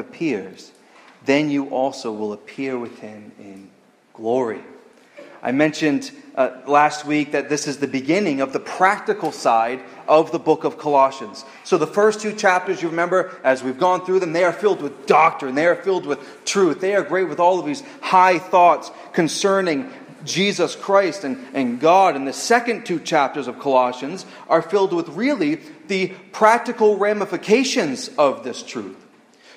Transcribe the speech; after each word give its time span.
appears, 0.00 0.72
then 1.24 1.50
you 1.50 1.68
also 1.68 2.12
will 2.12 2.32
appear 2.32 2.76
with 2.78 2.98
him 2.98 3.30
in 3.38 3.70
glory. 4.14 4.62
I 5.42 5.52
mentioned 5.52 6.10
uh, 6.34 6.50
last 6.66 7.06
week 7.06 7.32
that 7.32 7.48
this 7.48 7.66
is 7.66 7.78
the 7.78 7.88
beginning 7.88 8.40
of 8.40 8.52
the 8.52 8.60
practical 8.60 9.32
side 9.32 9.80
of 10.06 10.32
the 10.32 10.38
book 10.38 10.64
of 10.64 10.76
Colossians. 10.76 11.44
So, 11.64 11.78
the 11.78 11.86
first 11.86 12.20
two 12.20 12.34
chapters, 12.34 12.82
you 12.82 12.90
remember, 12.90 13.34
as 13.42 13.62
we've 13.62 13.78
gone 13.78 14.04
through 14.04 14.20
them, 14.20 14.32
they 14.32 14.44
are 14.44 14.52
filled 14.52 14.82
with 14.82 15.06
doctrine, 15.06 15.54
they 15.54 15.66
are 15.66 15.76
filled 15.76 16.04
with 16.04 16.44
truth, 16.44 16.80
they 16.80 16.94
are 16.94 17.02
great 17.02 17.28
with 17.28 17.40
all 17.40 17.58
of 17.58 17.64
these 17.64 17.82
high 18.02 18.38
thoughts 18.38 18.90
concerning 19.14 19.90
Jesus 20.24 20.76
Christ 20.76 21.24
and, 21.24 21.42
and 21.54 21.80
God. 21.80 22.16
And 22.16 22.28
the 22.28 22.34
second 22.34 22.84
two 22.84 23.00
chapters 23.00 23.48
of 23.48 23.58
Colossians 23.58 24.26
are 24.48 24.62
filled 24.62 24.92
with 24.92 25.08
really 25.10 25.60
the 25.88 26.08
practical 26.32 26.98
ramifications 26.98 28.10
of 28.18 28.44
this 28.44 28.62
truth. 28.62 28.96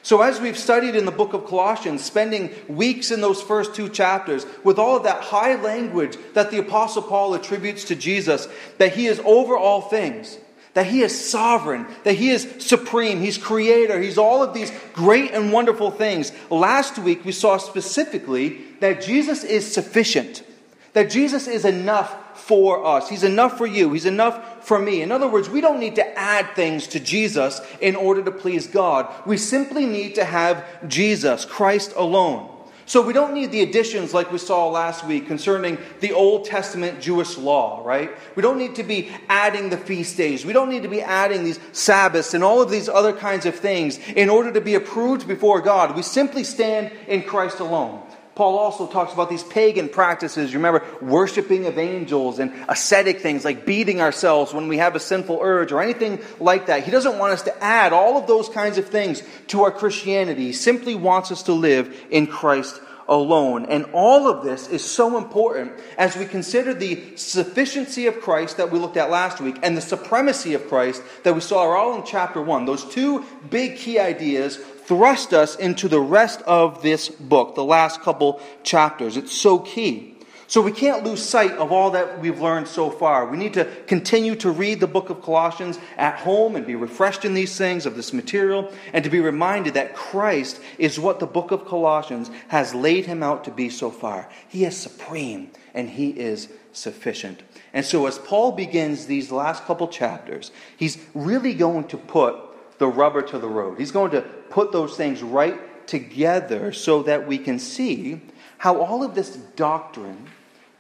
So, 0.03 0.21
as 0.21 0.41
we've 0.41 0.57
studied 0.57 0.95
in 0.95 1.05
the 1.05 1.11
book 1.11 1.31
of 1.31 1.45
Colossians, 1.45 2.03
spending 2.03 2.51
weeks 2.67 3.09
in 3.09 3.21
those 3.21 3.41
first 3.41 3.73
two 3.73 3.87
chapters 3.87 4.45
with 4.61 4.77
all 4.77 4.97
of 4.97 5.03
that 5.03 5.21
high 5.21 5.55
language 5.55 6.17
that 6.33 6.51
the 6.51 6.59
Apostle 6.59 7.03
Paul 7.03 7.35
attributes 7.35 7.85
to 7.85 7.95
Jesus, 7.95 8.49
that 8.79 8.93
he 8.93 9.07
is 9.07 9.21
over 9.23 9.57
all 9.57 9.79
things, 9.79 10.37
that 10.73 10.87
he 10.87 11.03
is 11.03 11.29
sovereign, 11.29 11.87
that 12.03 12.15
he 12.15 12.31
is 12.31 12.53
supreme, 12.59 13.21
he's 13.21 13.37
creator, 13.37 13.97
he's 14.01 14.17
all 14.17 14.43
of 14.43 14.53
these 14.53 14.73
great 14.91 15.31
and 15.31 15.53
wonderful 15.53 15.89
things. 15.89 16.33
Last 16.49 16.99
week, 16.99 17.23
we 17.23 17.31
saw 17.31 17.55
specifically 17.55 18.61
that 18.81 19.01
Jesus 19.01 19.45
is 19.45 19.73
sufficient, 19.73 20.43
that 20.93 21.09
Jesus 21.09 21.47
is 21.47 21.65
enough 21.65 22.37
for 22.37 22.85
us. 22.85 23.09
He's 23.09 23.23
enough 23.23 23.57
for 23.57 23.65
you. 23.67 23.93
He's 23.93 24.05
enough 24.05 24.65
for 24.65 24.79
me. 24.79 25.01
In 25.01 25.11
other 25.11 25.27
words, 25.27 25.49
we 25.49 25.61
don't 25.61 25.79
need 25.79 25.95
to 25.95 26.17
add 26.17 26.55
things 26.55 26.87
to 26.87 26.99
Jesus 26.99 27.61
in 27.81 27.95
order 27.95 28.23
to 28.23 28.31
please 28.31 28.67
God. 28.67 29.11
We 29.25 29.37
simply 29.37 29.85
need 29.85 30.15
to 30.15 30.25
have 30.25 30.65
Jesus, 30.87 31.45
Christ 31.45 31.93
alone. 31.95 32.49
So 32.85 33.01
we 33.01 33.13
don't 33.13 33.33
need 33.33 33.51
the 33.51 33.61
additions 33.61 34.13
like 34.13 34.31
we 34.31 34.37
saw 34.37 34.67
last 34.67 35.05
week 35.05 35.25
concerning 35.25 35.77
the 36.01 36.11
Old 36.11 36.45
Testament 36.45 36.99
Jewish 36.99 37.37
law, 37.37 37.81
right? 37.85 38.11
We 38.35 38.41
don't 38.41 38.57
need 38.57 38.75
to 38.75 38.83
be 38.83 39.09
adding 39.29 39.69
the 39.69 39.77
feast 39.77 40.17
days. 40.17 40.45
We 40.45 40.51
don't 40.51 40.69
need 40.69 40.83
to 40.83 40.89
be 40.89 41.01
adding 41.01 41.45
these 41.45 41.59
Sabbaths 41.71 42.33
and 42.33 42.43
all 42.43 42.61
of 42.61 42.69
these 42.69 42.89
other 42.89 43.13
kinds 43.13 43.45
of 43.45 43.55
things 43.55 43.99
in 44.15 44.29
order 44.29 44.51
to 44.51 44.59
be 44.59 44.75
approved 44.75 45.27
before 45.29 45.61
God. 45.61 45.95
We 45.95 46.01
simply 46.01 46.43
stand 46.43 46.91
in 47.07 47.23
Christ 47.23 47.61
alone. 47.61 48.03
Paul 48.35 48.57
also 48.57 48.87
talks 48.87 49.13
about 49.13 49.29
these 49.29 49.43
pagan 49.43 49.89
practices. 49.89 50.51
You 50.51 50.57
remember 50.57 50.83
worshiping 51.01 51.67
of 51.67 51.77
angels 51.77 52.39
and 52.39 52.51
ascetic 52.67 53.21
things 53.21 53.45
like 53.45 53.65
beating 53.65 54.01
ourselves 54.01 54.53
when 54.53 54.67
we 54.67 54.77
have 54.77 54.95
a 54.95 54.99
sinful 54.99 55.39
urge 55.41 55.71
or 55.71 55.81
anything 55.81 56.19
like 56.39 56.65
that. 56.65 56.83
He 56.83 56.89
doesn't 56.89 57.19
want 57.19 57.33
us 57.33 57.43
to 57.43 57.63
add 57.63 57.93
all 57.93 58.17
of 58.17 58.25
those 58.25 58.49
kinds 58.49 58.79
of 58.79 58.87
things 58.87 59.21
to 59.47 59.63
our 59.63 59.71
Christianity. 59.71 60.45
He 60.45 60.53
simply 60.53 60.95
wants 60.95 61.31
us 61.31 61.43
to 61.43 61.53
live 61.53 61.95
in 62.09 62.25
Christ 62.25 62.79
alone. 63.07 63.65
And 63.65 63.85
all 63.93 64.27
of 64.27 64.43
this 64.43 64.67
is 64.67 64.83
so 64.83 65.17
important 65.17 65.73
as 65.97 66.15
we 66.15 66.25
consider 66.25 66.73
the 66.73 67.15
sufficiency 67.15 68.07
of 68.07 68.21
Christ 68.21 68.57
that 68.57 68.71
we 68.71 68.79
looked 68.79 68.97
at 68.97 69.09
last 69.09 69.41
week 69.41 69.57
and 69.63 69.75
the 69.75 69.81
supremacy 69.81 70.53
of 70.53 70.67
Christ 70.67 71.03
that 71.23 71.35
we 71.35 71.41
saw 71.41 71.63
are 71.63 71.77
all 71.77 71.95
in 71.95 72.05
chapter 72.05 72.41
1. 72.41 72.65
Those 72.65 72.85
two 72.85 73.25
big 73.49 73.77
key 73.77 73.99
ideas 73.99 74.57
thrust 74.57 75.33
us 75.33 75.55
into 75.55 75.87
the 75.87 75.99
rest 75.99 76.41
of 76.41 76.81
this 76.81 77.09
book, 77.09 77.55
the 77.55 77.63
last 77.63 78.01
couple 78.01 78.41
chapters. 78.63 79.17
It's 79.17 79.35
so 79.35 79.59
key. 79.59 80.12
So 80.47 80.61
we 80.61 80.71
can't 80.71 81.03
lose 81.03 81.23
sight 81.23 81.51
of 81.53 81.71
all 81.71 81.91
that 81.91 82.19
we've 82.19 82.39
learned 82.39 82.67
so 82.67 82.89
far. 82.89 83.25
We 83.25 83.37
need 83.37 83.53
to 83.53 83.65
continue 83.87 84.35
to 84.37 84.51
read 84.51 84.79
the 84.79 84.87
book 84.87 85.09
of 85.09 85.21
Colossians 85.21 85.79
at 85.97 86.19
home 86.19 86.55
and 86.55 86.65
be 86.65 86.75
refreshed 86.75 87.25
in 87.25 87.33
these 87.33 87.57
things 87.57 87.85
of 87.85 87.95
this 87.95 88.13
material 88.13 88.71
and 88.91 89.03
to 89.03 89.09
be 89.09 89.19
reminded 89.19 89.75
that 89.75 89.95
Christ 89.95 90.59
is 90.77 90.99
what 90.99 91.19
the 91.19 91.25
book 91.25 91.51
of 91.51 91.65
Colossians 91.65 92.29
has 92.49 92.75
laid 92.75 93.05
him 93.05 93.23
out 93.23 93.45
to 93.45 93.51
be 93.51 93.69
so 93.69 93.89
far. 93.89 94.29
He 94.49 94.65
is 94.65 94.77
supreme 94.77 95.51
and 95.73 95.89
he 95.89 96.09
is 96.09 96.49
sufficient. 96.73 97.41
And 97.73 97.85
so 97.85 98.05
as 98.05 98.19
Paul 98.19 98.51
begins 98.51 99.05
these 99.05 99.31
last 99.31 99.63
couple 99.65 99.87
chapters, 99.87 100.51
he's 100.77 100.97
really 101.13 101.53
going 101.53 101.87
to 101.87 101.97
put 101.97 102.35
the 102.79 102.87
rubber 102.87 103.21
to 103.21 103.39
the 103.39 103.47
road. 103.47 103.79
He's 103.79 103.91
going 103.91 104.11
to 104.11 104.21
put 104.21 104.71
those 104.71 104.97
things 104.97 105.23
right 105.23 105.87
together 105.87 106.71
so 106.71 107.03
that 107.03 107.27
we 107.27 107.37
can 107.37 107.59
see 107.59 108.21
how 108.57 108.81
all 108.81 109.03
of 109.03 109.15
this 109.15 109.35
doctrine 109.35 110.27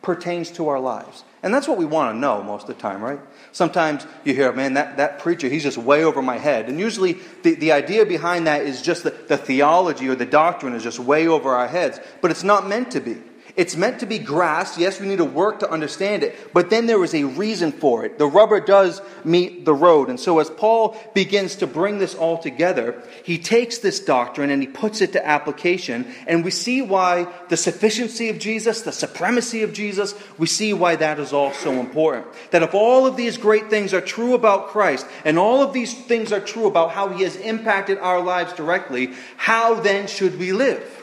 pertains 0.03 0.51
to 0.51 0.67
our 0.67 0.79
lives. 0.79 1.23
And 1.41 1.53
that's 1.53 1.67
what 1.67 1.77
we 1.77 1.85
want 1.85 2.13
to 2.13 2.19
know 2.19 2.43
most 2.43 2.63
of 2.63 2.67
the 2.67 2.81
time, 2.81 3.01
right? 3.01 3.19
Sometimes 3.51 4.05
you 4.23 4.35
hear, 4.35 4.53
man, 4.53 4.75
that, 4.75 4.97
that 4.97 5.19
preacher, 5.19 5.49
he's 5.49 5.63
just 5.63 5.77
way 5.77 6.03
over 6.03 6.21
my 6.21 6.37
head. 6.37 6.69
And 6.69 6.79
usually 6.79 7.13
the, 7.41 7.55
the 7.55 7.71
idea 7.71 8.05
behind 8.05 8.45
that 8.47 8.61
is 8.61 8.81
just 8.81 9.03
that 9.03 9.27
the 9.27 9.37
theology 9.37 10.07
or 10.07 10.15
the 10.15 10.25
doctrine 10.25 10.75
is 10.75 10.83
just 10.83 10.99
way 10.99 11.27
over 11.27 11.55
our 11.55 11.67
heads. 11.67 11.99
But 12.21 12.31
it's 12.31 12.43
not 12.43 12.67
meant 12.67 12.91
to 12.91 12.99
be. 12.99 13.17
It's 13.55 13.75
meant 13.75 13.99
to 13.99 14.07
be 14.07 14.17
grasped. 14.17 14.79
Yes, 14.79 14.99
we 14.99 15.07
need 15.07 15.19
to 15.19 15.25
work 15.25 15.59
to 15.59 15.69
understand 15.69 16.23
it, 16.23 16.53
but 16.53 16.71
then 16.71 16.87
there 16.87 17.03
is 17.03 17.13
a 17.13 17.23
reason 17.23 17.71
for 17.71 18.03
it. 18.03 18.17
The 18.17 18.25
rubber 18.25 18.59
does 18.59 18.99
meet 19.23 19.63
the 19.63 19.75
road. 19.75 20.09
And 20.09 20.19
so, 20.19 20.39
as 20.39 20.49
Paul 20.49 20.97
begins 21.13 21.57
to 21.57 21.67
bring 21.67 21.99
this 21.99 22.15
all 22.15 22.39
together, 22.39 23.03
he 23.23 23.37
takes 23.37 23.77
this 23.77 23.99
doctrine 23.99 24.49
and 24.49 24.59
he 24.59 24.67
puts 24.67 25.01
it 25.01 25.13
to 25.13 25.23
application. 25.23 26.11
And 26.25 26.43
we 26.43 26.49
see 26.49 26.81
why 26.81 27.31
the 27.49 27.57
sufficiency 27.57 28.29
of 28.29 28.39
Jesus, 28.39 28.81
the 28.81 28.91
supremacy 28.91 29.61
of 29.61 29.71
Jesus, 29.71 30.15
we 30.39 30.47
see 30.47 30.73
why 30.73 30.95
that 30.95 31.19
is 31.19 31.31
all 31.31 31.53
so 31.53 31.73
important. 31.73 32.25
That 32.49 32.63
if 32.63 32.73
all 32.73 33.05
of 33.05 33.17
these 33.17 33.37
great 33.37 33.69
things 33.69 33.93
are 33.93 34.01
true 34.01 34.33
about 34.33 34.69
Christ, 34.69 35.05
and 35.25 35.37
all 35.37 35.61
of 35.61 35.73
these 35.73 35.93
things 35.93 36.31
are 36.31 36.39
true 36.39 36.65
about 36.65 36.89
how 36.89 37.09
he 37.09 37.21
has 37.23 37.35
impacted 37.35 37.99
our 37.99 38.19
lives 38.19 38.53
directly, 38.53 39.13
how 39.37 39.75
then 39.75 40.07
should 40.07 40.39
we 40.39 40.53
live? 40.53 41.01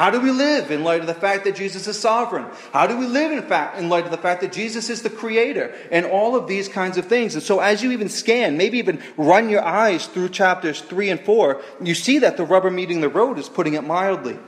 How 0.00 0.08
do 0.08 0.18
we 0.18 0.30
live 0.30 0.70
in 0.70 0.82
light 0.82 1.02
of 1.02 1.06
the 1.06 1.12
fact 1.12 1.44
that 1.44 1.54
Jesus 1.54 1.86
is 1.86 1.98
sovereign? 1.98 2.46
How 2.72 2.86
do 2.86 2.96
we 2.96 3.06
live 3.06 3.32
in 3.32 3.42
fact 3.42 3.78
in 3.78 3.90
light 3.90 4.06
of 4.06 4.10
the 4.10 4.16
fact 4.16 4.40
that 4.40 4.50
Jesus 4.50 4.88
is 4.88 5.02
the 5.02 5.10
creator? 5.10 5.74
And 5.92 6.06
all 6.06 6.34
of 6.34 6.46
these 6.46 6.70
kinds 6.70 6.96
of 6.96 7.04
things. 7.04 7.34
And 7.34 7.42
so 7.42 7.60
as 7.60 7.82
you 7.82 7.92
even 7.92 8.08
scan, 8.08 8.56
maybe 8.56 8.78
even 8.78 9.02
run 9.18 9.50
your 9.50 9.62
eyes 9.62 10.06
through 10.06 10.30
chapters 10.30 10.80
3 10.80 11.10
and 11.10 11.20
4, 11.20 11.60
you 11.82 11.94
see 11.94 12.20
that 12.20 12.38
the 12.38 12.46
rubber 12.46 12.70
meeting 12.70 13.02
the 13.02 13.10
road 13.10 13.38
is 13.38 13.50
putting 13.50 13.74
it 13.74 13.84
mildly. 13.84 14.38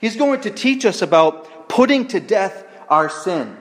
He's 0.00 0.16
going 0.16 0.40
to 0.40 0.50
teach 0.50 0.84
us 0.84 1.02
about 1.02 1.68
putting 1.68 2.08
to 2.08 2.18
death 2.18 2.66
our 2.88 3.08
sin. 3.08 3.56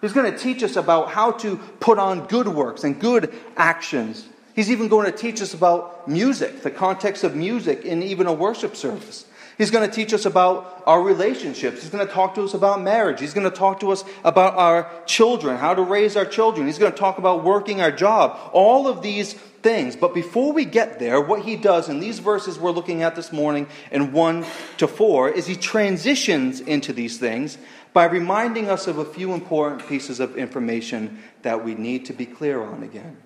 He's 0.00 0.12
going 0.12 0.30
to 0.30 0.38
teach 0.38 0.62
us 0.62 0.76
about 0.76 1.10
how 1.10 1.32
to 1.32 1.56
put 1.80 1.98
on 1.98 2.28
good 2.28 2.46
works 2.46 2.84
and 2.84 3.00
good 3.00 3.34
actions. 3.56 4.24
He's 4.54 4.70
even 4.70 4.86
going 4.86 5.10
to 5.10 5.18
teach 5.18 5.42
us 5.42 5.54
about 5.54 6.06
music, 6.06 6.62
the 6.62 6.70
context 6.70 7.24
of 7.24 7.34
music 7.34 7.84
in 7.84 8.04
even 8.04 8.28
a 8.28 8.32
worship 8.32 8.76
service. 8.76 9.24
He's 9.58 9.70
going 9.70 9.88
to 9.88 9.94
teach 9.94 10.12
us 10.12 10.26
about 10.26 10.82
our 10.86 11.00
relationships. 11.00 11.80
He's 11.80 11.90
going 11.90 12.06
to 12.06 12.12
talk 12.12 12.34
to 12.34 12.42
us 12.42 12.52
about 12.52 12.82
marriage. 12.82 13.20
He's 13.20 13.32
going 13.32 13.50
to 13.50 13.56
talk 13.56 13.80
to 13.80 13.90
us 13.90 14.04
about 14.22 14.54
our 14.54 14.90
children, 15.06 15.56
how 15.56 15.72
to 15.72 15.82
raise 15.82 16.14
our 16.14 16.26
children. 16.26 16.66
He's 16.66 16.78
going 16.78 16.92
to 16.92 16.98
talk 16.98 17.16
about 17.16 17.42
working 17.42 17.80
our 17.80 17.90
job. 17.90 18.38
All 18.52 18.86
of 18.86 19.00
these 19.00 19.32
things. 19.32 19.96
But 19.96 20.12
before 20.12 20.52
we 20.52 20.66
get 20.66 20.98
there, 20.98 21.22
what 21.22 21.42
he 21.42 21.56
does 21.56 21.88
in 21.88 22.00
these 22.00 22.18
verses 22.18 22.58
we're 22.58 22.70
looking 22.70 23.02
at 23.02 23.16
this 23.16 23.32
morning 23.32 23.66
in 23.90 24.12
1 24.12 24.44
to 24.76 24.86
4 24.86 25.30
is 25.30 25.46
he 25.46 25.56
transitions 25.56 26.60
into 26.60 26.92
these 26.92 27.16
things 27.16 27.56
by 27.94 28.04
reminding 28.04 28.68
us 28.68 28.86
of 28.86 28.98
a 28.98 29.06
few 29.06 29.32
important 29.32 29.88
pieces 29.88 30.20
of 30.20 30.36
information 30.36 31.22
that 31.42 31.64
we 31.64 31.74
need 31.74 32.04
to 32.04 32.12
be 32.12 32.26
clear 32.26 32.62
on 32.62 32.82
again. 32.82 33.16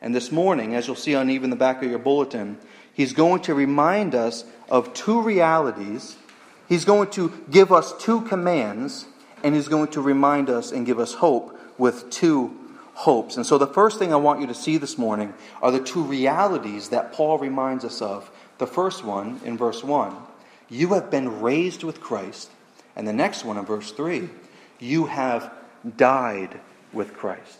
And 0.00 0.14
this 0.14 0.30
morning, 0.32 0.74
as 0.74 0.86
you'll 0.86 0.96
see 0.96 1.14
on 1.14 1.30
even 1.30 1.50
the 1.50 1.56
back 1.56 1.82
of 1.82 1.88
your 1.88 1.98
bulletin, 1.98 2.58
he's 2.96 3.12
going 3.12 3.42
to 3.42 3.54
remind 3.54 4.14
us 4.14 4.44
of 4.68 4.94
two 4.94 5.20
realities. 5.20 6.16
He's 6.68 6.84
going 6.84 7.10
to 7.10 7.32
give 7.50 7.70
us 7.70 7.94
two 7.98 8.22
commands, 8.22 9.04
and 9.44 9.54
he's 9.54 9.68
going 9.68 9.88
to 9.88 10.00
remind 10.00 10.50
us 10.50 10.72
and 10.72 10.84
give 10.84 10.98
us 10.98 11.14
hope 11.14 11.56
with 11.78 12.10
two 12.10 12.56
hopes. 12.94 13.36
And 13.36 13.46
so, 13.46 13.58
the 13.58 13.66
first 13.66 13.98
thing 13.98 14.12
I 14.12 14.16
want 14.16 14.40
you 14.40 14.46
to 14.46 14.54
see 14.54 14.78
this 14.78 14.96
morning 14.96 15.34
are 15.62 15.70
the 15.70 15.80
two 15.80 16.02
realities 16.02 16.88
that 16.88 17.12
Paul 17.12 17.38
reminds 17.38 17.84
us 17.84 18.00
of. 18.02 18.30
The 18.58 18.66
first 18.66 19.04
one 19.04 19.40
in 19.44 19.56
verse 19.56 19.84
1 19.84 20.16
you 20.68 20.94
have 20.94 21.10
been 21.10 21.40
raised 21.40 21.84
with 21.84 22.00
Christ. 22.00 22.50
And 22.96 23.06
the 23.06 23.12
next 23.12 23.44
one 23.44 23.58
in 23.58 23.64
verse 23.64 23.92
3 23.92 24.28
you 24.78 25.06
have 25.06 25.52
died 25.96 26.60
with 26.92 27.14
Christ. 27.14 27.58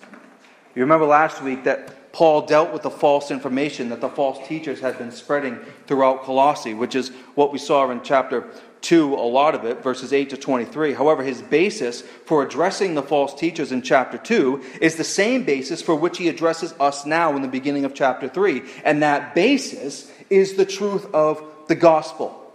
You 0.75 0.83
remember 0.83 1.07
last 1.07 1.43
week 1.43 1.65
that 1.65 1.96
Paul 2.17 2.47
dealt 2.47 2.73
with 2.73 2.81
the 2.81 2.89
false 2.89 3.31
information 3.31 3.91
that 3.91 4.01
the 4.01 4.09
false 4.09 4.39
teachers 4.49 4.81
had 4.81 4.97
been 4.97 5.11
spreading 5.11 5.59
throughout 5.87 6.23
Colossae, 6.23 6.73
which 6.73 6.95
is 6.95 7.11
what 7.35 7.53
we 7.53 7.59
saw 7.59 7.91
in 7.91 8.01
chapter 8.03 8.49
2, 8.81 9.13
a 9.13 9.17
lot 9.17 9.55
of 9.55 9.67
it, 9.67 9.83
verses 9.83 10.15
8 10.15 10.31
to 10.31 10.39
23. 10.39 10.95
However, 10.95 11.23
his 11.23 11.43
basis 11.43 12.01
for 12.01 12.43
addressing 12.43 12.95
the 12.95 13.03
false 13.03 13.35
teachers 13.35 13.71
in 13.71 13.83
chapter 13.83 14.17
2 14.17 14.79
is 14.81 14.97
the 14.97 15.05
same 15.05 15.45
basis 15.45 15.83
for 15.83 15.95
which 15.95 16.17
he 16.17 16.31
addresses 16.31 16.73
us 16.81 17.05
now 17.05 17.37
in 17.37 17.43
the 17.43 17.49
beginning 17.49 17.85
of 17.85 17.93
chapter 17.93 18.31
3. 18.31 18.63
And 18.83 19.03
that 19.03 19.35
basis 19.35 20.11
is 20.31 20.55
the 20.55 20.65
truth 20.65 21.13
of 21.13 21.45
the 21.69 21.75
gospel. 21.75 22.46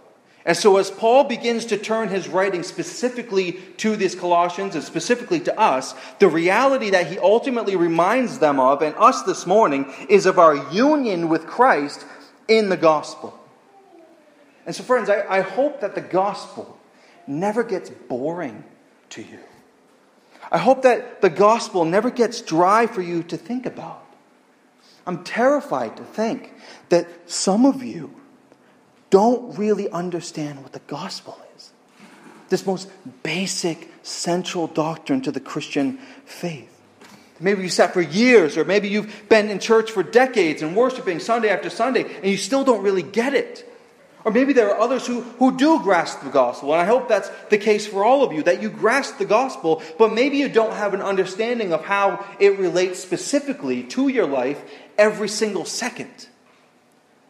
And 0.44 0.56
so, 0.56 0.76
as 0.76 0.90
Paul 0.90 1.24
begins 1.24 1.66
to 1.66 1.76
turn 1.76 2.08
his 2.08 2.28
writing 2.28 2.64
specifically 2.64 3.52
to 3.76 3.94
these 3.94 4.16
Colossians 4.16 4.74
and 4.74 4.82
specifically 4.82 5.38
to 5.40 5.58
us, 5.58 5.94
the 6.18 6.28
reality 6.28 6.90
that 6.90 7.06
he 7.06 7.18
ultimately 7.18 7.76
reminds 7.76 8.40
them 8.40 8.58
of, 8.58 8.82
and 8.82 8.94
us 8.96 9.22
this 9.22 9.46
morning, 9.46 9.92
is 10.08 10.26
of 10.26 10.40
our 10.40 10.56
union 10.72 11.28
with 11.28 11.46
Christ 11.46 12.04
in 12.48 12.70
the 12.70 12.76
gospel. 12.76 13.38
And 14.66 14.74
so, 14.74 14.82
friends, 14.82 15.08
I, 15.08 15.24
I 15.28 15.40
hope 15.42 15.80
that 15.80 15.94
the 15.94 16.00
gospel 16.00 16.76
never 17.26 17.62
gets 17.62 17.90
boring 17.90 18.64
to 19.10 19.22
you. 19.22 19.38
I 20.50 20.58
hope 20.58 20.82
that 20.82 21.20
the 21.20 21.30
gospel 21.30 21.84
never 21.84 22.10
gets 22.10 22.40
dry 22.40 22.88
for 22.88 23.00
you 23.00 23.22
to 23.24 23.36
think 23.36 23.64
about. 23.64 24.04
I'm 25.06 25.22
terrified 25.22 25.96
to 25.98 26.04
think 26.04 26.52
that 26.88 27.08
some 27.30 27.64
of 27.64 27.82
you 27.82 28.21
don't 29.12 29.58
really 29.58 29.90
understand 29.90 30.62
what 30.62 30.72
the 30.72 30.80
gospel 30.86 31.38
is. 31.54 31.70
This 32.48 32.66
most 32.66 32.88
basic, 33.22 33.90
central 34.02 34.66
doctrine 34.66 35.20
to 35.22 35.30
the 35.30 35.38
Christian 35.38 35.98
faith. 36.24 36.70
Maybe 37.38 37.62
you 37.62 37.68
sat 37.68 37.92
for 37.92 38.00
years, 38.00 38.56
or 38.56 38.64
maybe 38.64 38.88
you've 38.88 39.28
been 39.28 39.50
in 39.50 39.58
church 39.58 39.90
for 39.90 40.02
decades 40.02 40.62
and 40.62 40.74
worshiping 40.74 41.20
Sunday 41.20 41.50
after 41.50 41.68
Sunday, 41.68 42.04
and 42.04 42.24
you 42.24 42.38
still 42.38 42.64
don't 42.64 42.82
really 42.82 43.02
get 43.02 43.34
it. 43.34 43.68
Or 44.24 44.32
maybe 44.32 44.54
there 44.54 44.70
are 44.70 44.80
others 44.80 45.06
who, 45.06 45.20
who 45.20 45.58
do 45.58 45.82
grasp 45.82 46.22
the 46.22 46.30
gospel, 46.30 46.72
and 46.72 46.80
I 46.80 46.86
hope 46.86 47.06
that's 47.06 47.28
the 47.50 47.58
case 47.58 47.86
for 47.86 48.04
all 48.04 48.24
of 48.24 48.32
you, 48.32 48.42
that 48.44 48.62
you 48.62 48.70
grasp 48.70 49.18
the 49.18 49.26
gospel, 49.26 49.82
but 49.98 50.14
maybe 50.14 50.38
you 50.38 50.48
don't 50.48 50.72
have 50.72 50.94
an 50.94 51.02
understanding 51.02 51.74
of 51.74 51.84
how 51.84 52.24
it 52.38 52.58
relates 52.58 53.00
specifically 53.00 53.82
to 53.84 54.08
your 54.08 54.26
life 54.26 54.62
every 54.96 55.28
single 55.28 55.66
second. 55.66 56.28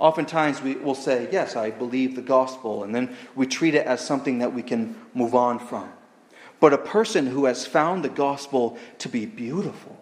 Oftentimes 0.03 0.61
we 0.61 0.75
will 0.75 0.97
say, 0.97 1.29
Yes, 1.31 1.55
I 1.55 1.71
believe 1.71 2.17
the 2.17 2.23
gospel, 2.23 2.83
and 2.83 2.93
then 2.93 3.17
we 3.37 3.47
treat 3.47 3.77
it 3.77 3.87
as 3.87 4.05
something 4.05 4.41
that 4.41 4.53
we 4.53 4.61
can 4.61 4.97
move 5.15 5.33
on 5.33 5.61
from. 5.61 5.93
But 6.59 6.73
a 6.73 6.79
person 6.79 7.29
who 7.29 7.45
has 7.45 7.67
found 7.67 8.05
the 8.05 8.09
gospel 8.09 8.77
to 8.99 9.09
be 9.09 9.27
beautiful 9.27 9.97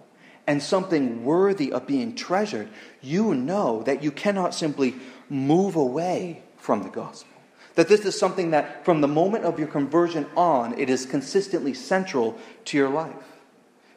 and 0.46 0.62
something 0.62 1.22
worthy 1.22 1.70
of 1.70 1.86
being 1.86 2.14
treasured, 2.14 2.70
you 3.02 3.34
know 3.34 3.82
that 3.82 4.02
you 4.02 4.10
cannot 4.10 4.54
simply 4.54 4.94
move 5.28 5.76
away 5.76 6.44
from 6.56 6.82
the 6.82 6.88
gospel. 6.88 7.28
That 7.74 7.88
this 7.88 8.06
is 8.06 8.18
something 8.18 8.52
that 8.52 8.86
from 8.86 9.02
the 9.02 9.08
moment 9.08 9.44
of 9.44 9.58
your 9.58 9.68
conversion 9.68 10.26
on, 10.34 10.78
it 10.80 10.88
is 10.88 11.04
consistently 11.04 11.74
central 11.74 12.38
to 12.64 12.78
your 12.78 12.88
life. 12.88 13.29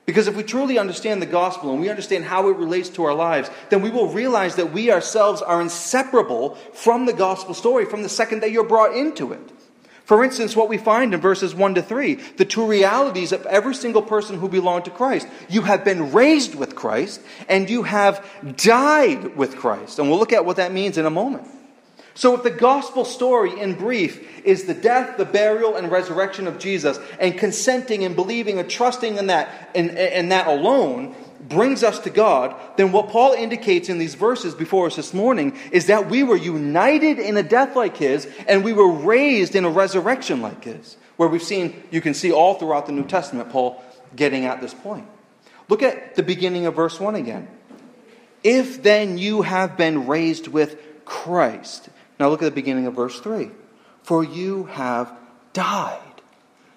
Because 0.06 0.28
if 0.28 0.36
we 0.36 0.44
truly 0.44 0.78
understand 0.78 1.22
the 1.22 1.28
gospel 1.28 1.72
and 1.72 1.80
we 1.80 1.90
understand 1.90 2.26
how 2.26 2.50
it 2.50 2.58
relates 2.58 2.90
to 2.90 3.06
our 3.06 3.14
lives, 3.14 3.50
then 3.70 3.82
we 3.82 3.90
will 3.90 4.10
realize 4.10 4.56
that 4.58 4.74
we 4.74 4.92
ourselves 4.92 5.42
are 5.42 5.62
inseparable 5.62 6.56
from 6.74 7.06
the 7.06 7.14
gospel 7.14 7.54
story 7.54 7.86
from 7.86 8.04
the 8.04 8.10
second 8.10 8.42
that 8.42 8.52
you're 8.52 8.66
brought 8.66 8.96
into 8.96 9.32
it. 9.32 9.52
For 10.04 10.22
instance, 10.22 10.54
what 10.54 10.68
we 10.68 10.78
find 10.78 11.14
in 11.14 11.22
verses 11.22 11.56
1 11.56 11.76
to 11.76 11.82
3, 11.82 12.16
the 12.36 12.44
two 12.44 12.66
realities 12.66 13.32
of 13.32 13.46
every 13.46 13.74
single 13.74 14.02
person 14.02 14.38
who 14.38 14.50
belonged 14.50 14.84
to 14.86 14.92
Christ. 14.92 15.28
You 15.48 15.62
have 15.62 15.86
been 15.86 16.12
raised 16.12 16.56
with 16.56 16.76
Christ, 16.76 17.22
and 17.48 17.70
you 17.70 17.84
have 17.84 18.26
died 18.58 19.38
with 19.38 19.56
Christ. 19.56 20.00
And 20.00 20.10
we'll 20.10 20.20
look 20.20 20.34
at 20.34 20.46
what 20.46 20.58
that 20.58 20.74
means 20.74 20.98
in 20.98 21.06
a 21.06 21.10
moment. 21.10 21.48
So, 22.15 22.36
if 22.36 22.44
the 22.44 22.51
gospel 22.51 23.06
story, 23.06 23.60
in 23.60 23.74
brief, 23.74 24.45
is 24.45 24.65
the 24.65 24.75
death, 24.75 25.18
the 25.18 25.25
burial, 25.25 25.75
and 25.75 25.92
resurrection 25.92 26.45
of 26.45 26.60
Jesus, 26.60 27.00
and 27.19 27.38
consenting 27.38 28.04
and 28.04 28.15
believing 28.15 28.60
and 28.60 28.69
trusting 28.69 29.18
in 29.18 29.27
that, 29.27 29.71
and, 29.74 29.92
and 29.98 30.31
that 30.31 30.48
alone 30.48 31.15
brings 31.50 31.83
us 31.83 32.00
to 32.00 32.10
God, 32.10 32.56
then 32.77 32.92
what 32.92 33.10
Paul 33.10 33.33
indicates 33.33 33.89
in 33.89 33.98
these 33.98 34.15
verses 34.15 34.54
before 34.54 34.88
us 34.88 34.95
this 34.95 35.13
morning 35.13 35.57
is 35.71 35.88
that 35.88 36.10
we 36.10 36.24
were 36.24 36.38
united 36.38 37.19
in 37.19 37.36
a 37.36 37.44
death 37.44 37.75
like 37.75 37.98
his, 37.98 38.27
and 38.48 38.63
we 38.63 38.74
were 38.74 38.92
raised 38.92 39.56
in 39.56 39.66
a 39.66 39.69
resurrection 39.69 40.42
like 40.42 40.63
his. 40.63 40.98
Where 41.18 41.30
we've 41.30 41.44
seen, 41.44 41.83
you 41.92 42.01
can 42.01 42.13
see 42.13 42.31
all 42.31 42.56
throughout 42.56 42.86
the 42.86 42.92
New 42.92 43.06
Testament, 43.06 43.50
Paul 43.50 43.83
getting 44.16 44.45
at 44.45 44.62
this 44.62 44.74
point. 44.74 45.07
Look 45.69 45.81
at 45.81 46.16
the 46.16 46.24
beginning 46.24 46.66
of 46.66 46.75
verse 46.75 47.00
1 47.00 47.16
again. 47.16 47.48
If 48.44 48.83
then 48.83 49.18
you 49.18 49.42
have 49.42 49.77
been 49.77 50.07
raised 50.07 50.48
with 50.48 50.77
Christ, 51.06 51.89
now 52.24 52.30
look 52.30 52.42
at 52.42 52.46
the 52.46 52.52
beginning 52.52 52.88
of 52.88 52.94
verse 52.94 53.20
3. 53.20 53.52
For 54.04 54.24
you 54.24 54.64
have 54.64 55.14
died. 55.52 56.00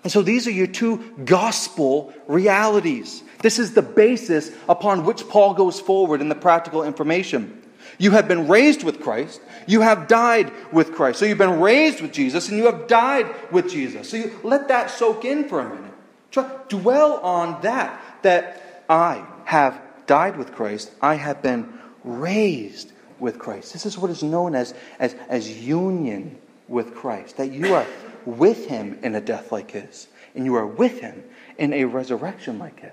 And 0.03 0.11
so 0.11 0.21
these 0.21 0.49
are 0.49 0.51
your 0.51 0.67
two 0.67 1.15
gospel 1.25 2.13
realities. 2.27 3.23
This 3.43 3.61
is 3.61 3.73
the 3.73 3.81
basis 3.81 4.51
upon 4.69 5.05
which 5.05 5.29
Paul 5.29 5.55
goes 5.55 5.79
forward 5.79 6.21
in 6.21 6.29
the 6.29 6.35
practical 6.35 6.83
information. 6.83 7.63
You 7.97 8.11
have 8.11 8.27
been 8.27 8.49
raised 8.49 8.83
with 8.83 9.01
Christ. 9.01 9.41
You 9.69 9.83
have 9.83 10.09
died 10.09 10.51
with 10.73 10.95
Christ. 10.95 11.21
So 11.21 11.27
you've 11.27 11.39
been 11.39 11.61
raised 11.61 12.01
with 12.01 12.13
Jesus 12.13 12.49
and 12.49 12.59
you 12.59 12.67
have 12.67 12.89
died 12.89 13.33
with 13.53 13.71
Jesus. 13.71 14.11
So 14.11 14.17
you 14.17 14.41
let 14.43 14.67
that 14.67 14.91
soak 14.91 15.25
in 15.25 15.49
for 15.49 15.61
a 15.61 15.69
minute. 15.69 15.95
Try, 16.33 16.51
dwell 16.69 17.21
on 17.21 17.63
that, 17.63 18.03
that 18.23 18.83
I 18.89 19.25
have 19.45 19.81
died 20.09 20.39
with 20.39 20.57
Christ. 20.57 20.91
I 21.01 21.15
have 21.15 21.41
been 21.41 21.73
raised 22.03 22.91
with 23.19 23.39
Christ. 23.39 23.73
This 23.73 23.87
is 23.87 23.99
what 23.99 24.11
is 24.11 24.23
known 24.23 24.55
as, 24.55 24.75
as, 24.99 25.15
as 25.29 25.51
union 25.51 26.39
with 26.69 26.95
Christ, 26.95 27.37
that 27.37 27.53
you 27.53 27.75
are 27.75 27.87
with 28.25 28.67
him 28.67 28.99
in 29.03 29.15
a 29.15 29.21
death 29.21 29.53
like 29.53 29.71
his, 29.71 30.09
and 30.35 30.45
you 30.45 30.55
are 30.57 30.67
with 30.67 31.01
him 31.01 31.23
in 31.59 31.73
a 31.73 31.85
resurrection 31.85 32.59
like 32.59 32.81
his. 32.81 32.93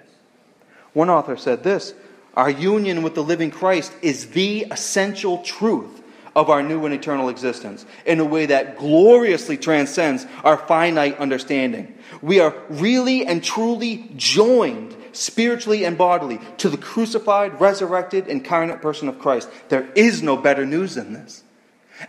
One 0.94 1.10
author 1.10 1.38
said 1.38 1.64
this 1.64 1.94
Our 2.36 2.50
union 2.50 3.04
with 3.04 3.16
the 3.16 3.24
living 3.24 3.52
Christ 3.52 3.92
is 4.02 4.30
the 4.30 4.68
essential 4.72 5.40
truth 5.40 6.02
of 6.36 6.50
our 6.50 6.64
new 6.64 6.86
and 6.86 6.94
eternal 6.94 7.30
existence 7.30 7.86
in 8.06 8.20
a 8.20 8.26
way 8.26 8.48
that 8.48 8.78
gloriously 8.78 9.58
transcends 9.58 10.26
our 10.44 10.58
finite 10.58 11.18
understanding. 11.20 11.96
We 12.22 12.40
are 12.40 12.56
really 12.70 13.26
and 13.26 13.44
truly 13.44 14.10
joined 14.16 14.96
spiritually 15.14 15.86
and 15.86 15.98
bodily, 15.98 16.40
to 16.58 16.70
the 16.70 16.78
crucified, 16.78 17.60
resurrected, 17.60 18.28
incarnate 18.28 18.82
person 18.82 19.08
of 19.08 19.20
Christ. 19.20 19.50
There 19.70 19.90
is 19.96 20.22
no 20.22 20.38
better 20.38 20.66
news 20.66 20.96
than 20.96 21.14
this. 21.14 21.44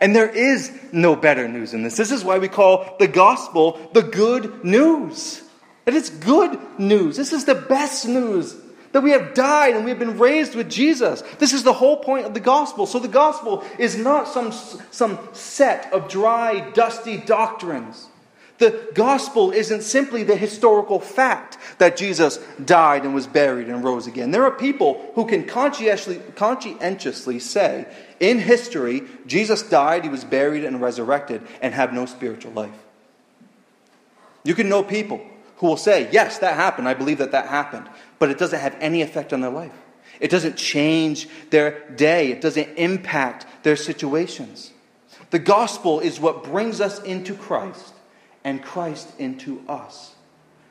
And 0.00 0.14
there 0.14 0.28
is 0.28 0.72
no 0.92 1.14
better 1.14 1.46
news 1.46 1.72
than 1.72 1.82
this. 1.82 1.96
This 1.96 2.10
is 2.10 2.24
why 2.24 2.38
we 2.38 2.48
call 2.48 2.96
the 2.98 3.08
gospel 3.08 3.90
the 3.92 4.02
good 4.02 4.64
news. 4.64 5.42
That 5.84 5.94
it's 5.94 6.10
good 6.10 6.58
news. 6.78 7.16
This 7.16 7.32
is 7.32 7.44
the 7.44 7.54
best 7.54 8.08
news 8.08 8.56
that 8.92 9.02
we 9.02 9.10
have 9.10 9.34
died 9.34 9.74
and 9.74 9.84
we 9.84 9.90
have 9.90 9.98
been 9.98 10.18
raised 10.18 10.54
with 10.54 10.70
Jesus. 10.70 11.22
This 11.38 11.52
is 11.52 11.64
the 11.64 11.72
whole 11.72 11.96
point 11.96 12.26
of 12.26 12.32
the 12.34 12.40
gospel. 12.40 12.86
So 12.86 13.00
the 13.00 13.08
gospel 13.08 13.64
is 13.78 13.96
not 13.96 14.28
some, 14.28 14.52
some 14.92 15.18
set 15.32 15.92
of 15.92 16.08
dry, 16.08 16.70
dusty 16.70 17.16
doctrines. 17.16 18.08
The 18.58 18.88
gospel 18.94 19.50
isn't 19.50 19.82
simply 19.82 20.22
the 20.22 20.36
historical 20.36 21.00
fact 21.00 21.58
that 21.78 21.96
Jesus 21.96 22.38
died 22.64 23.04
and 23.04 23.12
was 23.12 23.26
buried 23.26 23.68
and 23.68 23.82
rose 23.82 24.06
again. 24.06 24.30
There 24.30 24.44
are 24.44 24.50
people 24.52 25.10
who 25.14 25.26
can 25.26 25.44
conscientiously, 25.44 26.20
conscientiously 26.36 27.40
say, 27.40 27.86
in 28.20 28.38
history, 28.38 29.02
Jesus 29.26 29.62
died, 29.62 30.04
he 30.04 30.08
was 30.08 30.22
buried 30.22 30.64
and 30.64 30.80
resurrected, 30.80 31.42
and 31.60 31.74
have 31.74 31.92
no 31.92 32.06
spiritual 32.06 32.52
life. 32.52 32.70
You 34.44 34.54
can 34.54 34.68
know 34.68 34.84
people 34.84 35.20
who 35.56 35.66
will 35.66 35.76
say, 35.76 36.08
Yes, 36.12 36.38
that 36.38 36.54
happened. 36.54 36.88
I 36.88 36.94
believe 36.94 37.18
that 37.18 37.32
that 37.32 37.48
happened. 37.48 37.88
But 38.20 38.30
it 38.30 38.38
doesn't 38.38 38.60
have 38.60 38.76
any 38.80 39.02
effect 39.02 39.32
on 39.32 39.40
their 39.40 39.50
life. 39.50 39.72
It 40.20 40.30
doesn't 40.30 40.56
change 40.56 41.28
their 41.50 41.90
day, 41.90 42.30
it 42.30 42.40
doesn't 42.40 42.68
impact 42.76 43.46
their 43.64 43.74
situations. 43.74 44.70
The 45.30 45.40
gospel 45.40 45.98
is 45.98 46.20
what 46.20 46.44
brings 46.44 46.80
us 46.80 47.02
into 47.02 47.34
Christ 47.34 47.93
and 48.44 48.62
Christ 48.62 49.08
into 49.18 49.62
us. 49.68 50.14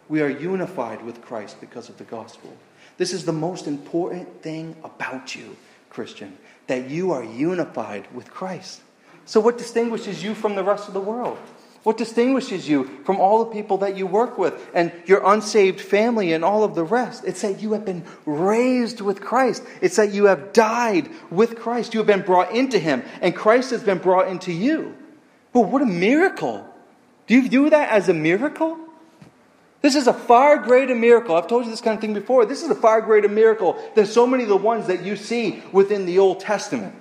We 0.07 0.21
are 0.21 0.29
unified 0.29 1.03
with 1.03 1.21
Christ 1.21 1.59
because 1.59 1.89
of 1.89 1.97
the 1.97 2.03
gospel. 2.03 2.55
This 2.97 3.13
is 3.13 3.25
the 3.25 3.33
most 3.33 3.67
important 3.67 4.41
thing 4.41 4.75
about 4.83 5.35
you, 5.35 5.57
Christian, 5.89 6.37
that 6.67 6.89
you 6.89 7.11
are 7.11 7.23
unified 7.23 8.07
with 8.13 8.31
Christ. 8.31 8.81
So, 9.25 9.39
what 9.39 9.57
distinguishes 9.57 10.23
you 10.23 10.35
from 10.35 10.55
the 10.55 10.63
rest 10.63 10.87
of 10.87 10.93
the 10.93 10.99
world? 10.99 11.39
What 11.83 11.97
distinguishes 11.97 12.67
you 12.67 12.85
from 13.03 13.19
all 13.19 13.43
the 13.43 13.51
people 13.51 13.79
that 13.79 13.97
you 13.97 14.07
work 14.07 14.37
with 14.37 14.69
and 14.73 14.91
your 15.05 15.21
unsaved 15.25 15.81
family 15.81 16.31
and 16.31 16.43
all 16.43 16.63
of 16.63 16.75
the 16.75 16.83
rest? 16.83 17.25
It's 17.25 17.41
that 17.41 17.61
you 17.61 17.73
have 17.73 17.83
been 17.83 18.05
raised 18.25 19.01
with 19.01 19.19
Christ. 19.19 19.63
It's 19.81 19.97
that 19.97 20.13
you 20.13 20.25
have 20.25 20.53
died 20.53 21.09
with 21.29 21.57
Christ. 21.57 21.93
You 21.93 21.99
have 21.99 22.07
been 22.07 22.21
brought 22.21 22.51
into 22.51 22.79
Him, 22.79 23.03
and 23.21 23.35
Christ 23.35 23.71
has 23.71 23.83
been 23.83 23.97
brought 23.97 24.29
into 24.29 24.53
you. 24.53 24.95
Well, 25.51 25.65
what 25.65 25.81
a 25.81 25.85
miracle! 25.85 26.72
Do 27.33 27.41
you 27.41 27.49
view 27.49 27.71
that 27.71 27.89
as 27.89 28.09
a 28.09 28.13
miracle? 28.13 28.77
This 29.81 29.95
is 29.95 30.05
a 30.05 30.13
far 30.13 30.57
greater 30.57 30.93
miracle. 30.93 31.35
I've 31.35 31.47
told 31.47 31.65
you 31.65 31.71
this 31.71 31.81
kind 31.81 31.95
of 31.95 31.99
thing 31.99 32.13
before. 32.13 32.45
This 32.45 32.61
is 32.61 32.69
a 32.69 32.75
far 32.75 33.01
greater 33.01 33.27
miracle 33.27 33.75
than 33.95 34.05
so 34.05 34.27
many 34.27 34.43
of 34.43 34.49
the 34.49 34.55
ones 34.55 34.85
that 34.85 35.01
you 35.01 35.15
see 35.15 35.63
within 35.71 36.05
the 36.05 36.19
Old 36.19 36.41
Testament. 36.41 36.93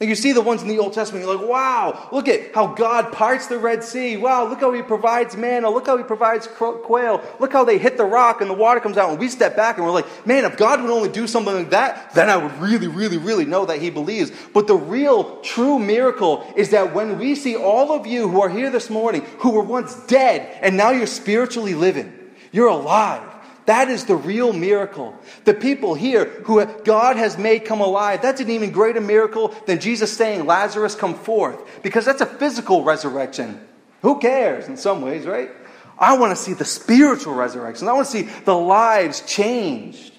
Like 0.00 0.08
you 0.08 0.14
see 0.14 0.30
the 0.30 0.40
ones 0.40 0.62
in 0.62 0.68
the 0.68 0.78
Old 0.78 0.92
Testament, 0.92 1.24
you're 1.24 1.36
like, 1.36 1.48
wow, 1.48 2.08
look 2.12 2.28
at 2.28 2.54
how 2.54 2.68
God 2.68 3.12
parts 3.12 3.48
the 3.48 3.58
Red 3.58 3.82
Sea. 3.82 4.16
Wow, 4.16 4.48
look 4.48 4.60
how 4.60 4.72
He 4.72 4.80
provides 4.80 5.36
manna. 5.36 5.68
Look 5.68 5.86
how 5.86 5.96
He 5.96 6.04
provides 6.04 6.46
quail. 6.46 7.20
Look 7.40 7.52
how 7.52 7.64
they 7.64 7.78
hit 7.78 7.96
the 7.96 8.04
rock 8.04 8.40
and 8.40 8.48
the 8.48 8.54
water 8.54 8.78
comes 8.78 8.96
out. 8.96 9.10
And 9.10 9.18
we 9.18 9.28
step 9.28 9.56
back 9.56 9.76
and 9.76 9.84
we're 9.84 9.92
like, 9.92 10.26
man, 10.26 10.44
if 10.44 10.56
God 10.56 10.80
would 10.80 10.90
only 10.90 11.08
do 11.08 11.26
something 11.26 11.52
like 11.52 11.70
that, 11.70 12.14
then 12.14 12.30
I 12.30 12.36
would 12.36 12.52
really, 12.58 12.86
really, 12.86 13.18
really 13.18 13.44
know 13.44 13.66
that 13.66 13.80
He 13.80 13.90
believes. 13.90 14.30
But 14.54 14.68
the 14.68 14.76
real, 14.76 15.40
true 15.40 15.80
miracle 15.80 16.46
is 16.54 16.70
that 16.70 16.94
when 16.94 17.18
we 17.18 17.34
see 17.34 17.56
all 17.56 17.90
of 17.90 18.06
you 18.06 18.28
who 18.28 18.40
are 18.40 18.48
here 18.48 18.70
this 18.70 18.90
morning, 18.90 19.22
who 19.38 19.50
were 19.50 19.64
once 19.64 19.96
dead, 20.06 20.58
and 20.62 20.76
now 20.76 20.90
you're 20.90 21.08
spiritually 21.08 21.74
living, 21.74 22.12
you're 22.52 22.68
alive. 22.68 23.27
That 23.68 23.90
is 23.90 24.06
the 24.06 24.16
real 24.16 24.54
miracle. 24.54 25.14
The 25.44 25.52
people 25.52 25.92
here 25.92 26.24
who 26.24 26.64
God 26.84 27.16
has 27.16 27.36
made 27.36 27.66
come 27.66 27.82
alive, 27.82 28.22
that's 28.22 28.40
an 28.40 28.48
even 28.48 28.70
greater 28.70 29.02
miracle 29.02 29.48
than 29.66 29.78
Jesus 29.78 30.10
saying, 30.10 30.46
Lazarus, 30.46 30.94
come 30.94 31.14
forth, 31.14 31.82
because 31.82 32.06
that's 32.06 32.22
a 32.22 32.26
physical 32.26 32.82
resurrection. 32.82 33.60
Who 34.00 34.20
cares 34.20 34.68
in 34.68 34.78
some 34.78 35.02
ways, 35.02 35.26
right? 35.26 35.50
I 35.98 36.16
want 36.16 36.34
to 36.34 36.42
see 36.42 36.54
the 36.54 36.64
spiritual 36.64 37.34
resurrection. 37.34 37.88
I 37.88 37.92
want 37.92 38.06
to 38.06 38.10
see 38.10 38.22
the 38.22 38.56
lives 38.56 39.20
changed. 39.26 40.14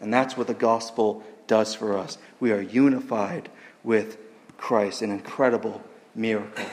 And 0.00 0.10
that's 0.10 0.34
what 0.34 0.46
the 0.46 0.54
gospel 0.54 1.22
does 1.46 1.74
for 1.74 1.98
us. 1.98 2.16
We 2.40 2.50
are 2.50 2.62
unified 2.62 3.50
with 3.84 4.16
Christ, 4.56 5.02
an 5.02 5.10
incredible 5.10 5.82
miracle 6.14 6.64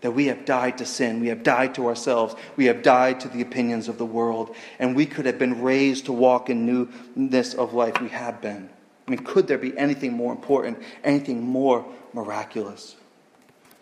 that 0.00 0.12
we 0.12 0.26
have 0.26 0.44
died 0.44 0.78
to 0.78 0.86
sin, 0.86 1.20
we 1.20 1.28
have 1.28 1.42
died 1.42 1.74
to 1.74 1.86
ourselves, 1.86 2.34
we 2.56 2.66
have 2.66 2.82
died 2.82 3.20
to 3.20 3.28
the 3.28 3.40
opinions 3.40 3.88
of 3.88 3.98
the 3.98 4.06
world, 4.06 4.54
and 4.78 4.94
we 4.94 5.06
could 5.06 5.26
have 5.26 5.38
been 5.38 5.60
raised 5.60 6.06
to 6.06 6.12
walk 6.12 6.48
in 6.48 6.66
newness 6.66 7.54
of 7.54 7.74
life. 7.74 8.00
We 8.00 8.08
have 8.10 8.40
been. 8.40 8.70
I 9.06 9.10
mean, 9.10 9.24
could 9.24 9.46
there 9.46 9.58
be 9.58 9.76
anything 9.76 10.12
more 10.12 10.32
important, 10.32 10.78
anything 11.02 11.42
more 11.42 11.84
miraculous? 12.12 12.94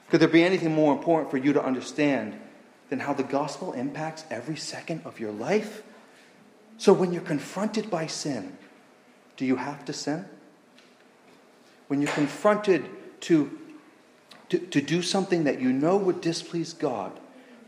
Could 0.09 0.21
there 0.21 0.29
be 0.29 0.45
anything 0.45 0.73
more 0.73 0.93
important 0.93 1.31
for 1.31 1.37
you 1.37 1.53
to 1.53 1.63
understand 1.63 2.39
than 2.91 3.01
how 3.01 3.13
the 3.13 3.25
gospel 3.25 3.73
impacts 3.73 4.25
every 4.31 4.57
second 4.57 5.03
of 5.05 5.19
your 5.19 5.33
life? 5.33 5.83
So 6.79 6.93
when 6.93 7.13
you're 7.13 7.23
confronted 7.23 7.91
by 7.91 8.07
sin, 8.07 8.57
do 9.37 9.45
you 9.45 9.57
have 9.57 9.85
to 9.87 9.93
sin? 9.93 10.27
When 11.89 12.01
you're 12.01 12.13
confronted 12.13 12.89
to 13.23 13.59
to, 14.49 14.59
to 14.59 14.81
do 14.81 15.03
something 15.03 15.45
that 15.45 15.61
you 15.61 15.73
know 15.73 15.97
would 15.97 16.21
displease 16.21 16.73
God, 16.73 17.19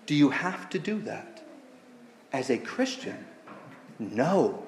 do 0.07 0.15
you 0.15 0.31
have 0.31 0.69
to 0.71 0.79
do 0.79 1.01
that? 1.03 1.43
As 2.33 2.51
a 2.51 2.59
Christian, 2.59 3.27
no. 3.99 4.63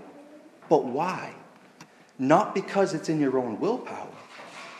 But 0.69 0.85
why? 0.85 1.35
Not 2.19 2.55
because 2.55 2.95
it's 2.95 3.09
in 3.09 3.21
your 3.21 3.39
own 3.39 3.61
willpower, 3.61 4.09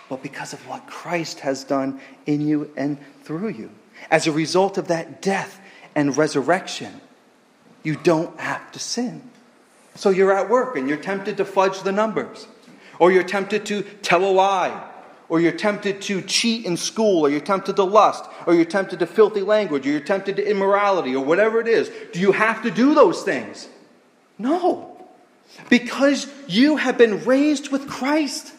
but 0.09 0.23
because 0.23 0.53
of 0.53 0.67
what 0.67 0.87
Christ 0.87 1.41
has 1.41 1.65
done 1.65 2.01
in 2.27 2.47
you 2.47 2.71
and 2.77 2.99
through 3.23 3.49
you. 3.49 3.71
As 4.11 4.27
a 4.27 4.33
result 4.33 4.79
of 4.79 4.89
that 4.89 5.23
death 5.23 5.61
and 5.95 6.17
resurrection, 6.17 7.01
you 7.83 7.97
don't 7.97 8.39
have 8.41 8.71
to 8.73 8.79
sin. 8.79 9.23
So 9.95 10.11
you're 10.11 10.37
at 10.37 10.49
work 10.49 10.77
and 10.77 10.89
you're 10.89 10.99
tempted 10.99 11.37
to 11.39 11.45
fudge 11.45 11.83
the 11.83 11.93
numbers, 11.93 12.47
or 12.99 13.11
you're 13.13 13.23
tempted 13.23 13.67
to 13.67 13.83
tell 14.03 14.25
a 14.25 14.31
lie, 14.31 14.90
or 15.31 15.41
you're 15.41 15.53
tempted 15.53 16.03
to 16.03 16.21
cheat 16.21 16.67
in 16.67 16.77
school, 16.77 17.25
or 17.25 17.31
you're 17.31 17.41
tempted 17.41 17.77
to 17.77 17.85
lust, 17.85 18.25
or 18.47 18.55
you're 18.55 18.65
tempted 18.65 18.99
to 18.99 19.07
filthy 19.07 19.43
language, 19.43 19.87
or 19.87 19.91
you're 19.91 20.01
tempted 20.01 20.37
to 20.37 20.47
immorality, 20.47 21.15
or 21.15 21.25
whatever 21.25 21.61
it 21.61 21.69
is, 21.69 21.91
do 22.13 22.21
you 22.21 22.33
have 22.33 22.63
to 22.63 22.71
do 22.71 22.95
those 22.95 23.23
things? 23.23 23.69
No. 24.39 25.07
Because 25.69 26.27
you 26.49 26.77
have 26.77 26.99
been 26.99 27.25
raised 27.25 27.71
with 27.71 27.89
Christ. 27.89 28.53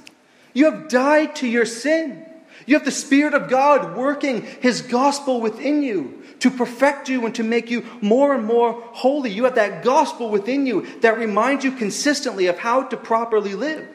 You 0.54 0.72
have 0.72 0.88
died 0.88 1.36
to 1.38 1.48
your 1.48 1.66
sin. 1.66 2.25
You 2.66 2.75
have 2.75 2.86
the 2.86 2.92
Spirit 2.92 3.34
of 3.34 3.50
God 3.50 3.98
working 3.98 4.44
His 4.62 4.82
gospel 4.82 5.42
within 5.42 5.84
you 5.84 6.24
to 6.40 6.50
perfect 6.50 7.10
you 7.10 7.25
and 7.25 7.36
to 7.36 7.44
make 7.44 7.70
you 7.70 7.86
more 8.01 8.34
and 8.34 8.46
more 8.46 8.74
holy. 8.94 9.30
You 9.30 9.44
have 9.44 9.56
that 9.56 9.84
gospel 9.84 10.30
within 10.30 10.66
you 10.66 10.88
that 11.01 11.18
reminds 11.18 11.63
you 11.66 11.72
consistently 11.74 12.48
of 12.48 12.58
how 12.58 12.84
to 12.84 12.98
properly 12.98 13.56
live. 13.56 13.88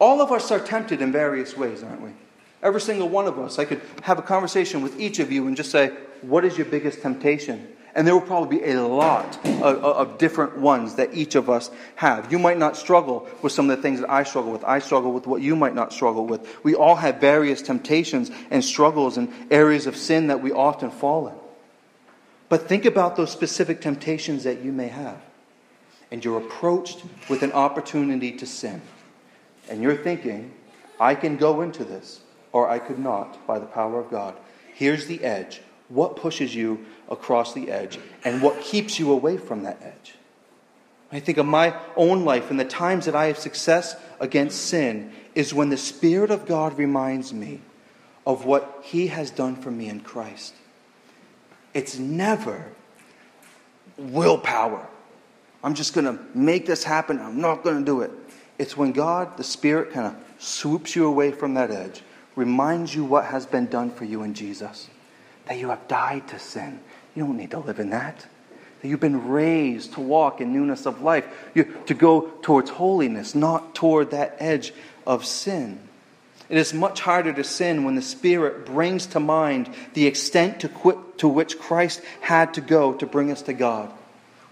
All 0.00 0.20
of 0.20 0.30
us 0.30 0.50
are 0.50 0.60
tempted 0.60 1.02
in 1.02 1.10
various 1.10 1.56
ways, 1.56 1.82
aren't 1.82 2.00
we? 2.00 2.10
Every 2.62 2.80
single 2.80 3.08
one 3.08 3.26
of 3.26 3.38
us. 3.38 3.58
I 3.58 3.64
could 3.64 3.80
have 4.02 4.18
a 4.18 4.22
conversation 4.22 4.82
with 4.82 4.98
each 4.98 5.18
of 5.18 5.30
you 5.32 5.46
and 5.46 5.56
just 5.56 5.70
say, 5.70 5.88
What 6.22 6.44
is 6.44 6.56
your 6.56 6.66
biggest 6.66 7.02
temptation? 7.02 7.66
And 7.94 8.06
there 8.06 8.14
will 8.14 8.26
probably 8.26 8.58
be 8.58 8.64
a 8.70 8.80
lot 8.86 9.44
of, 9.44 9.62
of, 9.82 10.18
different 10.18 10.58
ones 10.58 10.96
that 10.96 11.14
each 11.14 11.34
of 11.34 11.50
us 11.50 11.70
have. 11.96 12.30
You 12.30 12.38
might 12.38 12.58
not 12.58 12.76
struggle 12.76 13.26
with 13.42 13.52
some 13.52 13.68
of 13.68 13.76
the 13.76 13.82
things 13.82 14.00
that 14.00 14.10
I 14.10 14.22
struggle 14.22 14.52
with. 14.52 14.62
I 14.62 14.78
struggle 14.78 15.12
with 15.12 15.26
what 15.26 15.42
you 15.42 15.56
might 15.56 15.74
not 15.74 15.92
struggle 15.92 16.24
with. 16.24 16.62
We 16.62 16.76
all 16.76 16.94
have 16.94 17.20
various 17.20 17.60
temptations 17.60 18.30
and 18.50 18.62
struggles 18.62 19.16
and 19.16 19.32
areas 19.50 19.86
of 19.86 19.96
sin 19.96 20.28
that 20.28 20.42
we 20.42 20.52
often 20.52 20.92
fall 20.92 21.26
in. 21.26 21.34
But 22.48 22.68
think 22.68 22.84
about 22.84 23.16
those 23.16 23.32
specific 23.32 23.80
temptations 23.80 24.44
that 24.44 24.62
you 24.62 24.70
may 24.70 24.88
have. 24.88 25.20
And 26.12 26.24
you're 26.24 26.38
approached 26.38 27.02
with 27.28 27.42
an 27.42 27.52
opportunity 27.52 28.32
to 28.32 28.46
sin 28.46 28.80
and 29.68 29.82
you're 29.82 29.96
thinking, 29.96 30.52
I 31.00 31.14
can 31.14 31.36
go 31.36 31.60
into 31.60 31.84
this, 31.84 32.20
or 32.52 32.68
I 32.68 32.78
could 32.78 32.98
not 32.98 33.46
by 33.46 33.58
the 33.58 33.66
power 33.66 34.00
of 34.00 34.10
God. 34.10 34.34
Here's 34.74 35.06
the 35.06 35.22
edge. 35.22 35.60
What 35.88 36.16
pushes 36.16 36.54
you 36.54 36.84
across 37.08 37.54
the 37.54 37.70
edge, 37.70 37.98
and 38.24 38.42
what 38.42 38.60
keeps 38.60 38.98
you 38.98 39.12
away 39.12 39.38
from 39.38 39.62
that 39.62 39.80
edge? 39.82 40.14
I 41.10 41.20
think 41.20 41.38
of 41.38 41.46
my 41.46 41.74
own 41.96 42.24
life 42.24 42.50
and 42.50 42.60
the 42.60 42.66
times 42.66 43.06
that 43.06 43.16
I 43.16 43.26
have 43.26 43.38
success 43.38 43.96
against 44.20 44.66
sin 44.66 45.12
is 45.34 45.54
when 45.54 45.70
the 45.70 45.78
Spirit 45.78 46.30
of 46.30 46.44
God 46.44 46.76
reminds 46.76 47.32
me 47.32 47.60
of 48.26 48.44
what 48.44 48.80
He 48.82 49.06
has 49.06 49.30
done 49.30 49.56
for 49.56 49.70
me 49.70 49.88
in 49.88 50.00
Christ. 50.00 50.54
It's 51.72 51.98
never 51.98 52.72
willpower. 53.96 54.86
I'm 55.64 55.74
just 55.74 55.94
going 55.94 56.04
to 56.04 56.22
make 56.34 56.66
this 56.66 56.84
happen. 56.84 57.18
I'm 57.20 57.40
not 57.40 57.64
going 57.64 57.78
to 57.78 57.84
do 57.84 58.02
it. 58.02 58.10
It's 58.58 58.76
when 58.76 58.92
God, 58.92 59.36
the 59.36 59.44
Spirit, 59.44 59.92
kind 59.92 60.06
of 60.06 60.16
swoops 60.38 60.96
you 60.96 61.06
away 61.06 61.30
from 61.30 61.54
that 61.54 61.70
edge, 61.70 62.02
reminds 62.34 62.94
you 62.94 63.04
what 63.04 63.26
has 63.26 63.46
been 63.46 63.66
done 63.66 63.90
for 63.90 64.04
you 64.04 64.22
in 64.22 64.34
Jesus. 64.34 64.88
That 65.46 65.58
you 65.58 65.68
have 65.68 65.86
died 65.88 66.28
to 66.28 66.38
sin. 66.38 66.80
You 67.14 67.24
don't 67.24 67.36
need 67.36 67.52
to 67.52 67.60
live 67.60 67.78
in 67.78 67.90
that. 67.90 68.26
That 68.80 68.88
you've 68.88 69.00
been 69.00 69.28
raised 69.28 69.94
to 69.94 70.00
walk 70.00 70.40
in 70.40 70.52
newness 70.52 70.86
of 70.86 71.02
life, 71.02 71.24
you, 71.54 71.64
to 71.86 71.94
go 71.94 72.32
towards 72.42 72.70
holiness, 72.70 73.34
not 73.34 73.74
toward 73.74 74.10
that 74.10 74.36
edge 74.40 74.72
of 75.06 75.24
sin. 75.24 75.80
It 76.48 76.56
is 76.56 76.72
much 76.72 77.00
harder 77.00 77.32
to 77.32 77.44
sin 77.44 77.84
when 77.84 77.94
the 77.94 78.02
Spirit 78.02 78.66
brings 78.66 79.06
to 79.08 79.20
mind 79.20 79.68
the 79.94 80.06
extent 80.06 80.60
to, 80.60 80.68
quit, 80.68 81.18
to 81.18 81.28
which 81.28 81.58
Christ 81.58 82.00
had 82.20 82.54
to 82.54 82.60
go 82.60 82.94
to 82.94 83.06
bring 83.06 83.30
us 83.30 83.42
to 83.42 83.52
God 83.52 83.92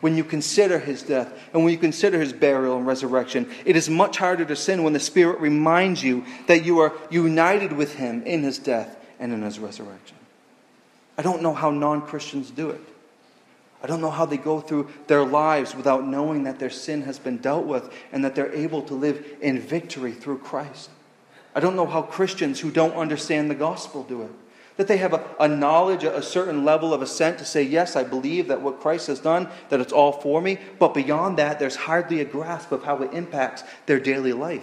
when 0.00 0.16
you 0.16 0.24
consider 0.24 0.78
his 0.78 1.02
death 1.02 1.32
and 1.52 1.64
when 1.64 1.72
you 1.72 1.78
consider 1.78 2.20
his 2.20 2.32
burial 2.32 2.76
and 2.76 2.86
resurrection. 2.86 3.50
It 3.64 3.76
is 3.76 3.88
much 3.88 4.18
harder 4.18 4.44
to 4.44 4.56
sin 4.56 4.82
when 4.82 4.92
the 4.92 5.00
Spirit 5.00 5.40
reminds 5.40 6.02
you 6.02 6.24
that 6.46 6.64
you 6.64 6.80
are 6.80 6.92
united 7.10 7.72
with 7.72 7.94
him 7.94 8.22
in 8.24 8.42
his 8.42 8.58
death 8.58 8.96
and 9.18 9.32
in 9.32 9.42
his 9.42 9.58
resurrection. 9.58 10.16
I 11.18 11.22
don't 11.22 11.42
know 11.42 11.54
how 11.54 11.70
non 11.70 12.02
Christians 12.02 12.50
do 12.50 12.70
it. 12.70 12.80
I 13.82 13.86
don't 13.86 14.00
know 14.00 14.10
how 14.10 14.26
they 14.26 14.36
go 14.36 14.60
through 14.60 14.90
their 15.06 15.24
lives 15.24 15.74
without 15.74 16.06
knowing 16.06 16.44
that 16.44 16.58
their 16.58 16.70
sin 16.70 17.02
has 17.02 17.18
been 17.18 17.38
dealt 17.38 17.66
with 17.66 17.92
and 18.10 18.24
that 18.24 18.34
they're 18.34 18.52
able 18.52 18.82
to 18.82 18.94
live 18.94 19.24
in 19.40 19.60
victory 19.60 20.12
through 20.12 20.38
Christ. 20.38 20.90
I 21.54 21.60
don't 21.60 21.76
know 21.76 21.86
how 21.86 22.02
Christians 22.02 22.60
who 22.60 22.70
don't 22.70 22.94
understand 22.94 23.50
the 23.50 23.54
gospel 23.54 24.02
do 24.02 24.22
it. 24.22 24.30
That 24.76 24.88
they 24.88 24.98
have 24.98 25.14
a, 25.14 25.24
a 25.40 25.48
knowledge, 25.48 26.04
a, 26.04 26.22
certain 26.22 26.64
level 26.64 26.92
of 26.92 27.00
assent 27.00 27.38
to 27.38 27.44
say, 27.46 27.62
yes, 27.62 27.96
I 27.96 28.04
believe 28.04 28.48
that 28.48 28.60
what 28.60 28.80
Christ 28.80 29.06
has 29.06 29.20
done, 29.20 29.48
that 29.70 29.80
it's 29.80 29.92
all 29.92 30.12
for 30.12 30.42
me. 30.42 30.58
But 30.78 30.92
beyond 30.92 31.38
that, 31.38 31.58
there's 31.58 31.76
hardly 31.76 32.20
a 32.20 32.26
grasp 32.26 32.72
of 32.72 32.84
how 32.84 32.98
it 32.98 33.12
impacts 33.14 33.64
their 33.86 33.98
daily 33.98 34.34
life. 34.34 34.62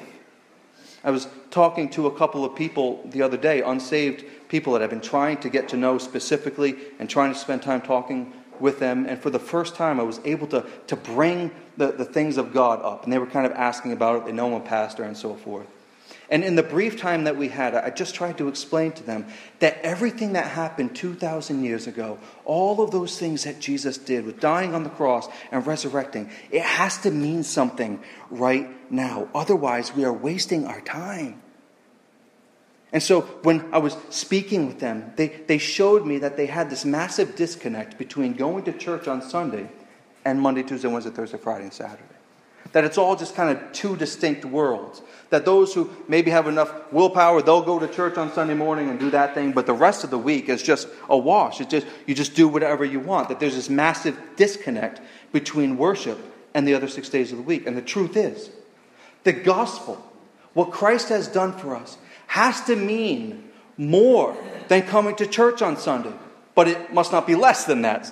I 1.04 1.12
was 1.12 1.28
talking 1.50 1.90
to 1.92 2.08
a 2.08 2.16
couple 2.16 2.46
of 2.46 2.56
people 2.56 3.02
the 3.06 3.24
other 3.24 3.38
day, 3.38 3.62
unsaved 3.62 4.24
people 4.48 4.74
that 4.74 4.82
I've 4.82 4.90
been 4.90 5.02
trying 5.02 5.38
to 5.38 5.50
get 5.50 5.70
to 5.70 5.78
know 5.78 5.98
specifically 5.98 6.76
and 7.00 7.10
trying 7.10 7.34
to 7.34 7.40
spend 7.40 7.62
time 7.62 7.82
talking 7.82 8.32
with 8.60 8.80
them. 8.80 9.06
And 9.06 9.22
for 9.22 9.30
the 9.30 9.40
first 9.40 9.76
time, 9.76 10.00
I 10.00 10.04
was 10.04 10.22
able 10.24 10.48
to, 10.48 10.66
to 10.88 10.96
bring 10.96 11.52
the, 11.76 11.92
the 11.92 12.06
things 12.06 12.38
of 12.38 12.54
God 12.54 12.82
up. 12.84 13.04
And 13.04 13.12
they 13.12 13.18
were 13.18 13.26
kind 13.26 13.46
of 13.46 13.52
asking 13.54 13.92
about 13.92 14.18
it. 14.18 14.26
They 14.26 14.32
know 14.32 14.56
I'm 14.56 14.62
a 14.62 14.66
pastor 14.66 15.04
and 15.04 15.18
so 15.18 15.36
forth. 15.36 15.68
And 16.34 16.44
in 16.44 16.56
the 16.56 16.64
brief 16.64 17.00
time 17.00 17.26
that 17.26 17.38
we 17.38 17.48
had, 17.48 17.76
I 17.76 17.92
just 17.92 18.16
tried 18.16 18.40
to 18.40 18.48
explain 18.48 18.92
to 18.94 19.04
them 19.04 19.28
that 19.60 19.78
everything 19.84 20.34
that 20.34 20.48
happened 20.48 20.96
2,000 20.96 21.64
years 21.64 21.86
ago, 21.86 22.18
all 22.44 22.82
of 22.82 22.90
those 22.90 23.20
things 23.20 23.44
that 23.44 23.60
Jesus 23.60 24.00
did 24.00 24.26
with 24.26 24.40
dying 24.40 24.74
on 24.74 24.84
the 24.84 24.90
cross 24.90 25.30
and 25.52 25.66
resurrecting, 25.68 26.32
it 26.50 26.64
has 26.64 26.98
to 27.02 27.12
mean 27.12 27.44
something 27.44 28.02
right 28.32 28.68
now. 28.92 29.30
Otherwise, 29.36 29.96
we 29.96 30.06
are 30.06 30.12
wasting 30.12 30.66
our 30.66 30.82
time. 30.82 31.40
And 32.92 33.04
so 33.04 33.22
when 33.44 33.72
I 33.72 33.78
was 33.78 33.96
speaking 34.10 34.66
with 34.66 34.80
them, 34.80 35.14
they, 35.16 35.28
they 35.28 35.60
showed 35.60 36.04
me 36.04 36.18
that 36.18 36.36
they 36.36 36.48
had 36.48 36.72
this 36.72 36.84
massive 36.84 37.36
disconnect 37.36 38.00
between 38.00 38.34
going 38.34 38.64
to 38.64 38.74
church 38.74 39.08
on 39.08 39.22
Sunday 39.22 39.70
and 40.26 40.42
Monday, 40.42 40.64
Tuesday, 40.64 40.88
Wednesday, 40.88 41.12
Thursday, 41.12 41.38
Friday, 41.38 41.66
and 41.66 41.74
Saturday. 41.74 42.13
That 42.74 42.84
it's 42.84 42.98
all 42.98 43.16
just 43.16 43.36
kind 43.36 43.56
of 43.56 43.72
two 43.72 43.96
distinct 43.96 44.46
worlds. 44.46 45.02
That 45.30 45.46
those 45.46 45.74
who 45.74 45.90
maybe 46.08 46.32
have 46.32 46.48
enough 46.48 46.92
willpower, 46.92 47.42
they'll 47.42 47.62
go 47.62 47.80
to 47.80 47.88
church 47.88 48.18
on 48.18 48.34
Sunday 48.34 48.56
morning 48.56 48.90
and 48.90 49.00
do 49.00 49.10
that 49.12 49.34
thing, 49.34 49.52
but 49.52 49.66
the 49.66 49.74
rest 49.74 50.04
of 50.04 50.10
the 50.10 50.18
week 50.18 50.50
is 50.50 50.62
just 50.62 50.88
a 51.10 51.18
wash. 51.18 51.62
It's 51.62 51.72
just 51.72 51.88
you 52.06 52.14
just 52.14 52.36
do 52.36 52.48
whatever 52.48 52.84
you 52.84 53.00
want. 53.00 53.30
That 53.30 53.40
there's 53.40 53.56
this 53.56 53.70
massive 53.70 54.20
disconnect 54.36 55.02
between 55.32 55.78
worship 55.78 56.20
and 56.54 56.68
the 56.68 56.74
other 56.74 56.88
six 56.88 57.10
days 57.10 57.32
of 57.32 57.38
the 57.38 57.44
week. 57.44 57.66
And 57.66 57.78
the 57.78 57.82
truth 57.82 58.18
is, 58.18 58.50
the 59.24 59.34
gospel, 59.34 60.04
what 60.54 60.72
Christ 60.72 61.10
has 61.10 61.28
done 61.28 61.54
for 61.54 61.76
us, 61.76 61.98
has 62.28 62.62
to 62.66 62.76
mean 62.76 63.52
more 63.78 64.36
than 64.68 64.84
coming 64.84 65.16
to 65.16 65.26
church 65.26 65.62
on 65.62 65.78
Sunday. 65.78 66.14
But 66.56 66.68
it 66.68 66.94
must 66.94 67.12
not 67.12 67.26
be 67.26 67.36
less 67.36 67.66
than 67.66 67.82
that. 67.84 68.12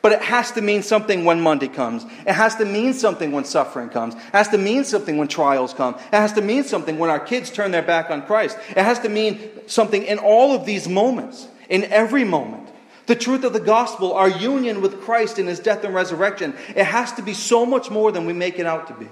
But 0.00 0.12
it 0.12 0.22
has 0.22 0.52
to 0.52 0.62
mean 0.62 0.82
something 0.82 1.24
when 1.24 1.40
Monday 1.40 1.66
comes. 1.66 2.04
It 2.26 2.32
has 2.32 2.54
to 2.56 2.64
mean 2.64 2.94
something 2.94 3.32
when 3.32 3.44
suffering 3.44 3.88
comes. 3.88 4.14
It 4.14 4.20
has 4.32 4.48
to 4.48 4.58
mean 4.58 4.84
something 4.84 5.16
when 5.16 5.26
trials 5.26 5.74
come. 5.74 5.94
It 5.94 6.12
has 6.12 6.32
to 6.34 6.40
mean 6.40 6.64
something 6.64 6.98
when 6.98 7.10
our 7.10 7.18
kids 7.18 7.50
turn 7.50 7.72
their 7.72 7.82
back 7.82 8.10
on 8.10 8.22
Christ. 8.22 8.56
It 8.70 8.84
has 8.84 9.00
to 9.00 9.08
mean 9.08 9.40
something 9.66 10.04
in 10.04 10.18
all 10.18 10.54
of 10.54 10.66
these 10.66 10.88
moments, 10.88 11.48
in 11.68 11.84
every 11.84 12.22
moment. 12.22 12.68
The 13.06 13.16
truth 13.16 13.42
of 13.42 13.52
the 13.54 13.60
gospel, 13.60 14.12
our 14.12 14.28
union 14.28 14.82
with 14.82 15.00
Christ 15.00 15.38
in 15.38 15.46
his 15.46 15.58
death 15.58 15.82
and 15.82 15.94
resurrection, 15.94 16.54
it 16.76 16.84
has 16.84 17.12
to 17.14 17.22
be 17.22 17.34
so 17.34 17.66
much 17.66 17.90
more 17.90 18.12
than 18.12 18.26
we 18.26 18.34
make 18.34 18.58
it 18.58 18.66
out 18.66 18.86
to 18.88 18.94
be. 18.94 19.08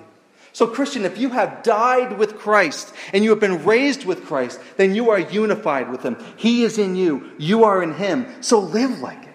So, 0.52 0.66
Christian, 0.66 1.04
if 1.04 1.18
you 1.18 1.30
have 1.30 1.62
died 1.62 2.16
with 2.16 2.38
Christ 2.38 2.94
and 3.12 3.24
you 3.24 3.30
have 3.30 3.40
been 3.40 3.64
raised 3.64 4.04
with 4.04 4.24
Christ, 4.24 4.60
then 4.76 4.94
you 4.94 5.10
are 5.10 5.18
unified 5.18 5.90
with 5.90 6.02
him. 6.02 6.16
He 6.36 6.62
is 6.62 6.78
in 6.78 6.94
you, 6.94 7.32
you 7.38 7.64
are 7.64 7.82
in 7.82 7.94
him. 7.94 8.26
So 8.40 8.60
live 8.60 9.00
like. 9.00 9.25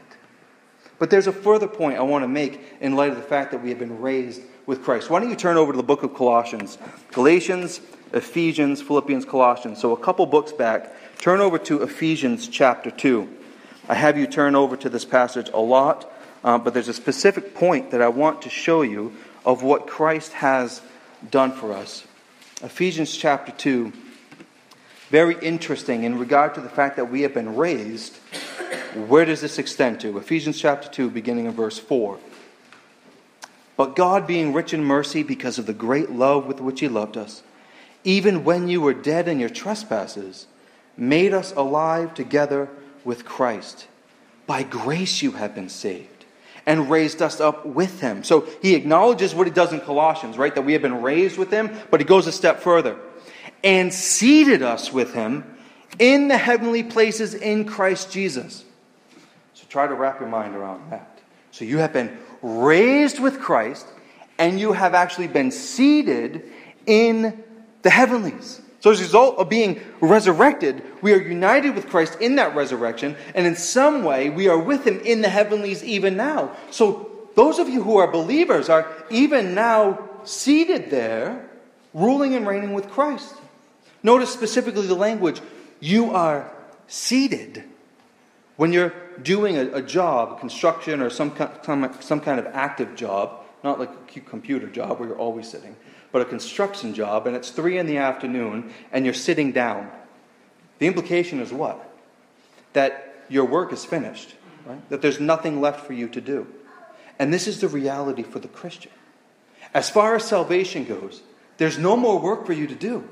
But 1.01 1.09
there's 1.09 1.25
a 1.25 1.33
further 1.33 1.67
point 1.67 1.97
I 1.97 2.03
want 2.03 2.23
to 2.23 2.27
make 2.27 2.61
in 2.79 2.95
light 2.95 3.09
of 3.09 3.15
the 3.15 3.23
fact 3.23 3.49
that 3.49 3.63
we 3.63 3.69
have 3.69 3.79
been 3.79 4.01
raised 4.01 4.39
with 4.67 4.83
Christ. 4.83 5.09
Why 5.09 5.19
don't 5.19 5.31
you 5.31 5.35
turn 5.35 5.57
over 5.57 5.73
to 5.73 5.75
the 5.75 5.81
book 5.81 6.03
of 6.03 6.13
Colossians? 6.13 6.77
Galatians, 7.11 7.81
Ephesians, 8.13 8.83
Philippians, 8.83 9.25
Colossians. 9.25 9.81
So 9.81 9.93
a 9.93 9.97
couple 9.97 10.27
books 10.27 10.51
back, 10.51 10.93
turn 11.17 11.39
over 11.39 11.57
to 11.57 11.81
Ephesians 11.81 12.47
chapter 12.47 12.91
2. 12.91 13.27
I 13.89 13.95
have 13.95 14.15
you 14.15 14.27
turn 14.27 14.53
over 14.53 14.77
to 14.77 14.89
this 14.89 15.03
passage 15.03 15.49
a 15.55 15.59
lot, 15.59 16.07
uh, 16.43 16.59
but 16.59 16.75
there's 16.75 16.87
a 16.87 16.93
specific 16.93 17.55
point 17.55 17.89
that 17.89 18.01
I 18.03 18.09
want 18.09 18.43
to 18.43 18.51
show 18.51 18.83
you 18.83 19.15
of 19.43 19.63
what 19.63 19.87
Christ 19.87 20.33
has 20.33 20.83
done 21.31 21.51
for 21.51 21.73
us. 21.73 22.05
Ephesians 22.61 23.17
chapter 23.17 23.51
2, 23.51 23.91
very 25.09 25.35
interesting 25.41 26.03
in 26.03 26.19
regard 26.19 26.53
to 26.53 26.61
the 26.61 26.69
fact 26.69 26.97
that 26.97 27.05
we 27.05 27.23
have 27.23 27.33
been 27.33 27.55
raised 27.55 28.19
where 28.95 29.25
does 29.25 29.41
this 29.41 29.57
extend 29.57 29.99
to? 30.01 30.17
Ephesians 30.17 30.59
chapter 30.59 30.89
2, 30.89 31.09
beginning 31.09 31.47
of 31.47 31.53
verse 31.53 31.79
4. 31.79 32.19
But 33.77 33.95
God, 33.95 34.27
being 34.27 34.53
rich 34.53 34.73
in 34.73 34.83
mercy 34.83 35.23
because 35.23 35.57
of 35.57 35.65
the 35.65 35.73
great 35.73 36.11
love 36.11 36.45
with 36.45 36.59
which 36.59 36.81
He 36.81 36.87
loved 36.87 37.17
us, 37.17 37.41
even 38.03 38.43
when 38.43 38.67
you 38.67 38.81
were 38.81 38.93
dead 38.93 39.27
in 39.27 39.39
your 39.39 39.49
trespasses, 39.49 40.47
made 40.97 41.33
us 41.33 41.53
alive 41.53 42.13
together 42.13 42.69
with 43.05 43.25
Christ. 43.25 43.87
By 44.45 44.63
grace 44.63 45.21
you 45.21 45.31
have 45.31 45.55
been 45.55 45.69
saved, 45.69 46.25
and 46.65 46.89
raised 46.89 47.21
us 47.21 47.39
up 47.39 47.65
with 47.65 48.01
Him. 48.01 48.23
So 48.23 48.47
he 48.61 48.75
acknowledges 48.75 49.33
what 49.33 49.47
he 49.47 49.53
does 49.53 49.71
in 49.71 49.79
Colossians, 49.79 50.37
right? 50.37 50.53
That 50.53 50.63
we 50.63 50.73
have 50.73 50.81
been 50.81 51.01
raised 51.01 51.37
with 51.37 51.49
Him, 51.49 51.71
but 51.89 52.01
he 52.01 52.05
goes 52.05 52.27
a 52.27 52.31
step 52.31 52.59
further. 52.59 52.97
And 53.63 53.93
seated 53.93 54.61
us 54.61 54.91
with 54.91 55.13
Him 55.13 55.45
in 55.97 56.27
the 56.27 56.37
heavenly 56.37 56.83
places 56.83 57.33
in 57.33 57.65
Christ 57.65 58.11
Jesus 58.11 58.65
Try 59.71 59.87
to 59.87 59.93
wrap 59.93 60.19
your 60.19 60.27
mind 60.27 60.53
around 60.53 60.91
that. 60.91 61.21
So 61.51 61.63
you 61.63 61.77
have 61.77 61.93
been 61.93 62.17
raised 62.41 63.21
with 63.21 63.39
Christ, 63.39 63.87
and 64.37 64.59
you 64.59 64.73
have 64.73 64.93
actually 64.93 65.29
been 65.29 65.49
seated 65.49 66.43
in 66.85 67.41
the 67.81 67.89
heavenlies. 67.89 68.59
So, 68.81 68.91
as 68.91 68.99
a 68.99 69.03
result 69.03 69.37
of 69.37 69.47
being 69.47 69.79
resurrected, 70.01 70.83
we 71.01 71.13
are 71.13 71.21
united 71.21 71.73
with 71.73 71.87
Christ 71.87 72.17
in 72.19 72.35
that 72.35 72.53
resurrection, 72.53 73.15
and 73.33 73.47
in 73.47 73.55
some 73.55 74.03
way, 74.03 74.29
we 74.29 74.49
are 74.49 74.57
with 74.57 74.85
Him 74.85 74.99
in 75.05 75.21
the 75.21 75.29
heavenlies 75.29 75.85
even 75.85 76.17
now. 76.17 76.53
So, 76.69 77.29
those 77.35 77.57
of 77.57 77.69
you 77.69 77.81
who 77.81 77.95
are 77.95 78.11
believers 78.11 78.67
are 78.67 78.91
even 79.09 79.55
now 79.55 80.09
seated 80.25 80.89
there, 80.89 81.49
ruling 81.93 82.35
and 82.35 82.45
reigning 82.45 82.73
with 82.73 82.89
Christ. 82.89 83.35
Notice 84.03 84.33
specifically 84.33 84.87
the 84.87 84.95
language 84.95 85.39
you 85.79 86.11
are 86.11 86.51
seated. 86.87 87.63
When 88.61 88.71
you're 88.71 88.93
doing 89.23 89.57
a, 89.57 89.77
a 89.77 89.81
job, 89.81 90.39
construction 90.39 91.01
or 91.01 91.09
some, 91.09 91.35
some, 91.63 92.19
kind 92.21 92.39
of 92.39 92.45
active 92.53 92.95
job, 92.95 93.43
not 93.63 93.79
like 93.79 93.89
a 94.15 94.19
computer 94.19 94.67
job 94.67 94.99
where 94.99 95.09
you're 95.09 95.17
always 95.17 95.49
sitting, 95.49 95.75
but 96.11 96.21
a 96.21 96.25
construction 96.25 96.93
job, 96.93 97.25
and 97.25 97.35
it's 97.35 97.49
three 97.49 97.79
in 97.79 97.87
the 97.87 97.97
afternoon 97.97 98.71
and 98.91 99.03
you're 99.03 99.15
sitting 99.15 99.51
down, 99.51 99.89
the 100.77 100.85
implication 100.85 101.39
is 101.39 101.51
what? 101.51 101.91
That 102.73 103.25
your 103.29 103.45
work 103.45 103.73
is 103.73 103.83
finished, 103.83 104.35
right? 104.67 104.87
That 104.91 105.01
there's 105.01 105.19
nothing 105.19 105.59
left 105.59 105.87
for 105.87 105.93
you 105.93 106.07
to 106.09 106.21
do. 106.21 106.45
And 107.17 107.33
this 107.33 107.47
is 107.47 107.61
the 107.61 107.67
reality 107.67 108.21
for 108.21 108.37
the 108.37 108.47
Christian. 108.47 108.91
As 109.73 109.89
far 109.89 110.15
as 110.15 110.25
salvation 110.25 110.85
goes, 110.85 111.23
there's 111.57 111.79
no 111.79 111.97
more 111.97 112.19
work 112.19 112.45
for 112.45 112.53
you 112.53 112.67
to 112.67 112.75
do. 112.75 113.09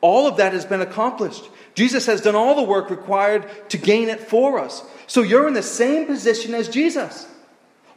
All 0.00 0.26
of 0.26 0.38
that 0.38 0.54
has 0.54 0.64
been 0.64 0.80
accomplished. 0.80 1.44
Jesus 1.78 2.06
has 2.06 2.20
done 2.20 2.34
all 2.34 2.56
the 2.56 2.62
work 2.64 2.90
required 2.90 3.46
to 3.68 3.78
gain 3.78 4.08
it 4.08 4.18
for 4.18 4.58
us. 4.58 4.82
So 5.06 5.22
you're 5.22 5.46
in 5.46 5.54
the 5.54 5.62
same 5.62 6.06
position 6.06 6.52
as 6.52 6.68
Jesus. 6.68 7.24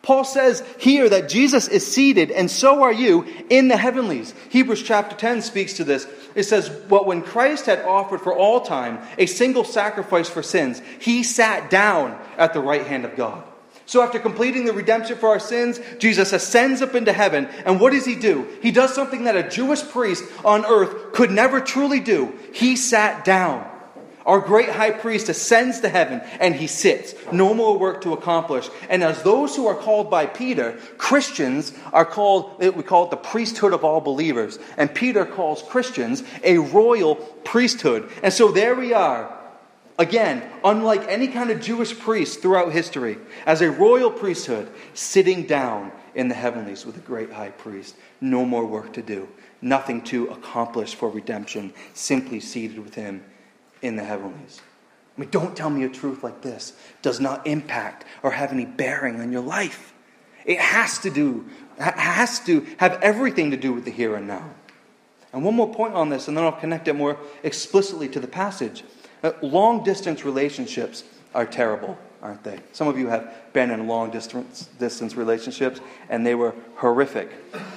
Paul 0.04 0.24
says 0.24 0.64
here 0.78 1.10
that 1.10 1.30
Jesus 1.30 1.68
is 1.68 1.92
seated, 1.92 2.30
and 2.30 2.50
so 2.50 2.84
are 2.84 2.94
you 2.94 3.26
in 3.50 3.70
the 3.70 3.78
heavenlies. 3.78 4.36
Hebrews 4.50 4.84
chapter 4.84 5.16
10 5.16 5.42
speaks 5.42 5.74
to 5.74 5.84
this. 5.84 6.06
It 6.36 6.44
says, 6.44 6.70
Well, 6.90 7.06
when 7.06 7.24
Christ 7.24 7.66
had 7.66 7.80
offered 7.80 8.22
for 8.22 8.36
all 8.36 8.62
time 8.62 9.00
a 9.18 9.26
single 9.26 9.64
sacrifice 9.64 10.30
for 10.30 10.44
sins, 10.44 10.80
he 11.00 11.24
sat 11.24 11.72
down 11.72 12.20
at 12.38 12.54
the 12.54 12.62
right 12.62 12.86
hand 12.86 13.06
of 13.06 13.16
God. 13.16 13.44
So, 13.88 14.04
after 14.04 14.20
completing 14.20 14.66
the 14.66 14.74
redemption 14.74 15.18
for 15.18 15.30
our 15.30 15.40
sins, 15.40 15.80
Jesus 15.98 16.34
ascends 16.34 16.84
up 16.84 16.94
into 16.94 17.14
heaven. 17.14 17.48
And 17.66 17.80
what 17.80 17.94
does 17.94 18.06
he 18.06 18.16
do? 18.16 18.48
He 18.62 18.70
does 18.70 18.94
something 18.94 19.24
that 19.24 19.36
a 19.36 19.50
Jewish 19.50 19.82
priest 19.82 20.24
on 20.46 20.66
earth 20.66 21.14
could 21.14 21.32
never 21.32 21.60
truly 21.60 22.00
do. 22.00 22.32
He 22.54 22.76
sat 22.76 23.26
down. 23.26 23.71
Our 24.26 24.40
great 24.40 24.70
high 24.70 24.92
priest 24.92 25.30
ascends 25.30 25.80
to 25.82 25.90
heaven 25.90 26.22
and 26.40 26.56
he 26.56 26.68
sits. 26.68 27.16
No 27.32 27.54
more 27.54 27.78
work 27.78 28.02
to 28.02 28.14
accomplish. 28.14 28.70
And 28.90 29.04
as 29.04 29.24
those 29.24 29.56
who 29.56 29.68
are 29.68 29.76
called 29.76 30.12
by 30.12 30.28
Peter, 30.28 30.78
Christians 30.98 31.74
are 31.92 32.06
called, 32.06 32.60
we 32.60 32.84
call 32.84 33.06
it 33.06 33.10
the 33.10 33.18
priesthood 33.18 33.74
of 33.74 33.84
all 33.84 34.00
believers. 34.00 34.60
And 34.78 34.94
Peter 34.94 35.26
calls 35.26 35.64
Christians 35.64 36.24
a 36.44 36.60
royal 36.60 37.16
priesthood. 37.16 38.10
And 38.22 38.32
so 38.32 38.52
there 38.52 38.76
we 38.76 38.94
are. 38.94 39.38
Again, 39.98 40.44
unlike 40.64 41.08
any 41.08 41.28
kind 41.28 41.50
of 41.50 41.62
Jewish 41.62 41.98
priest 41.98 42.42
throughout 42.42 42.72
history, 42.72 43.18
as 43.46 43.62
a 43.62 43.70
royal 43.70 44.10
priesthood, 44.10 44.72
sitting 44.94 45.46
down 45.46 45.92
in 46.16 46.28
the 46.28 46.36
heavenlies 46.36 46.86
with 46.86 46.98
a 46.98 47.02
great 47.02 47.32
high 47.32 47.52
priest. 47.52 47.96
No 48.20 48.46
more 48.46 48.66
work 48.66 48.94
to 48.94 49.02
do, 49.02 49.30
nothing 49.62 50.02
to 50.04 50.28
accomplish 50.28 50.96
for 50.96 51.10
redemption, 51.10 51.74
simply 51.94 52.40
seated 52.40 52.80
with 52.80 52.96
him 52.96 53.24
in 53.82 53.96
the 53.96 54.04
heavenlies. 54.04 54.62
I 55.18 55.22
mean, 55.22 55.30
don't 55.30 55.56
tell 55.56 55.70
me 55.70 55.84
a 55.84 55.90
truth 55.90 56.24
like 56.24 56.42
this 56.42 56.74
does 57.02 57.20
not 57.20 57.46
impact 57.46 58.06
or 58.24 58.32
have 58.32 58.52
any 58.52 58.66
bearing 58.66 59.20
on 59.20 59.32
your 59.32 59.42
life. 59.42 59.94
It 60.46 60.60
has 60.60 61.00
to 61.00 61.10
do, 61.10 61.46
has 61.78 62.40
to 62.42 62.66
have 62.78 63.02
everything 63.02 63.52
to 63.52 63.58
do 63.58 63.74
with 63.74 63.86
the 63.86 63.92
here 63.92 64.16
and 64.16 64.28
now. 64.28 64.50
And 65.34 65.44
one 65.44 65.56
more 65.56 65.74
point 65.74 65.94
on 65.94 66.10
this, 66.10 66.28
and 66.28 66.36
then 66.36 66.44
I'll 66.44 66.52
connect 66.52 66.88
it 66.88 66.94
more 66.94 67.18
explicitly 67.44 68.10
to 68.10 68.20
the 68.20 68.28
passage. 68.28 68.84
Uh, 69.24 69.32
long 69.42 69.84
distance 69.84 70.26
relationships 70.26 71.04
are 71.34 71.46
terrible, 71.46 71.98
aren't 72.22 72.44
they? 72.44 72.60
Some 72.74 72.88
of 72.88 72.98
you 72.98 73.08
have 73.08 73.54
been 73.54 73.72
in 73.72 73.88
long 73.88 74.12
distance, 74.12 74.70
distance 74.80 75.16
relationships, 75.16 75.80
and 76.10 76.26
they 76.26 76.36
were 76.36 76.54
horrific. 76.76 77.30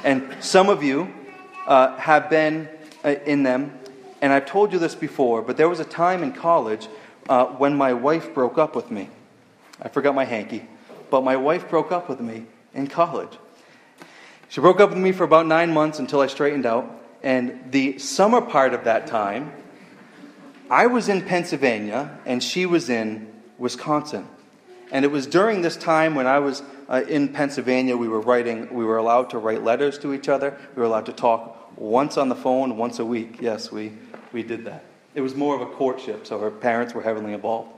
And 0.02 0.34
some 0.40 0.68
of 0.68 0.82
you 0.82 1.12
uh, 1.66 1.96
have 1.96 2.28
been 2.30 2.68
uh, 3.04 3.16
in 3.26 3.42
them 3.42 3.78
and 4.24 4.32
I've 4.32 4.46
told 4.46 4.72
you 4.72 4.78
this 4.78 4.94
before, 4.94 5.42
but 5.42 5.58
there 5.58 5.68
was 5.68 5.80
a 5.80 5.84
time 5.84 6.22
in 6.22 6.32
college 6.32 6.88
uh, 7.28 7.44
when 7.44 7.76
my 7.76 7.92
wife 7.92 8.32
broke 8.32 8.56
up 8.56 8.74
with 8.74 8.90
me. 8.90 9.10
I 9.82 9.90
forgot 9.90 10.14
my 10.14 10.24
hanky, 10.24 10.66
but 11.10 11.22
my 11.22 11.36
wife 11.36 11.68
broke 11.68 11.92
up 11.92 12.08
with 12.08 12.20
me 12.20 12.46
in 12.72 12.86
college. 12.86 13.36
She 14.48 14.62
broke 14.62 14.80
up 14.80 14.88
with 14.88 14.98
me 14.98 15.12
for 15.12 15.24
about 15.24 15.46
nine 15.46 15.74
months 15.74 15.98
until 15.98 16.22
I 16.22 16.28
straightened 16.28 16.64
out. 16.64 16.90
And 17.22 17.70
the 17.70 17.98
summer 17.98 18.40
part 18.40 18.72
of 18.72 18.84
that 18.84 19.06
time, 19.06 19.52
I 20.70 20.86
was 20.86 21.10
in 21.10 21.20
Pennsylvania 21.20 22.18
and 22.24 22.42
she 22.42 22.64
was 22.64 22.88
in 22.88 23.30
Wisconsin. 23.58 24.26
And 24.90 25.04
it 25.04 25.10
was 25.10 25.26
during 25.26 25.60
this 25.60 25.76
time 25.76 26.14
when 26.14 26.26
I 26.26 26.38
was 26.38 26.62
uh, 26.88 27.02
in 27.06 27.28
Pennsylvania, 27.28 27.94
we 27.94 28.08
were 28.08 28.22
writing, 28.22 28.72
we 28.72 28.86
were 28.86 28.96
allowed 28.96 29.28
to 29.30 29.38
write 29.38 29.62
letters 29.62 29.98
to 29.98 30.14
each 30.14 30.30
other. 30.30 30.56
We 30.74 30.80
were 30.80 30.86
allowed 30.86 31.04
to 31.06 31.12
talk 31.12 31.76
once 31.76 32.16
on 32.16 32.30
the 32.30 32.34
phone, 32.34 32.78
once 32.78 32.98
a 32.98 33.04
week. 33.04 33.42
Yes, 33.42 33.70
we 33.70 33.92
we 34.34 34.42
did 34.42 34.66
that. 34.66 34.84
It 35.14 35.20
was 35.20 35.34
more 35.34 35.54
of 35.54 35.62
a 35.62 35.66
courtship, 35.66 36.26
so 36.26 36.38
her 36.40 36.50
parents 36.50 36.92
were 36.92 37.02
heavily 37.02 37.32
involved. 37.32 37.70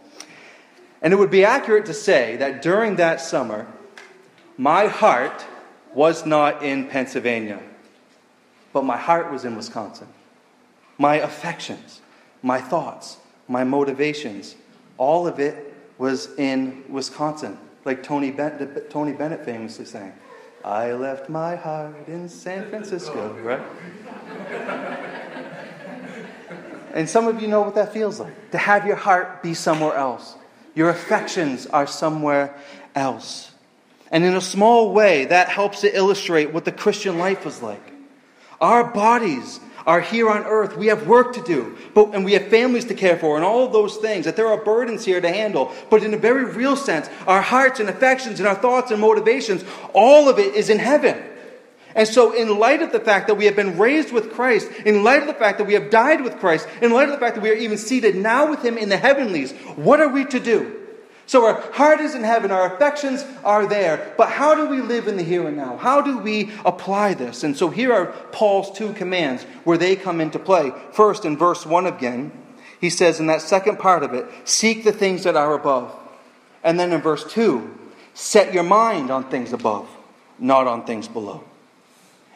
And 1.03 1.13
it 1.13 1.17
would 1.17 1.31
be 1.31 1.45
accurate 1.45 1.87
to 1.87 1.95
say 1.95 2.37
that 2.37 2.63
during 2.63 2.97
that 2.97 3.21
summer, 3.21 3.67
my 4.57 4.87
heart 4.87 5.45
was 5.95 6.25
not 6.25 6.63
in 6.63 6.89
Pennsylvania, 6.89 7.61
but 8.73 8.85
my 8.85 8.97
heart 8.97 9.31
was 9.31 9.45
in 9.45 9.55
Wisconsin. 9.55 10.09
My 10.99 11.17
affections, 11.17 12.01
my 12.43 12.61
thoughts, 12.61 13.19
my 13.47 13.63
motivations, 13.63 14.57
all 14.97 15.27
of 15.27 15.39
it 15.39 15.75
was 15.99 16.35
in 16.39 16.85
Wisconsin, 16.89 17.59
like 17.85 18.03
Tony, 18.03 18.31
ben- 18.31 18.83
Tony 18.89 19.13
Bennett 19.13 19.45
famously 19.45 19.85
sang. 19.85 20.15
I 20.65 20.93
left 20.93 21.29
my 21.29 21.55
heart 21.55 22.09
in 22.09 22.29
San 22.29 22.69
Francisco, 22.69 23.35
right? 23.43 25.03
And 26.97 27.09
some 27.09 27.29
of 27.29 27.43
you 27.43 27.47
know 27.47 27.61
what 27.61 27.75
that 27.75 27.93
feels 27.93 28.19
like 28.19 28.53
to 28.53 28.59
have 28.59 28.87
your 28.87 28.97
heart 28.97 29.43
be 29.43 29.53
somewhere 29.53 29.95
else. 29.95 30.35
Your 30.75 30.89
affections 30.89 31.67
are 31.67 31.87
somewhere 31.87 32.57
else. 32.95 33.53
And 34.11 34.25
in 34.25 34.35
a 34.35 34.41
small 34.41 34.95
way, 34.95 35.27
that 35.27 35.51
helps 35.51 35.83
to 35.83 35.95
illustrate 35.95 36.55
what 36.55 36.65
the 36.65 36.73
Christian 36.73 37.19
life 37.19 37.45
is 37.45 37.61
like. 37.61 37.93
Our 38.63 38.83
bodies 38.83 39.61
are 39.87 40.01
here 40.01 40.31
on 40.31 40.45
earth. 40.45 40.79
We 40.79 40.87
have 40.87 41.07
work 41.07 41.35
to 41.35 41.43
do, 41.43 41.77
but, 41.93 42.15
and 42.15 42.25
we 42.25 42.33
have 42.33 42.49
families 42.49 42.87
to 42.87 42.95
care 42.95 43.19
for, 43.19 43.37
and 43.37 43.45
all 43.45 43.69
those 43.69 43.99
things, 43.99 44.25
that 44.25 44.37
there 44.37 44.49
are 44.49 44.65
burdens 44.65 45.05
here 45.05 45.21
to 45.21 45.29
handle. 45.29 45.73
But 45.91 46.03
in 46.03 46.15
a 46.15 46.19
very 46.19 46.47
real 46.47 46.77
sense, 46.77 47.11
our 47.27 47.43
hearts 47.43 47.79
and 47.79 47.91
affections 47.91 48.41
and 48.41 48.49
our 48.49 48.55
thoughts 48.55 48.91
and 48.91 49.03
motivations, 49.03 49.67
all 49.93 50.31
of 50.31 50.39
it 50.39 50.55
is 50.55 50.71
in 50.71 50.79
heaven. 50.79 51.23
And 51.97 52.07
so, 52.07 52.33
in 52.33 52.59
light 52.59 52.83
of 52.83 52.93
the 52.93 53.01
fact 53.01 53.27
that 53.27 53.37
we 53.37 53.47
have 53.47 53.57
been 53.57 53.79
raised 53.79 54.13
with 54.13 54.31
Christ, 54.31 54.71
in 54.85 55.03
light 55.03 55.23
of 55.23 55.27
the 55.27 55.35
fact 55.35 55.57
that 55.57 55.67
we 55.67 55.73
have 55.73 55.89
died 55.89 56.21
with 56.21 56.39
Christ, 56.39 56.69
in 56.83 56.93
light 56.93 57.09
of 57.09 57.15
the 57.15 57.19
fact 57.19 57.37
that 57.37 57.41
we 57.41 57.49
are 57.51 57.55
even 57.55 57.79
seated 57.79 58.15
now 58.15 58.51
with 58.51 58.63
Him 58.63 58.77
in 58.77 58.91
the 58.91 58.99
heavenlies, 58.99 59.53
what 59.77 60.01
are 60.01 60.11
we 60.11 60.27
to 60.27 60.39
do? 60.39 60.77
So, 61.25 61.47
our 61.47 61.59
heart 61.73 62.01
is 62.01 62.15
in 62.15 62.23
heaven, 62.23 62.51
our 62.51 62.77
affections 62.77 63.25
are 63.43 63.67
there, 63.67 64.13
but 64.19 64.29
how 64.29 64.55
do 64.55 64.69
we 64.69 64.83
live 64.83 65.09
in 65.09 65.17
the 65.17 65.23
here 65.23 65.49
and 65.49 65.57
now? 65.57 65.79
How 65.79 66.03
do 66.03 66.19
we 66.19 66.53
apply 66.67 67.15
this? 67.15 67.43
And 67.43 67.57
so, 67.57 67.71
here 67.71 67.95
are 67.95 68.13
Paul's 68.31 68.71
two 68.77 68.93
commands 68.93 69.45
where 69.65 69.79
they 69.79 69.97
come 69.97 70.21
into 70.21 70.39
play. 70.39 70.73
First, 70.93 71.25
in 71.25 71.39
verse 71.39 71.65
1 71.65 71.87
again, 71.87 72.31
he 72.79 72.91
says 72.91 73.21
in 73.21 73.27
that 73.29 73.41
second 73.41 73.79
part 73.79 74.03
of 74.03 74.13
it, 74.13 74.27
seek 74.45 74.85
the 74.85 74.93
things 74.93 75.25
that 75.25 75.35
are 75.35 75.55
above. 75.55 75.99
And 76.63 76.79
then 76.79 76.93
in 76.93 77.01
verse 77.01 77.25
2, 77.33 77.75
set 78.13 78.53
your 78.53 78.65
mind 78.65 79.11
on 79.11 79.31
things 79.31 79.55
above, 79.55 79.89
not 80.39 80.67
on 80.67 80.85
things 80.85 81.09
below. 81.09 81.43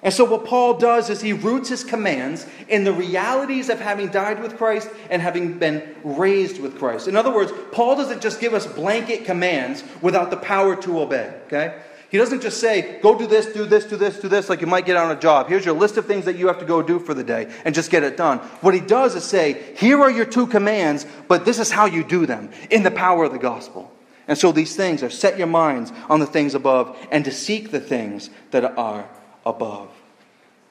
And 0.03 0.15
so, 0.15 0.25
what 0.25 0.47
Paul 0.47 0.79
does 0.79 1.11
is 1.11 1.21
he 1.21 1.35
roots 1.35 1.69
his 1.69 1.85
commands 1.85 2.47
in 2.69 2.85
the 2.85 2.93
realities 2.93 3.69
of 3.69 3.81
having 3.81 4.09
died 4.09 4.43
with 4.43 4.57
Christ 4.57 4.89
and 5.11 5.21
having 5.21 5.59
been 5.59 5.95
raised 6.03 6.61
with 6.61 6.79
Christ. 6.79 7.07
In 7.07 7.17
other 7.17 7.33
words, 7.33 7.53
Paul 7.73 7.97
doesn't 7.97 8.23
just 8.23 8.41
give 8.41 8.55
us 8.55 8.67
blanket 8.67 9.27
commands 9.27 9.85
without 10.01 10.31
the 10.31 10.39
power 10.39 10.75
to 10.83 11.01
obey. 11.01 11.35
Okay? 11.47 11.79
He 12.11 12.19
doesn't 12.19 12.43
just 12.43 12.61
say, 12.61 12.99
go 13.01 13.17
do 13.17 13.27
this, 13.27 13.47
do 13.47 13.67
this, 13.67 13.85
do 13.85 13.97
this, 13.97 14.19
do 14.19 14.27
this, 14.27 14.49
like 14.49 14.61
you 14.61 14.67
might 14.67 14.85
get 14.85 14.97
on 14.97 15.17
a 15.17 15.21
job. 15.21 15.49
Here's 15.49 15.65
your 15.65 15.77
list 15.77 15.97
of 15.97 16.07
things 16.07 16.25
that 16.25 16.37
you 16.37 16.49
have 16.49 16.59
to 16.59 16.65
go 16.65 16.83
do 16.83 16.99
for 16.99 17.15
the 17.15 17.23
day 17.23 17.53
and 17.65 17.73
just 17.73 17.91
get 17.91 18.03
it 18.03 18.17
done. 18.17 18.39
What 18.63 18.75
he 18.75 18.81
does 18.81 19.15
is 19.15 19.23
say, 19.23 19.75
here 19.77 20.01
are 20.01 20.11
your 20.11 20.25
two 20.25 20.49
commands, 20.49 21.07
but 21.29 21.45
this 21.45 21.61
is 21.61 21.71
how 21.71 21.87
you 21.87 22.03
do 22.03 22.27
them 22.27 22.51
in 22.69 22.83
the 22.83 22.91
power 22.91 23.25
of 23.25 23.33
the 23.33 23.39
gospel. 23.39 23.93
And 24.27 24.37
so 24.37 24.51
these 24.51 24.75
things 24.75 25.05
are 25.05 25.11
set 25.11 25.39
your 25.39 25.47
minds 25.47 25.93
on 26.09 26.19
the 26.19 26.27
things 26.27 26.55
above 26.55 26.97
and 27.13 27.25
to 27.27 27.31
seek 27.31 27.71
the 27.71 27.81
things 27.81 28.31
that 28.51 28.65
are 28.65 29.09
above. 29.45 29.91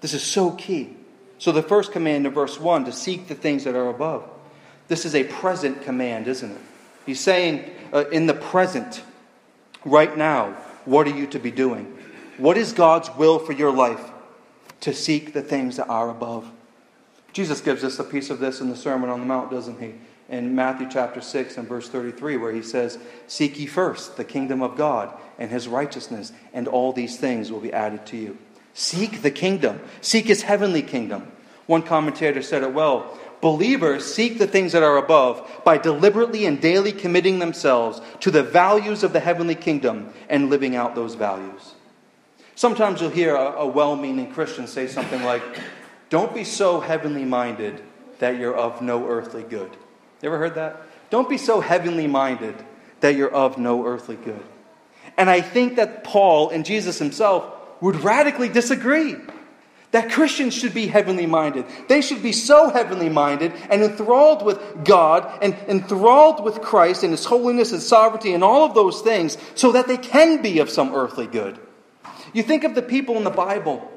This 0.01 0.13
is 0.13 0.23
so 0.23 0.51
key. 0.51 0.95
So, 1.37 1.51
the 1.51 1.63
first 1.63 1.91
command 1.91 2.25
in 2.25 2.33
verse 2.33 2.59
1 2.59 2.85
to 2.85 2.91
seek 2.91 3.27
the 3.27 3.35
things 3.35 3.63
that 3.63 3.75
are 3.75 3.89
above. 3.89 4.29
This 4.89 5.05
is 5.05 5.15
a 5.15 5.23
present 5.23 5.83
command, 5.83 6.27
isn't 6.27 6.51
it? 6.51 6.61
He's 7.05 7.19
saying, 7.19 7.69
uh, 7.93 8.05
in 8.09 8.27
the 8.27 8.33
present, 8.33 9.03
right 9.85 10.15
now, 10.17 10.51
what 10.85 11.07
are 11.07 11.15
you 11.15 11.27
to 11.27 11.39
be 11.39 11.51
doing? 11.51 11.85
What 12.37 12.57
is 12.57 12.73
God's 12.73 13.09
will 13.15 13.39
for 13.39 13.53
your 13.53 13.71
life? 13.71 14.11
To 14.81 14.93
seek 14.93 15.33
the 15.33 15.41
things 15.41 15.77
that 15.77 15.87
are 15.87 16.09
above. 16.09 16.49
Jesus 17.33 17.61
gives 17.61 17.83
us 17.83 17.99
a 17.99 18.03
piece 18.03 18.29
of 18.29 18.39
this 18.39 18.61
in 18.61 18.69
the 18.69 18.75
Sermon 18.75 19.09
on 19.09 19.19
the 19.19 19.25
Mount, 19.25 19.51
doesn't 19.51 19.79
he? 19.79 19.93
In 20.29 20.55
Matthew 20.55 20.87
chapter 20.89 21.21
6 21.21 21.57
and 21.57 21.67
verse 21.67 21.89
33, 21.89 22.37
where 22.37 22.51
he 22.51 22.61
says, 22.61 22.97
Seek 23.27 23.59
ye 23.59 23.65
first 23.65 24.17
the 24.17 24.23
kingdom 24.23 24.61
of 24.61 24.77
God 24.77 25.13
and 25.37 25.49
his 25.49 25.67
righteousness, 25.67 26.31
and 26.53 26.67
all 26.67 26.93
these 26.93 27.17
things 27.17 27.51
will 27.51 27.59
be 27.59 27.73
added 27.73 28.05
to 28.07 28.17
you. 28.17 28.37
Seek 28.73 29.21
the 29.21 29.31
kingdom, 29.31 29.81
seek 30.01 30.25
his 30.25 30.43
heavenly 30.43 30.81
kingdom. 30.81 31.31
One 31.65 31.83
commentator 31.83 32.41
said 32.41 32.63
it 32.63 32.73
well 32.73 33.17
believers 33.41 34.13
seek 34.13 34.37
the 34.37 34.47
things 34.47 34.73
that 34.73 34.83
are 34.83 34.97
above 34.97 35.49
by 35.63 35.77
deliberately 35.77 36.45
and 36.45 36.59
daily 36.61 36.91
committing 36.91 37.39
themselves 37.39 38.01
to 38.19 38.31
the 38.31 38.43
values 38.43 39.03
of 39.03 39.13
the 39.13 39.19
heavenly 39.19 39.55
kingdom 39.55 40.13
and 40.27 40.49
living 40.49 40.75
out 40.75 40.95
those 40.95 41.15
values. 41.15 41.73
Sometimes 42.55 42.99
you'll 42.99 43.09
hear 43.09 43.35
a, 43.35 43.51
a 43.59 43.67
well 43.67 43.95
meaning 43.95 44.31
Christian 44.33 44.67
say 44.67 44.87
something 44.87 45.23
like, 45.23 45.41
Don't 46.09 46.33
be 46.33 46.43
so 46.43 46.79
heavenly 46.79 47.23
minded 47.23 47.81
that 48.19 48.37
you're 48.37 48.55
of 48.55 48.81
no 48.81 49.07
earthly 49.07 49.43
good. 49.43 49.71
You 50.21 50.27
ever 50.27 50.37
heard 50.37 50.55
that? 50.55 50.81
Don't 51.09 51.29
be 51.29 51.37
so 51.37 51.61
heavenly 51.61 52.07
minded 52.07 52.55
that 52.99 53.15
you're 53.15 53.31
of 53.31 53.57
no 53.57 53.85
earthly 53.85 54.17
good. 54.17 54.43
And 55.17 55.29
I 55.29 55.39
think 55.39 55.77
that 55.77 56.03
Paul 56.03 56.49
and 56.49 56.65
Jesus 56.65 56.99
himself 56.99 57.45
would 57.81 58.03
radically 58.03 58.49
disagree. 58.49 59.15
That 59.91 60.11
Christians 60.11 60.53
should 60.53 60.75
be 60.75 60.85
heavenly 60.85 61.25
minded. 61.25 61.65
They 61.87 62.01
should 62.01 62.21
be 62.21 62.31
so 62.31 62.69
heavenly 62.69 63.09
minded 63.09 63.53
and 63.71 63.81
enthralled 63.81 64.45
with 64.45 64.85
God 64.85 65.39
and 65.41 65.55
enthralled 65.67 66.43
with 66.43 66.61
Christ 66.61 67.01
and 67.03 67.11
His 67.11 67.25
holiness 67.25 67.71
and 67.71 67.81
sovereignty 67.81 68.33
and 68.33 68.43
all 68.43 68.65
of 68.65 68.75
those 68.75 69.01
things 69.01 69.35
so 69.55 69.71
that 69.71 69.87
they 69.87 69.97
can 69.97 70.43
be 70.43 70.59
of 70.59 70.69
some 70.69 70.93
earthly 70.93 71.25
good. 71.25 71.57
You 72.33 72.43
think 72.43 72.63
of 72.65 72.75
the 72.75 72.83
people 72.83 73.17
in 73.17 73.23
the 73.23 73.31
Bible 73.31 73.89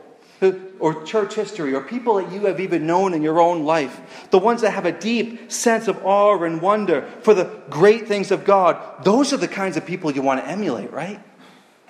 or 0.81 1.05
church 1.05 1.35
history 1.35 1.75
or 1.75 1.83
people 1.83 2.15
that 2.15 2.33
you 2.33 2.47
have 2.47 2.59
even 2.59 2.87
known 2.87 3.15
in 3.15 3.23
your 3.23 3.41
own 3.41 3.65
life, 3.65 4.27
the 4.31 4.39
ones 4.39 4.63
that 4.63 4.73
have 4.73 4.87
a 4.87 4.93
deep 4.93 5.53
sense 5.53 5.89
of 5.89 6.05
awe 6.05 6.43
and 6.43 6.61
wonder 6.61 7.03
for 7.21 7.35
the 7.35 7.45
great 7.71 8.09
things 8.09 8.31
of 8.31 8.45
God. 8.45 9.05
Those 9.05 9.33
are 9.33 9.37
the 9.37 9.47
kinds 9.47 9.77
of 9.77 9.87
people 9.87 10.11
you 10.11 10.23
want 10.23 10.41
to 10.41 10.49
emulate, 10.49 10.91
right? 10.91 11.21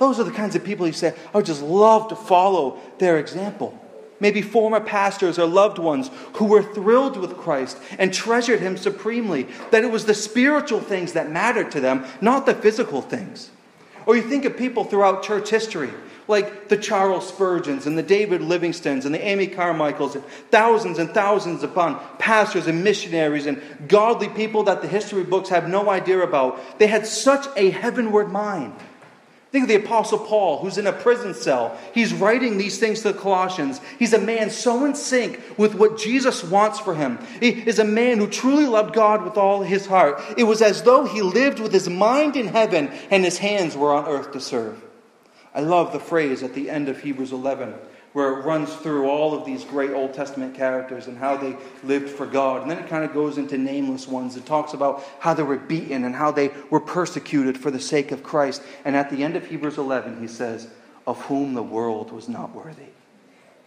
Those 0.02 0.18
are 0.18 0.24
the 0.24 0.32
kinds 0.32 0.56
of 0.56 0.64
people 0.64 0.84
you 0.84 0.92
say, 0.92 1.14
I 1.32 1.36
would 1.36 1.46
just 1.46 1.62
love 1.62 2.08
to 2.08 2.16
follow 2.16 2.80
their 2.98 3.20
example. 3.20 3.78
Maybe 4.18 4.42
former 4.42 4.80
pastors 4.80 5.38
or 5.38 5.46
loved 5.46 5.78
ones 5.78 6.10
who 6.32 6.46
were 6.46 6.64
thrilled 6.64 7.16
with 7.16 7.36
Christ 7.36 7.78
and 8.00 8.12
treasured 8.12 8.58
him 8.58 8.76
supremely, 8.76 9.46
that 9.70 9.84
it 9.84 9.92
was 9.92 10.06
the 10.06 10.12
spiritual 10.12 10.80
things 10.80 11.12
that 11.12 11.30
mattered 11.30 11.70
to 11.70 11.80
them, 11.80 12.04
not 12.20 12.46
the 12.46 12.54
physical 12.54 13.00
things. 13.00 13.52
Or 14.04 14.16
you 14.16 14.22
think 14.22 14.44
of 14.44 14.56
people 14.56 14.82
throughout 14.82 15.22
church 15.22 15.50
history, 15.50 15.90
like 16.26 16.66
the 16.68 16.76
Charles 16.76 17.28
Spurgeons 17.28 17.86
and 17.86 17.96
the 17.96 18.02
David 18.02 18.40
Livingstones 18.40 19.04
and 19.04 19.14
the 19.14 19.24
Amy 19.24 19.46
Carmichaels, 19.46 20.16
and 20.16 20.24
thousands 20.50 20.98
and 20.98 21.10
thousands 21.10 21.62
upon 21.62 22.00
pastors 22.18 22.66
and 22.66 22.82
missionaries 22.82 23.46
and 23.46 23.62
godly 23.86 24.28
people 24.30 24.64
that 24.64 24.82
the 24.82 24.88
history 24.88 25.22
books 25.22 25.50
have 25.50 25.68
no 25.68 25.88
idea 25.88 26.18
about. 26.18 26.80
They 26.80 26.88
had 26.88 27.06
such 27.06 27.46
a 27.56 27.70
heavenward 27.70 28.32
mind. 28.32 28.74
Think 29.52 29.64
of 29.64 29.68
the 29.68 29.84
Apostle 29.84 30.18
Paul, 30.18 30.60
who's 30.60 30.78
in 30.78 30.86
a 30.86 30.94
prison 30.94 31.34
cell. 31.34 31.78
He's 31.92 32.14
writing 32.14 32.56
these 32.56 32.78
things 32.78 33.02
to 33.02 33.12
the 33.12 33.18
Colossians. 33.18 33.82
He's 33.98 34.14
a 34.14 34.18
man 34.18 34.48
so 34.48 34.86
in 34.86 34.94
sync 34.94 35.42
with 35.58 35.74
what 35.74 35.98
Jesus 35.98 36.42
wants 36.42 36.80
for 36.80 36.94
him. 36.94 37.18
He 37.38 37.50
is 37.50 37.78
a 37.78 37.84
man 37.84 38.16
who 38.16 38.28
truly 38.28 38.64
loved 38.64 38.94
God 38.94 39.22
with 39.22 39.36
all 39.36 39.60
his 39.62 39.84
heart. 39.84 40.22
It 40.38 40.44
was 40.44 40.62
as 40.62 40.84
though 40.84 41.04
he 41.04 41.20
lived 41.20 41.60
with 41.60 41.70
his 41.70 41.86
mind 41.86 42.34
in 42.34 42.48
heaven 42.48 42.90
and 43.10 43.24
his 43.24 43.36
hands 43.36 43.76
were 43.76 43.92
on 43.92 44.06
earth 44.06 44.32
to 44.32 44.40
serve. 44.40 44.82
I 45.54 45.60
love 45.60 45.92
the 45.92 46.00
phrase 46.00 46.42
at 46.42 46.54
the 46.54 46.70
end 46.70 46.88
of 46.88 47.02
Hebrews 47.02 47.32
11 47.32 47.74
where 48.12 48.38
it 48.38 48.42
runs 48.44 48.74
through 48.76 49.08
all 49.08 49.34
of 49.34 49.46
these 49.46 49.64
great 49.64 49.90
Old 49.90 50.12
Testament 50.12 50.54
characters 50.54 51.06
and 51.06 51.16
how 51.16 51.36
they 51.36 51.56
lived 51.82 52.10
for 52.10 52.26
God. 52.26 52.62
And 52.62 52.70
then 52.70 52.78
it 52.78 52.88
kind 52.88 53.04
of 53.04 53.14
goes 53.14 53.38
into 53.38 53.56
nameless 53.56 54.06
ones. 54.06 54.36
It 54.36 54.44
talks 54.44 54.74
about 54.74 55.02
how 55.18 55.32
they 55.32 55.42
were 55.42 55.56
beaten 55.56 56.04
and 56.04 56.14
how 56.14 56.30
they 56.30 56.50
were 56.68 56.80
persecuted 56.80 57.56
for 57.56 57.70
the 57.70 57.80
sake 57.80 58.12
of 58.12 58.22
Christ. 58.22 58.62
And 58.84 58.96
at 58.96 59.10
the 59.10 59.24
end 59.24 59.36
of 59.36 59.46
Hebrews 59.46 59.78
11, 59.78 60.20
he 60.20 60.28
says, 60.28 60.68
Of 61.06 61.22
whom 61.22 61.54
the 61.54 61.62
world 61.62 62.12
was 62.12 62.28
not 62.28 62.54
worthy. 62.54 62.90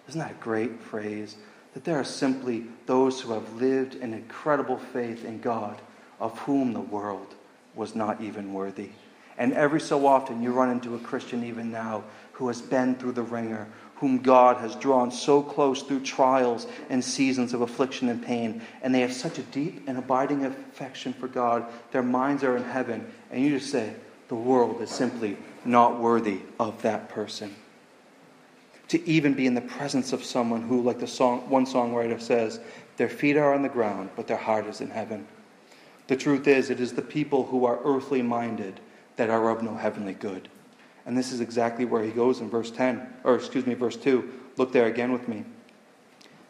Isn't 0.08 0.20
that 0.20 0.32
a 0.32 0.44
great 0.44 0.80
phrase? 0.80 1.38
That 1.74 1.84
there 1.84 2.00
are 2.00 2.06
simply 2.06 2.66
those 2.86 3.22
who 3.22 3.34
have 3.34 3.56
lived 3.56 3.96
in 3.96 4.14
incredible 4.14 4.78
faith 4.78 5.26
in 5.26 5.42
God, 5.42 5.82
of 6.20 6.38
whom 6.40 6.74
the 6.74 6.82
world 6.82 7.34
was 7.74 7.96
not 7.96 8.22
even 8.22 8.54
worthy. 8.54 8.90
And 9.38 9.54
every 9.54 9.82
so 9.82 10.08
often 10.08 10.42
you 10.42 10.54
run 10.54 10.72
into 10.72 10.96
a 10.96 11.00
Christian, 11.00 11.44
even 11.44 11.72
now, 11.72 12.04
who 12.34 12.48
has 12.48 12.62
been 12.62 12.96
through 12.96 13.14
the 13.14 13.24
wringer, 13.24 13.68
whom 13.96 14.20
God 14.20 14.58
has 14.58 14.76
drawn 14.76 15.12
so 15.12 15.42
close 15.42 15.82
through 15.82 16.02
trials 16.02 16.68
and 16.90 17.04
seasons 17.04 17.54
of 17.54 17.62
affliction 17.62 18.10
and 18.10 18.22
pain. 18.24 18.62
And 18.82 18.94
they 18.94 19.02
have 19.02 19.14
such 19.14 19.40
a 19.40 19.44
deep 19.44 19.88
and 19.88 19.98
abiding 19.98 20.46
affection 20.46 21.14
for 21.14 21.28
God. 21.28 21.66
Their 21.92 22.04
minds 22.04 22.44
are 22.44 22.58
in 22.58 22.64
heaven. 22.64 23.10
And 23.32 23.44
you 23.44 23.58
just 23.58 23.72
say, 23.72 23.94
the 24.28 24.36
world 24.36 24.82
is 24.82 24.90
simply 24.90 25.38
not 25.64 26.00
worthy 26.00 26.40
of 26.60 26.82
that 26.82 27.10
person. 27.10 27.56
To 28.90 29.08
even 29.08 29.34
be 29.34 29.48
in 29.48 29.56
the 29.56 29.62
presence 29.62 30.14
of 30.14 30.24
someone 30.24 30.62
who, 30.64 30.82
like 30.82 31.00
the 31.00 31.08
song, 31.08 31.50
one 31.50 31.66
songwriter 31.66 32.22
says, 32.22 32.60
their 32.98 33.10
feet 33.10 33.38
are 33.38 33.54
on 33.54 33.62
the 33.62 33.70
ground, 33.70 34.10
but 34.16 34.28
their 34.28 34.38
heart 34.38 34.68
is 34.68 34.82
in 34.82 34.90
heaven. 34.90 35.28
The 36.08 36.16
truth 36.16 36.48
is, 36.48 36.70
it 36.70 36.80
is 36.80 36.94
the 36.94 37.02
people 37.02 37.46
who 37.46 37.66
are 37.66 37.80
earthly 37.84 38.22
minded 38.22 38.80
that 39.16 39.30
are 39.30 39.50
of 39.50 39.64
no 39.64 39.76
heavenly 39.76 40.14
good. 40.14 40.50
And 41.06 41.18
this 41.18 41.32
is 41.32 41.40
exactly 41.40 41.86
where 41.86 42.04
he 42.04 42.12
goes 42.12 42.40
in 42.40 42.50
verse 42.50 42.72
10, 42.72 43.08
or 43.24 43.36
excuse 43.36 43.66
me, 43.66 43.74
verse 43.76 43.96
2. 43.96 44.32
Look 44.58 44.72
there 44.72 44.88
again 44.88 45.12
with 45.12 45.28
me. 45.28 45.44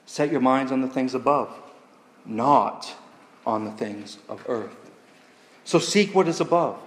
Set 0.05 0.31
your 0.31 0.41
minds 0.41 0.71
on 0.71 0.81
the 0.81 0.87
things 0.87 1.13
above, 1.13 1.53
not 2.25 2.93
on 3.45 3.65
the 3.65 3.71
things 3.71 4.17
of 4.29 4.43
earth. 4.47 4.75
So 5.63 5.79
seek 5.79 6.13
what 6.13 6.27
is 6.27 6.39
above, 6.39 6.79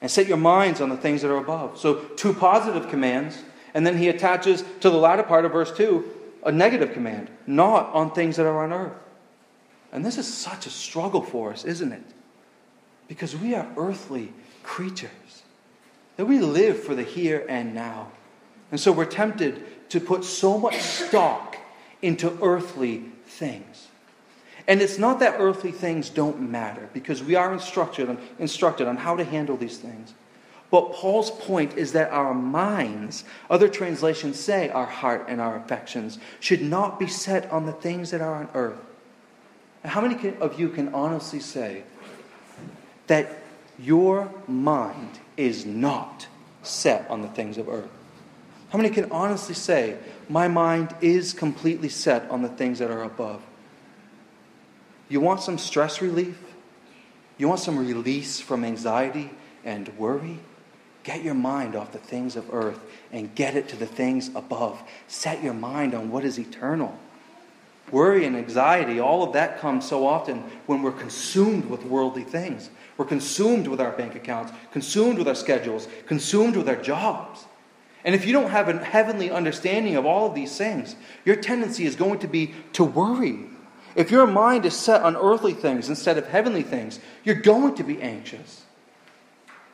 and 0.00 0.10
set 0.10 0.26
your 0.26 0.38
minds 0.38 0.80
on 0.80 0.88
the 0.88 0.96
things 0.96 1.22
that 1.22 1.30
are 1.30 1.36
above. 1.36 1.78
So, 1.78 1.96
two 2.16 2.32
positive 2.32 2.88
commands, 2.88 3.38
and 3.74 3.86
then 3.86 3.98
he 3.98 4.08
attaches 4.08 4.64
to 4.80 4.90
the 4.90 4.96
latter 4.96 5.22
part 5.22 5.44
of 5.44 5.52
verse 5.52 5.70
2 5.76 6.20
a 6.44 6.50
negative 6.50 6.92
command, 6.92 7.30
not 7.46 7.92
on 7.92 8.10
things 8.10 8.36
that 8.36 8.46
are 8.46 8.64
on 8.64 8.72
earth. 8.72 8.98
And 9.92 10.04
this 10.04 10.18
is 10.18 10.26
such 10.26 10.66
a 10.66 10.70
struggle 10.70 11.22
for 11.22 11.52
us, 11.52 11.64
isn't 11.64 11.92
it? 11.92 12.02
Because 13.06 13.36
we 13.36 13.54
are 13.54 13.68
earthly 13.76 14.32
creatures. 14.62 15.42
That 16.16 16.26
we 16.26 16.38
live 16.38 16.82
for 16.82 16.94
the 16.94 17.02
here 17.02 17.44
and 17.48 17.74
now. 17.74 18.10
And 18.70 18.80
so 18.80 18.92
we're 18.92 19.04
tempted 19.04 19.90
to 19.90 20.00
put 20.00 20.24
so 20.24 20.58
much 20.58 20.78
stock 20.78 21.56
into 22.00 22.36
earthly 22.42 23.04
things. 23.26 23.88
And 24.66 24.80
it's 24.80 24.98
not 24.98 25.18
that 25.20 25.36
earthly 25.38 25.72
things 25.72 26.08
don't 26.08 26.40
matter, 26.50 26.88
because 26.92 27.22
we 27.22 27.34
are 27.34 27.52
instructed 27.52 28.08
on, 28.08 28.18
instructed 28.38 28.86
on 28.86 28.96
how 28.96 29.16
to 29.16 29.24
handle 29.24 29.56
these 29.56 29.78
things. 29.78 30.14
But 30.70 30.92
Paul's 30.92 31.30
point 31.30 31.76
is 31.76 31.92
that 31.92 32.10
our 32.12 32.32
minds, 32.32 33.24
other 33.50 33.68
translations 33.68 34.38
say 34.38 34.70
our 34.70 34.86
heart 34.86 35.26
and 35.28 35.40
our 35.40 35.56
affections, 35.56 36.18
should 36.40 36.62
not 36.62 36.98
be 36.98 37.08
set 37.08 37.50
on 37.50 37.66
the 37.66 37.72
things 37.72 38.10
that 38.12 38.22
are 38.22 38.36
on 38.36 38.48
earth. 38.54 38.78
How 39.84 40.00
many 40.00 40.34
of 40.38 40.58
you 40.58 40.68
can 40.68 40.94
honestly 40.94 41.40
say 41.40 41.82
that 43.08 43.28
your 43.78 44.32
mind 44.46 45.18
is 45.36 45.64
not 45.66 46.26
set 46.62 47.08
on 47.10 47.22
the 47.22 47.28
things 47.28 47.58
of 47.58 47.68
earth? 47.68 47.90
How 48.70 48.78
many 48.78 48.90
can 48.90 49.10
honestly 49.10 49.54
say, 49.54 49.98
my 50.28 50.48
mind 50.48 50.94
is 51.00 51.32
completely 51.32 51.90
set 51.90 52.30
on 52.30 52.42
the 52.42 52.48
things 52.48 52.78
that 52.78 52.90
are 52.90 53.02
above? 53.02 53.42
You 55.08 55.20
want 55.20 55.40
some 55.42 55.58
stress 55.58 56.00
relief? 56.00 56.38
You 57.36 57.48
want 57.48 57.60
some 57.60 57.78
release 57.78 58.40
from 58.40 58.64
anxiety 58.64 59.30
and 59.64 59.88
worry? 59.98 60.38
Get 61.02 61.22
your 61.22 61.34
mind 61.34 61.74
off 61.74 61.92
the 61.92 61.98
things 61.98 62.36
of 62.36 62.52
earth 62.52 62.78
and 63.10 63.34
get 63.34 63.56
it 63.56 63.68
to 63.68 63.76
the 63.76 63.86
things 63.86 64.30
above. 64.34 64.82
Set 65.08 65.42
your 65.42 65.54
mind 65.54 65.94
on 65.94 66.10
what 66.10 66.24
is 66.24 66.38
eternal. 66.38 66.96
Worry 67.90 68.24
and 68.24 68.36
anxiety, 68.36 69.00
all 69.00 69.22
of 69.22 69.32
that 69.34 69.58
comes 69.58 69.86
so 69.86 70.06
often 70.06 70.44
when 70.66 70.80
we're 70.80 70.92
consumed 70.92 71.66
with 71.66 71.84
worldly 71.84 72.24
things. 72.24 72.70
We're 72.96 73.06
consumed 73.06 73.66
with 73.68 73.80
our 73.80 73.92
bank 73.92 74.14
accounts, 74.14 74.52
consumed 74.70 75.18
with 75.18 75.28
our 75.28 75.34
schedules, 75.34 75.88
consumed 76.06 76.56
with 76.56 76.68
our 76.68 76.76
jobs. 76.76 77.46
And 78.04 78.14
if 78.14 78.26
you 78.26 78.32
don't 78.32 78.50
have 78.50 78.68
a 78.68 78.84
heavenly 78.84 79.30
understanding 79.30 79.96
of 79.96 80.04
all 80.04 80.28
of 80.28 80.34
these 80.34 80.56
things, 80.56 80.96
your 81.24 81.36
tendency 81.36 81.86
is 81.86 81.96
going 81.96 82.18
to 82.20 82.28
be 82.28 82.54
to 82.74 82.84
worry. 82.84 83.46
If 83.94 84.10
your 84.10 84.26
mind 84.26 84.64
is 84.66 84.74
set 84.74 85.02
on 85.02 85.16
earthly 85.16 85.54
things 85.54 85.88
instead 85.88 86.18
of 86.18 86.26
heavenly 86.26 86.62
things, 86.62 86.98
you're 87.24 87.36
going 87.36 87.74
to 87.76 87.84
be 87.84 88.00
anxious. 88.02 88.64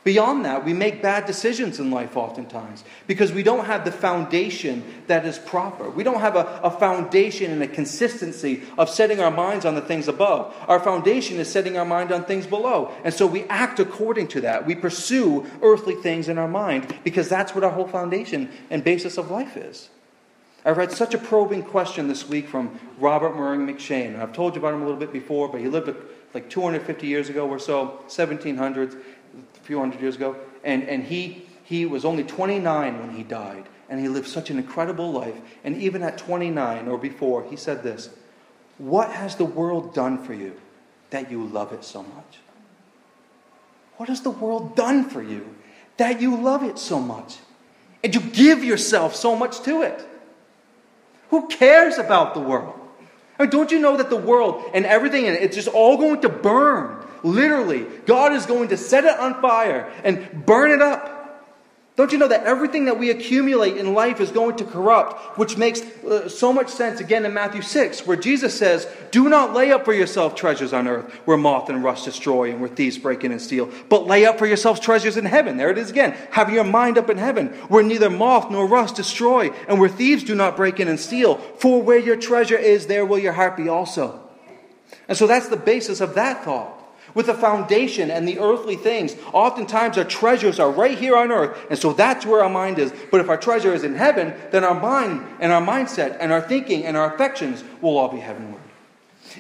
Beyond 0.09 0.47
that, 0.47 0.65
we 0.65 0.73
make 0.73 1.03
bad 1.03 1.27
decisions 1.27 1.79
in 1.79 1.91
life 1.91 2.17
oftentimes 2.17 2.83
because 3.07 3.31
we 3.31 3.43
don't 3.43 3.67
have 3.67 3.85
the 3.85 3.93
foundation 3.93 4.83
that 5.07 5.27
is 5.27 5.39
proper. 5.39 5.91
We 5.91 6.03
don't 6.03 6.21
have 6.21 6.35
a, 6.35 6.61
a, 6.63 6.71
foundation 6.71 7.51
and 7.51 7.63
a 7.63 7.69
consistency 7.69 8.63
of 8.79 8.89
setting 8.89 9.21
our 9.21 9.31
minds 9.31 9.67
on 9.67 9.75
the 9.75 9.83
things 9.83 10.09
above. 10.09 10.57
Our 10.67 10.81
foundation 10.81 11.37
is 11.37 11.53
setting 11.53 11.77
our 11.77 11.85
mind 11.85 12.11
on 12.11 12.25
things 12.25 12.47
below. 12.47 12.91
And 13.05 13.13
so 13.13 13.27
we 13.27 13.45
act 13.51 13.81
according 13.81 14.29
to 14.29 14.41
that. 14.41 14.65
We 14.65 14.75
pursue 14.75 15.45
earthly 15.61 15.97
things 15.97 16.31
in 16.31 16.39
our 16.39 16.49
mind 16.49 17.01
because 17.05 17.29
that's 17.29 17.55
what 17.55 17.63
our 17.63 17.71
whole 17.71 17.87
foundation 17.87 18.51
and 18.71 18.83
basis 18.83 19.19
of 19.19 19.31
life 19.31 19.59
is. 19.59 19.91
I 20.65 20.71
read 20.71 20.91
such 20.91 21.13
a 21.13 21.19
probing 21.19 21.65
question 21.65 22.09
this 22.09 22.27
week 22.27 22.49
from 22.49 22.81
Robert 22.99 23.37
Murray 23.37 23.59
McCheyne. 23.59 24.15
And 24.15 24.23
I've 24.23 24.33
told 24.33 24.55
you 24.55 24.61
about 24.63 24.73
him 24.73 24.81
a 24.81 24.85
little 24.85 24.99
bit 24.99 25.13
before, 25.13 25.49
but 25.49 25.61
he 25.61 25.69
lived 25.69 25.95
like 26.35 26.51
250 26.51 27.07
years 27.07 27.29
ago 27.29 27.49
or 27.49 27.59
so, 27.59 28.01
1700s 28.09 28.97
few 29.69 29.79
hundred 29.79 30.01
years 30.01 30.17
ago. 30.17 30.35
And, 30.65 30.89
and 30.89 31.05
he, 31.05 31.47
he 31.63 31.85
was 31.85 32.07
only 32.07 32.25
29 32.25 32.99
when 32.99 33.15
he 33.15 33.23
died. 33.23 33.67
And 33.91 34.01
he 34.01 34.09
lived 34.09 34.27
such 34.27 34.49
an 34.51 34.57
incredible 34.57 35.13
life. 35.13 35.37
And 35.63 35.77
even 35.77 36.03
at 36.03 36.17
29 36.17 36.89
or 36.89 36.97
before, 36.97 37.45
he 37.45 37.57
said 37.57 37.83
this 37.83 38.09
What 38.79 39.11
has 39.13 39.37
the 39.37 39.45
world 39.45 39.95
done 39.95 40.25
for 40.25 40.33
you 40.33 40.59
that 41.11 41.31
you 41.31 41.47
love 41.47 41.73
it 41.73 41.85
so 41.85 42.03
much? 42.03 42.39
What 43.99 44.09
has 44.09 44.23
the 44.23 44.31
world 44.31 44.75
done 44.75 45.05
for 45.05 45.23
you 45.23 45.55
that 45.99 46.21
you 46.21 46.41
love 46.41 46.63
it 46.63 46.79
so 46.79 46.99
much? 46.99 47.37
And 48.03 48.15
you 48.15 48.21
give 48.21 48.65
yourself 48.65 49.15
so 49.15 49.37
much 49.37 49.61
to 49.63 49.83
it? 49.83 50.07
Who 51.31 51.47
cares 51.49 51.99
about 51.99 52.33
the 52.33 52.41
world? 52.41 52.79
I 53.39 53.43
mean, 53.43 53.51
don't 53.51 53.71
you 53.71 53.81
know 53.81 53.99
that 53.99 54.09
the 54.09 54.17
world 54.17 54.63
and 54.73 54.87
everything 54.87 55.27
in 55.27 55.35
it, 55.35 55.43
it's 55.43 55.57
just 55.57 55.69
all 55.69 55.99
going 55.99 56.23
to 56.23 56.29
burn? 56.31 56.98
Literally, 57.23 57.87
God 58.07 58.33
is 58.33 58.47
going 58.47 58.69
to 58.69 58.77
set 58.77 59.05
it 59.05 59.19
on 59.19 59.41
fire 59.41 59.93
and 60.05 60.45
burn 60.47 60.71
it 60.71 60.83
up. 60.83 61.19
Don't 61.99 62.13
you 62.13 62.19
know 62.19 62.29
that 62.29 62.45
everything 62.45 62.85
that 62.85 62.97
we 62.97 63.11
accumulate 63.11 63.77
in 63.77 63.93
life 63.93 64.21
is 64.21 64.31
going 64.31 64.55
to 64.59 64.65
corrupt, 64.65 65.37
which 65.37 65.57
makes 65.57 65.81
uh, 65.81 66.29
so 66.29 66.53
much 66.53 66.69
sense 66.69 67.01
again 67.01 67.25
in 67.25 67.35
Matthew 67.35 67.61
6, 67.61 68.07
where 68.07 68.17
Jesus 68.17 68.57
says, 68.57 68.87
Do 69.11 69.29
not 69.29 69.53
lay 69.53 69.73
up 69.73 69.85
for 69.85 69.93
yourself 69.93 70.37
treasures 70.37 70.73
on 70.73 70.87
earth 70.87 71.13
where 71.25 71.37
moth 71.37 71.69
and 71.69 71.83
rust 71.83 72.05
destroy 72.05 72.53
and 72.53 72.61
where 72.61 72.69
thieves 72.69 72.99
break 72.99 73.25
in 73.25 73.33
and 73.33 73.43
steal, 73.43 73.69
but 73.89 74.07
lay 74.07 74.25
up 74.27 74.39
for 74.39 74.47
yourselves 74.47 74.79
treasures 74.79 75.17
in 75.17 75.25
heaven. 75.25 75.57
There 75.57 75.71
it 75.71 75.79
is 75.79 75.91
again. 75.91 76.17
Have 76.31 76.53
your 76.53 76.63
mind 76.63 76.99
up 76.99 77.11
in 77.11 77.19
heaven, 77.19 77.49
where 77.67 77.83
neither 77.83 78.11
moth 78.11 78.49
nor 78.49 78.69
rust 78.69 78.95
destroy 78.95 79.51
and 79.67 79.81
where 79.81 79.89
thieves 79.89 80.23
do 80.23 80.37
not 80.37 80.55
break 80.55 80.79
in 80.79 80.87
and 80.87 81.01
steal. 81.01 81.39
For 81.59 81.83
where 81.83 81.99
your 81.99 82.15
treasure 82.15 82.57
is, 82.57 82.87
there 82.87 83.05
will 83.05 83.19
your 83.19 83.33
heart 83.33 83.57
be 83.57 83.69
also. 83.69 84.21
And 85.09 85.19
so 85.19 85.27
that's 85.27 85.49
the 85.49 85.57
basis 85.57 86.01
of 86.01 86.15
that 86.15 86.45
thought 86.45 86.78
with 87.15 87.27
the 87.27 87.35
foundation 87.35 88.11
and 88.11 88.27
the 88.27 88.39
earthly 88.39 88.77
things. 88.77 89.17
Oftentimes 89.33 89.99
our 89.99 90.05
treasures 90.05 90.61
are 90.61 90.71
right 90.71 90.99
here 90.99 91.17
on 91.17 91.31
earth, 91.33 91.59
and 91.71 91.79
so 91.79 91.93
that's 91.93 92.27
where 92.27 92.43
our 92.43 92.51
mind 92.51 92.79
is. 92.79 92.93
But 93.11 93.21
if 93.21 93.29
our 93.29 93.37
treasure 93.37 93.73
is 93.73 93.85
in 93.85 93.95
heaven, 93.95 94.35
then 94.51 94.65
our 94.65 94.79
mind 94.79 95.27
and 95.41 95.53
our 95.53 95.63
mindset 95.63 96.17
and 96.21 96.33
our 96.33 96.41
thinking 96.41 96.85
and 96.85 96.97
our 96.97 97.15
affections 97.15 97.65
will 97.81 97.97
all 97.99 98.09
be 98.09 98.21
heavenward. 98.21 98.63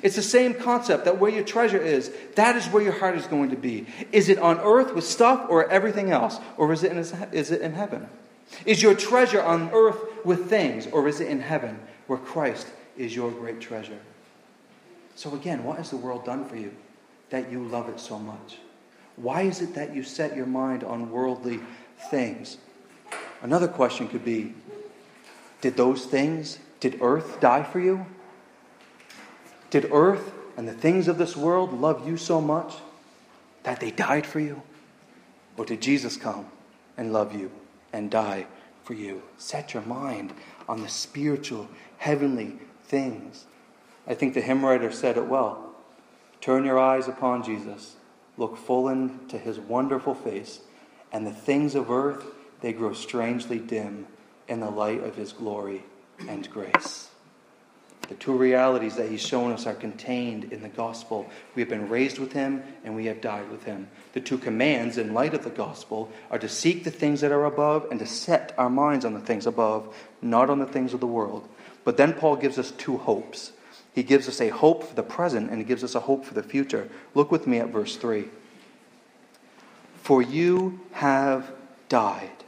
It's 0.02 0.16
the 0.16 0.22
same 0.22 0.54
concept 0.54 1.04
that 1.06 1.18
where 1.18 1.30
your 1.30 1.44
treasure 1.44 1.80
is, 1.80 2.12
that 2.34 2.56
is 2.56 2.66
where 2.66 2.82
your 2.82 2.92
heart 2.92 3.16
is 3.16 3.26
going 3.26 3.50
to 3.50 3.56
be. 3.56 3.86
Is 4.12 4.28
it 4.28 4.38
on 4.38 4.58
earth 4.58 4.94
with 4.94 5.04
stuff 5.04 5.46
or 5.48 5.68
everything 5.70 6.10
else? 6.10 6.38
Or 6.56 6.72
is 6.72 6.84
it 6.84 6.92
in, 6.92 6.98
is 6.98 7.50
it 7.50 7.62
in 7.62 7.72
heaven? 7.72 8.08
Is 8.64 8.82
your 8.82 8.94
treasure 8.94 9.42
on 9.42 9.70
earth 9.72 9.98
with 10.24 10.48
things, 10.48 10.86
or 10.86 11.08
is 11.08 11.20
it 11.20 11.28
in 11.28 11.40
heaven 11.40 11.78
where 12.06 12.18
Christ 12.18 12.66
is 12.96 13.14
your 13.14 13.30
great 13.30 13.60
treasure? 13.60 13.98
So, 15.14 15.34
again, 15.34 15.64
what 15.64 15.78
has 15.78 15.90
the 15.90 15.96
world 15.96 16.24
done 16.24 16.44
for 16.44 16.56
you? 16.56 16.74
That 17.30 17.50
you 17.50 17.64
love 17.64 17.88
it 17.88 18.00
so 18.00 18.18
much? 18.18 18.58
Why 19.16 19.42
is 19.42 19.60
it 19.60 19.74
that 19.74 19.94
you 19.94 20.02
set 20.02 20.36
your 20.36 20.46
mind 20.46 20.84
on 20.84 21.10
worldly 21.10 21.60
things? 22.10 22.58
Another 23.42 23.68
question 23.68 24.08
could 24.08 24.24
be 24.24 24.54
Did 25.60 25.76
those 25.76 26.04
things, 26.06 26.58
did 26.80 26.98
earth 27.00 27.40
die 27.40 27.64
for 27.64 27.80
you? 27.80 28.06
Did 29.70 29.90
earth 29.92 30.32
and 30.56 30.66
the 30.66 30.72
things 30.72 31.08
of 31.08 31.18
this 31.18 31.36
world 31.36 31.78
love 31.78 32.06
you 32.06 32.16
so 32.16 32.40
much 32.40 32.74
that 33.64 33.80
they 33.80 33.90
died 33.90 34.26
for 34.26 34.40
you? 34.40 34.62
Or 35.56 35.64
did 35.64 35.82
Jesus 35.82 36.16
come 36.16 36.46
and 36.96 37.12
love 37.12 37.34
you 37.34 37.50
and 37.92 38.10
die 38.10 38.46
for 38.84 38.94
you? 38.94 39.22
Set 39.36 39.74
your 39.74 39.82
mind 39.82 40.32
on 40.68 40.82
the 40.82 40.88
spiritual, 40.88 41.68
heavenly 41.98 42.54
things. 42.84 43.44
I 44.06 44.14
think 44.14 44.34
the 44.34 44.40
hymn 44.40 44.64
writer 44.64 44.90
said 44.90 45.16
it 45.16 45.26
well. 45.26 45.67
Turn 46.40 46.64
your 46.64 46.78
eyes 46.78 47.08
upon 47.08 47.42
Jesus, 47.42 47.96
look 48.36 48.56
full 48.56 48.88
into 48.88 49.38
his 49.38 49.58
wonderful 49.58 50.14
face, 50.14 50.60
and 51.12 51.26
the 51.26 51.32
things 51.32 51.74
of 51.74 51.90
earth, 51.90 52.24
they 52.60 52.72
grow 52.72 52.92
strangely 52.92 53.58
dim 53.58 54.06
in 54.46 54.60
the 54.60 54.70
light 54.70 55.02
of 55.02 55.16
his 55.16 55.32
glory 55.32 55.84
and 56.28 56.48
grace. 56.50 57.08
The 58.08 58.14
two 58.14 58.32
realities 58.32 58.96
that 58.96 59.10
he's 59.10 59.24
shown 59.24 59.52
us 59.52 59.66
are 59.66 59.74
contained 59.74 60.50
in 60.50 60.62
the 60.62 60.68
gospel. 60.70 61.28
We 61.54 61.60
have 61.60 61.68
been 61.68 61.90
raised 61.90 62.18
with 62.18 62.32
him 62.32 62.62
and 62.82 62.96
we 62.96 63.04
have 63.04 63.20
died 63.20 63.50
with 63.50 63.64
him. 63.64 63.88
The 64.14 64.22
two 64.22 64.38
commands 64.38 64.96
in 64.96 65.12
light 65.12 65.34
of 65.34 65.44
the 65.44 65.50
gospel 65.50 66.10
are 66.30 66.38
to 66.38 66.48
seek 66.48 66.84
the 66.84 66.90
things 66.90 67.20
that 67.20 67.32
are 67.32 67.44
above 67.44 67.86
and 67.90 68.00
to 68.00 68.06
set 68.06 68.54
our 68.56 68.70
minds 68.70 69.04
on 69.04 69.12
the 69.12 69.20
things 69.20 69.46
above, 69.46 69.94
not 70.22 70.48
on 70.48 70.58
the 70.58 70.66
things 70.66 70.94
of 70.94 71.00
the 71.00 71.06
world. 71.06 71.46
But 71.84 71.98
then 71.98 72.14
Paul 72.14 72.36
gives 72.36 72.58
us 72.58 72.70
two 72.70 72.96
hopes. 72.96 73.52
He 73.98 74.04
gives 74.04 74.28
us 74.28 74.40
a 74.40 74.50
hope 74.50 74.84
for 74.84 74.94
the 74.94 75.02
present 75.02 75.50
and 75.50 75.58
he 75.58 75.64
gives 75.64 75.82
us 75.82 75.96
a 75.96 76.00
hope 76.06 76.24
for 76.24 76.32
the 76.32 76.42
future. 76.44 76.88
Look 77.16 77.32
with 77.32 77.48
me 77.48 77.58
at 77.58 77.70
verse 77.70 77.96
3. 77.96 78.26
For 80.04 80.22
you 80.22 80.78
have 80.92 81.50
died, 81.88 82.44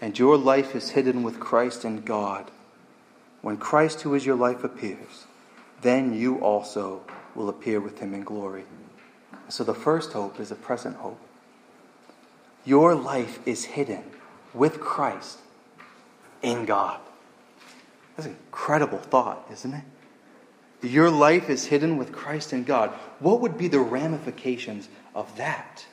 and 0.00 0.18
your 0.18 0.36
life 0.36 0.74
is 0.74 0.90
hidden 0.90 1.22
with 1.22 1.38
Christ 1.38 1.84
in 1.84 2.00
God. 2.00 2.50
When 3.40 3.56
Christ, 3.56 4.00
who 4.00 4.16
is 4.16 4.26
your 4.26 4.34
life, 4.34 4.64
appears, 4.64 5.26
then 5.80 6.12
you 6.12 6.38
also 6.38 7.02
will 7.36 7.48
appear 7.48 7.78
with 7.78 8.00
him 8.00 8.12
in 8.12 8.24
glory. 8.24 8.64
So 9.48 9.62
the 9.62 9.74
first 9.74 10.12
hope 10.12 10.40
is 10.40 10.50
a 10.50 10.56
present 10.56 10.96
hope. 10.96 11.20
Your 12.64 12.96
life 12.96 13.38
is 13.46 13.64
hidden 13.64 14.02
with 14.52 14.80
Christ 14.80 15.38
in 16.42 16.64
God. 16.64 16.98
That's 18.16 18.26
an 18.26 18.34
incredible 18.46 18.98
thought, 18.98 19.46
isn't 19.52 19.72
it? 19.72 19.84
Your 20.84 21.10
life 21.10 21.48
is 21.48 21.64
hidden 21.64 21.96
with 21.96 22.12
Christ 22.12 22.52
in 22.52 22.64
God. 22.64 22.90
What 23.18 23.40
would 23.40 23.56
be 23.56 23.68
the 23.68 23.80
ramifications 23.80 24.88
of 25.14 25.34
that? 25.38 25.86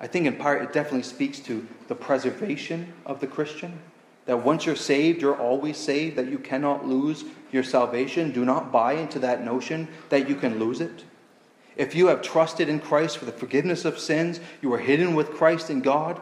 I 0.00 0.08
think 0.08 0.26
in 0.26 0.36
part 0.36 0.62
it 0.62 0.72
definitely 0.72 1.04
speaks 1.04 1.38
to 1.40 1.66
the 1.86 1.94
preservation 1.94 2.92
of 3.06 3.20
the 3.20 3.28
Christian. 3.28 3.78
That 4.26 4.44
once 4.44 4.66
you're 4.66 4.74
saved, 4.74 5.22
you're 5.22 5.40
always 5.40 5.76
saved, 5.76 6.16
that 6.16 6.30
you 6.30 6.38
cannot 6.38 6.84
lose 6.84 7.24
your 7.52 7.62
salvation. 7.62 8.32
Do 8.32 8.44
not 8.44 8.72
buy 8.72 8.94
into 8.94 9.20
that 9.20 9.44
notion 9.44 9.86
that 10.08 10.28
you 10.28 10.34
can 10.34 10.58
lose 10.58 10.80
it. 10.80 11.04
If 11.76 11.94
you 11.94 12.08
have 12.08 12.20
trusted 12.20 12.68
in 12.68 12.80
Christ 12.80 13.18
for 13.18 13.26
the 13.26 13.32
forgiveness 13.32 13.84
of 13.84 14.00
sins, 14.00 14.40
you 14.60 14.72
are 14.72 14.78
hidden 14.78 15.14
with 15.14 15.30
Christ 15.30 15.70
in 15.70 15.80
God. 15.80 16.20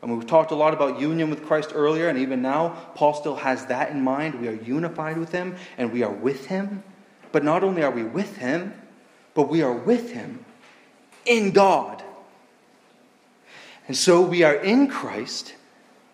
And 0.00 0.16
we've 0.16 0.26
talked 0.26 0.50
a 0.50 0.54
lot 0.54 0.72
about 0.72 0.98
union 0.98 1.28
with 1.28 1.44
Christ 1.44 1.72
earlier, 1.74 2.08
and 2.08 2.18
even 2.18 2.40
now, 2.40 2.70
Paul 2.94 3.12
still 3.12 3.36
has 3.36 3.66
that 3.66 3.90
in 3.90 4.02
mind. 4.02 4.40
We 4.40 4.48
are 4.48 4.54
unified 4.54 5.18
with 5.18 5.32
him, 5.32 5.56
and 5.76 5.92
we 5.92 6.02
are 6.02 6.12
with 6.12 6.46
him. 6.46 6.82
But 7.32 7.44
not 7.44 7.62
only 7.64 7.82
are 7.82 7.90
we 7.90 8.02
with 8.02 8.36
him, 8.38 8.74
but 9.34 9.48
we 9.48 9.62
are 9.62 9.72
with 9.72 10.12
him 10.12 10.44
in 11.24 11.52
God. 11.52 12.02
And 13.86 13.96
so 13.96 14.20
we 14.22 14.42
are 14.42 14.54
in 14.54 14.88
Christ, 14.88 15.54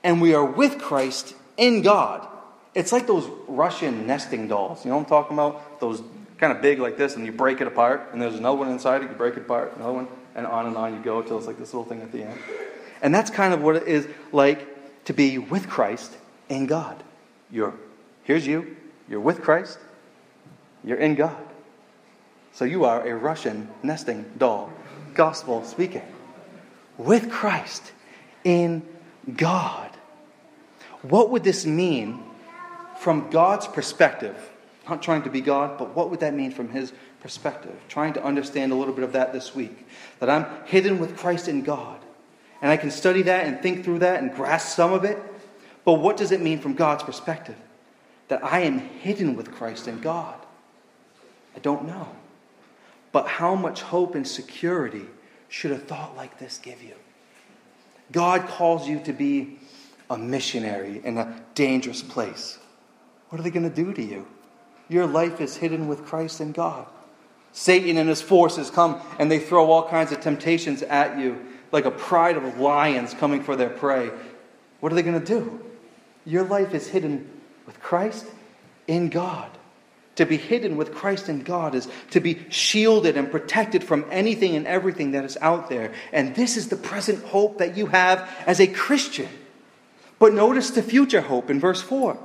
and 0.02 0.20
we 0.20 0.34
are 0.34 0.44
with 0.44 0.78
Christ 0.78 1.34
in 1.56 1.82
God. 1.82 2.26
It's 2.74 2.92
like 2.92 3.06
those 3.06 3.28
Russian 3.48 4.06
nesting 4.06 4.48
dolls. 4.48 4.84
You 4.84 4.90
know 4.90 4.98
what 4.98 5.04
I'm 5.04 5.08
talking 5.08 5.36
about? 5.36 5.80
Those 5.80 6.02
kind 6.38 6.52
of 6.52 6.60
big 6.62 6.78
like 6.78 6.96
this, 6.96 7.16
and 7.16 7.24
you 7.24 7.32
break 7.32 7.60
it 7.60 7.66
apart, 7.66 8.10
and 8.12 8.20
there's 8.20 8.34
another 8.34 8.58
one 8.58 8.68
inside 8.68 9.02
it, 9.02 9.10
you 9.10 9.16
break 9.16 9.36
it 9.36 9.40
apart, 9.40 9.74
another 9.76 9.92
one, 9.92 10.08
and 10.34 10.46
on 10.46 10.66
and 10.66 10.76
on 10.76 10.94
you 10.94 11.00
go 11.00 11.20
until 11.20 11.38
it's 11.38 11.46
like 11.46 11.58
this 11.58 11.72
little 11.72 11.88
thing 11.88 12.02
at 12.02 12.12
the 12.12 12.22
end. 12.22 12.38
And 13.02 13.14
that's 13.14 13.30
kind 13.30 13.54
of 13.54 13.62
what 13.62 13.76
it 13.76 13.86
is 13.86 14.06
like 14.32 15.04
to 15.04 15.14
be 15.14 15.38
with 15.38 15.68
Christ 15.68 16.16
in 16.48 16.66
God. 16.66 17.02
You're 17.50 17.74
here's 18.24 18.46
you, 18.46 18.76
you're 19.08 19.20
with 19.20 19.42
Christ, 19.42 19.78
you're 20.84 20.98
in 20.98 21.14
God. 21.14 21.36
So 22.52 22.64
you 22.64 22.84
are 22.84 23.06
a 23.06 23.14
Russian 23.14 23.68
nesting 23.82 24.24
doll, 24.38 24.72
gospel 25.14 25.64
speaking, 25.64 26.02
with 26.96 27.30
Christ 27.30 27.92
in 28.44 28.82
God. 29.36 29.90
What 31.02 31.30
would 31.30 31.44
this 31.44 31.66
mean 31.66 32.22
from 32.98 33.30
God's 33.30 33.66
perspective? 33.66 34.36
Not 34.88 35.02
trying 35.02 35.22
to 35.22 35.30
be 35.30 35.40
God, 35.40 35.78
but 35.78 35.94
what 35.94 36.10
would 36.10 36.20
that 36.20 36.32
mean 36.32 36.50
from 36.50 36.70
His 36.70 36.92
perspective? 37.20 37.74
Trying 37.88 38.14
to 38.14 38.24
understand 38.24 38.72
a 38.72 38.74
little 38.74 38.94
bit 38.94 39.04
of 39.04 39.12
that 39.12 39.32
this 39.32 39.54
week. 39.54 39.86
That 40.20 40.30
I'm 40.30 40.46
hidden 40.64 40.98
with 40.98 41.16
Christ 41.16 41.48
in 41.48 41.62
God. 41.62 41.98
And 42.62 42.70
I 42.70 42.76
can 42.76 42.90
study 42.90 43.22
that 43.22 43.46
and 43.46 43.60
think 43.60 43.84
through 43.84 43.98
that 43.98 44.22
and 44.22 44.32
grasp 44.32 44.74
some 44.74 44.92
of 44.92 45.04
it. 45.04 45.18
But 45.84 45.94
what 45.94 46.16
does 46.16 46.32
it 46.32 46.40
mean 46.40 46.60
from 46.60 46.74
God's 46.74 47.02
perspective? 47.02 47.56
That 48.28 48.42
I 48.42 48.60
am 48.60 48.78
hidden 48.78 49.36
with 49.36 49.52
Christ 49.52 49.88
in 49.88 50.00
God. 50.00 50.36
I 51.56 51.58
don't 51.60 51.86
know. 51.86 52.08
But 53.12 53.26
how 53.26 53.54
much 53.54 53.82
hope 53.82 54.14
and 54.14 54.28
security 54.28 55.06
should 55.48 55.72
a 55.72 55.78
thought 55.78 56.14
like 56.16 56.38
this 56.38 56.58
give 56.58 56.82
you? 56.82 56.94
God 58.12 58.46
calls 58.46 58.86
you 58.86 59.00
to 59.04 59.12
be 59.12 59.58
a 60.10 60.18
missionary 60.18 61.00
in 61.02 61.18
a 61.18 61.42
dangerous 61.54 62.02
place. 62.02 62.58
What 63.30 63.40
are 63.40 63.42
they 63.42 63.50
going 63.50 63.68
to 63.68 63.74
do 63.74 63.92
to 63.92 64.02
you? 64.02 64.26
Your 64.88 65.06
life 65.06 65.40
is 65.40 65.56
hidden 65.56 65.88
with 65.88 66.04
Christ 66.04 66.40
in 66.40 66.52
God. 66.52 66.86
Satan 67.52 67.96
and 67.96 68.08
his 68.08 68.22
forces 68.22 68.70
come 68.70 69.00
and 69.18 69.30
they 69.30 69.38
throw 69.38 69.70
all 69.70 69.88
kinds 69.88 70.12
of 70.12 70.20
temptations 70.20 70.82
at 70.82 71.18
you, 71.18 71.44
like 71.72 71.86
a 71.86 71.90
pride 71.90 72.36
of 72.36 72.58
lions 72.60 73.14
coming 73.14 73.42
for 73.42 73.56
their 73.56 73.70
prey. 73.70 74.10
What 74.80 74.92
are 74.92 74.94
they 74.94 75.02
going 75.02 75.18
to 75.18 75.26
do? 75.26 75.64
Your 76.24 76.44
life 76.44 76.74
is 76.74 76.88
hidden 76.88 77.28
with 77.66 77.80
Christ 77.80 78.26
in 78.86 79.08
God. 79.08 79.55
To 80.16 80.26
be 80.26 80.36
hidden 80.38 80.76
with 80.76 80.94
Christ 80.94 81.28
in 81.28 81.42
God 81.42 81.74
is 81.74 81.88
to 82.10 82.20
be 82.20 82.40
shielded 82.48 83.16
and 83.16 83.30
protected 83.30 83.84
from 83.84 84.06
anything 84.10 84.56
and 84.56 84.66
everything 84.66 85.12
that 85.12 85.24
is 85.24 85.36
out 85.40 85.68
there. 85.68 85.92
And 86.12 86.34
this 86.34 86.56
is 86.56 86.68
the 86.68 86.76
present 86.76 87.24
hope 87.24 87.58
that 87.58 87.76
you 87.76 87.86
have 87.86 88.28
as 88.46 88.60
a 88.60 88.66
Christian. 88.66 89.28
But 90.18 90.32
notice 90.32 90.70
the 90.70 90.82
future 90.82 91.20
hope 91.20 91.50
in 91.50 91.60
verse 91.60 91.82
4. 91.82 92.18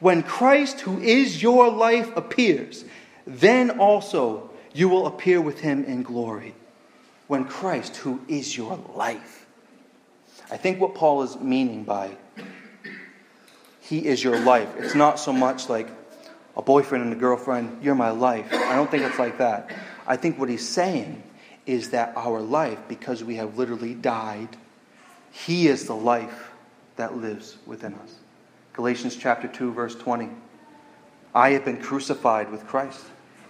When 0.00 0.22
Christ, 0.22 0.80
who 0.80 0.98
is 0.98 1.42
your 1.42 1.70
life, 1.70 2.10
appears, 2.16 2.84
then 3.26 3.78
also 3.78 4.50
you 4.72 4.88
will 4.88 5.06
appear 5.06 5.42
with 5.42 5.60
him 5.60 5.84
in 5.84 6.02
glory. 6.02 6.54
When 7.26 7.44
Christ, 7.44 7.96
who 7.96 8.20
is 8.28 8.56
your 8.56 8.76
life. 8.94 9.46
I 10.50 10.56
think 10.56 10.80
what 10.80 10.94
Paul 10.94 11.22
is 11.22 11.38
meaning 11.38 11.84
by 11.84 12.16
he 13.90 14.06
is 14.06 14.22
your 14.22 14.38
life, 14.38 14.68
it's 14.78 14.94
not 14.94 15.18
so 15.18 15.32
much 15.32 15.68
like 15.68 15.88
a 16.56 16.62
boyfriend 16.62 17.04
and 17.04 17.12
a 17.12 17.16
girlfriend, 17.16 17.82
you're 17.82 17.94
my 17.94 18.10
life. 18.10 18.52
I 18.52 18.74
don't 18.74 18.90
think 18.90 19.04
it's 19.04 19.18
like 19.18 19.38
that. 19.38 19.70
I 20.06 20.16
think 20.16 20.38
what 20.38 20.48
he's 20.48 20.68
saying 20.68 21.22
is 21.66 21.90
that 21.90 22.12
our 22.16 22.40
life, 22.40 22.78
because 22.88 23.22
we 23.22 23.36
have 23.36 23.56
literally 23.56 23.94
died, 23.94 24.48
he 25.30 25.68
is 25.68 25.86
the 25.86 25.94
life 25.94 26.50
that 26.96 27.16
lives 27.16 27.56
within 27.66 27.94
us. 27.94 28.14
Galatians 28.72 29.16
chapter 29.16 29.48
2, 29.48 29.72
verse 29.72 29.94
20. 29.94 30.28
I 31.34 31.50
have 31.50 31.64
been 31.64 31.80
crucified 31.80 32.50
with 32.50 32.66
Christ. 32.66 33.04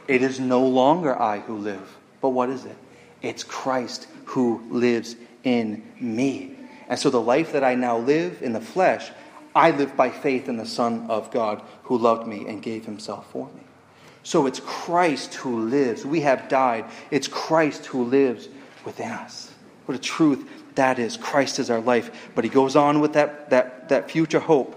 It 0.06 0.22
is 0.22 0.38
no 0.38 0.66
longer 0.66 1.18
I 1.18 1.38
who 1.40 1.56
live, 1.56 1.96
but 2.20 2.30
what 2.30 2.50
is 2.50 2.64
it? 2.64 2.76
It's 3.22 3.44
Christ 3.44 4.06
who 4.26 4.62
lives 4.70 5.16
in 5.44 5.82
me. 6.00 6.56
And 6.88 6.98
so 6.98 7.08
the 7.10 7.20
life 7.20 7.52
that 7.52 7.64
I 7.64 7.74
now 7.74 7.98
live 7.98 8.42
in 8.42 8.52
the 8.52 8.60
flesh, 8.60 9.10
I 9.54 9.70
live 9.72 9.96
by 9.96 10.10
faith 10.10 10.48
in 10.48 10.56
the 10.56 10.66
Son 10.66 11.06
of 11.08 11.30
God 11.30 11.62
who 11.84 11.98
loved 11.98 12.26
me 12.26 12.46
and 12.46 12.62
gave 12.62 12.84
himself 12.84 13.30
for 13.30 13.46
me. 13.46 13.62
So 14.22 14.46
it's 14.46 14.60
Christ 14.60 15.34
who 15.34 15.68
lives. 15.68 16.04
We 16.04 16.20
have 16.20 16.48
died. 16.48 16.84
It's 17.10 17.26
Christ 17.26 17.86
who 17.86 18.04
lives 18.04 18.48
within 18.84 19.10
us. 19.10 19.52
What 19.86 19.96
a 19.96 20.00
truth 20.00 20.48
that 20.74 20.98
is. 20.98 21.16
Christ 21.16 21.58
is 21.58 21.70
our 21.70 21.80
life. 21.80 22.30
But 22.34 22.44
he 22.44 22.50
goes 22.50 22.76
on 22.76 23.00
with 23.00 23.14
that, 23.14 23.50
that, 23.50 23.88
that 23.88 24.10
future 24.10 24.40
hope 24.40 24.76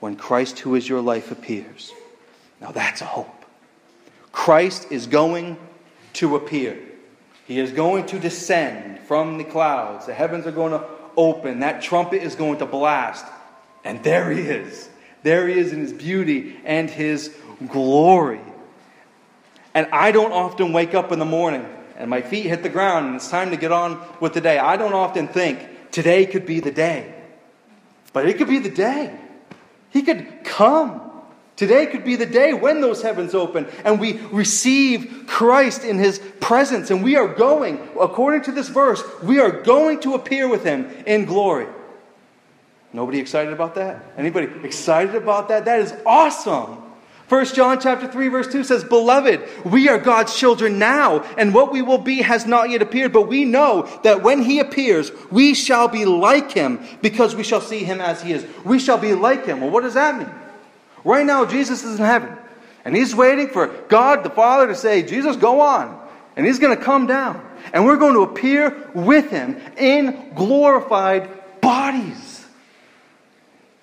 when 0.00 0.16
Christ, 0.16 0.58
who 0.58 0.74
is 0.74 0.88
your 0.88 1.00
life, 1.00 1.30
appears. 1.30 1.92
Now 2.60 2.72
that's 2.72 3.00
a 3.00 3.06
hope. 3.06 3.44
Christ 4.32 4.90
is 4.90 5.06
going 5.06 5.56
to 6.14 6.36
appear. 6.36 6.78
He 7.46 7.58
is 7.58 7.72
going 7.72 8.06
to 8.06 8.18
descend 8.18 8.98
from 9.00 9.38
the 9.38 9.44
clouds. 9.44 10.06
The 10.06 10.14
heavens 10.14 10.46
are 10.46 10.52
going 10.52 10.72
to 10.72 10.84
open. 11.16 11.60
That 11.60 11.82
trumpet 11.82 12.22
is 12.22 12.34
going 12.34 12.58
to 12.58 12.66
blast. 12.66 13.26
And 13.84 14.02
there 14.02 14.30
he 14.30 14.42
is. 14.42 14.88
There 15.22 15.48
he 15.48 15.58
is 15.58 15.72
in 15.72 15.80
his 15.80 15.92
beauty 15.92 16.60
and 16.64 16.90
his 16.90 17.34
glory. 17.68 18.40
And 19.74 19.86
I 19.92 20.12
don't 20.12 20.32
often 20.32 20.72
wake 20.72 20.94
up 20.94 21.12
in 21.12 21.18
the 21.18 21.24
morning 21.24 21.66
and 21.96 22.10
my 22.10 22.20
feet 22.20 22.46
hit 22.46 22.62
the 22.62 22.68
ground 22.68 23.06
and 23.06 23.16
it's 23.16 23.30
time 23.30 23.50
to 23.50 23.56
get 23.56 23.72
on 23.72 24.04
with 24.20 24.34
the 24.34 24.40
day. 24.40 24.58
I 24.58 24.76
don't 24.76 24.92
often 24.92 25.28
think 25.28 25.90
today 25.90 26.26
could 26.26 26.46
be 26.46 26.60
the 26.60 26.70
day. 26.70 27.14
But 28.12 28.26
it 28.26 28.36
could 28.36 28.48
be 28.48 28.58
the 28.58 28.70
day. 28.70 29.16
He 29.90 30.02
could 30.02 30.44
come. 30.44 31.00
Today 31.56 31.86
could 31.86 32.04
be 32.04 32.16
the 32.16 32.26
day 32.26 32.54
when 32.54 32.80
those 32.80 33.02
heavens 33.02 33.34
open 33.34 33.66
and 33.84 34.00
we 34.00 34.18
receive 34.32 35.24
Christ 35.26 35.84
in 35.84 35.98
his 35.98 36.18
presence. 36.40 36.90
And 36.90 37.04
we 37.04 37.16
are 37.16 37.28
going, 37.28 37.88
according 38.00 38.42
to 38.42 38.52
this 38.52 38.68
verse, 38.68 39.02
we 39.22 39.38
are 39.38 39.62
going 39.62 40.00
to 40.00 40.14
appear 40.14 40.48
with 40.48 40.64
him 40.64 40.90
in 41.06 41.24
glory. 41.24 41.68
Nobody 42.92 43.18
excited 43.18 43.52
about 43.52 43.74
that? 43.76 44.04
Anybody 44.18 44.48
excited 44.64 45.14
about 45.14 45.48
that? 45.48 45.64
That 45.64 45.80
is 45.80 45.94
awesome. 46.04 46.78
1 47.28 47.54
John 47.54 47.80
chapter 47.80 48.06
3 48.06 48.28
verse 48.28 48.52
2 48.52 48.62
says, 48.62 48.84
"Beloved, 48.84 49.40
we 49.64 49.88
are 49.88 49.96
God's 49.96 50.36
children 50.36 50.78
now, 50.78 51.24
and 51.38 51.54
what 51.54 51.72
we 51.72 51.80
will 51.80 51.96
be 51.96 52.20
has 52.20 52.44
not 52.44 52.68
yet 52.68 52.82
appeared, 52.82 53.10
but 53.12 53.28
we 53.28 53.46
know 53.46 53.88
that 54.02 54.22
when 54.22 54.42
he 54.42 54.58
appears, 54.58 55.10
we 55.30 55.54
shall 55.54 55.88
be 55.88 56.04
like 56.04 56.52
him 56.52 56.80
because 57.00 57.34
we 57.34 57.42
shall 57.42 57.62
see 57.62 57.84
him 57.84 58.02
as 58.02 58.20
he 58.20 58.34
is." 58.34 58.44
We 58.64 58.78
shall 58.78 58.98
be 58.98 59.14
like 59.14 59.46
him. 59.46 59.62
Well, 59.62 59.70
what 59.70 59.82
does 59.82 59.94
that 59.94 60.18
mean? 60.18 60.30
Right 61.04 61.24
now 61.24 61.46
Jesus 61.46 61.84
is 61.84 61.98
in 61.98 62.04
heaven, 62.04 62.36
and 62.84 62.94
he's 62.94 63.16
waiting 63.16 63.48
for 63.48 63.68
God 63.88 64.24
the 64.24 64.30
Father 64.30 64.66
to 64.66 64.74
say, 64.74 65.00
"Jesus, 65.00 65.36
go 65.36 65.60
on." 65.60 65.96
And 66.36 66.46
he's 66.46 66.58
going 66.58 66.76
to 66.76 66.82
come 66.82 67.06
down, 67.06 67.40
and 67.74 67.84
we're 67.84 67.96
going 67.96 68.14
to 68.14 68.22
appear 68.22 68.74
with 68.94 69.30
him 69.30 69.56
in 69.76 70.32
glorified 70.34 71.28
bodies. 71.60 72.31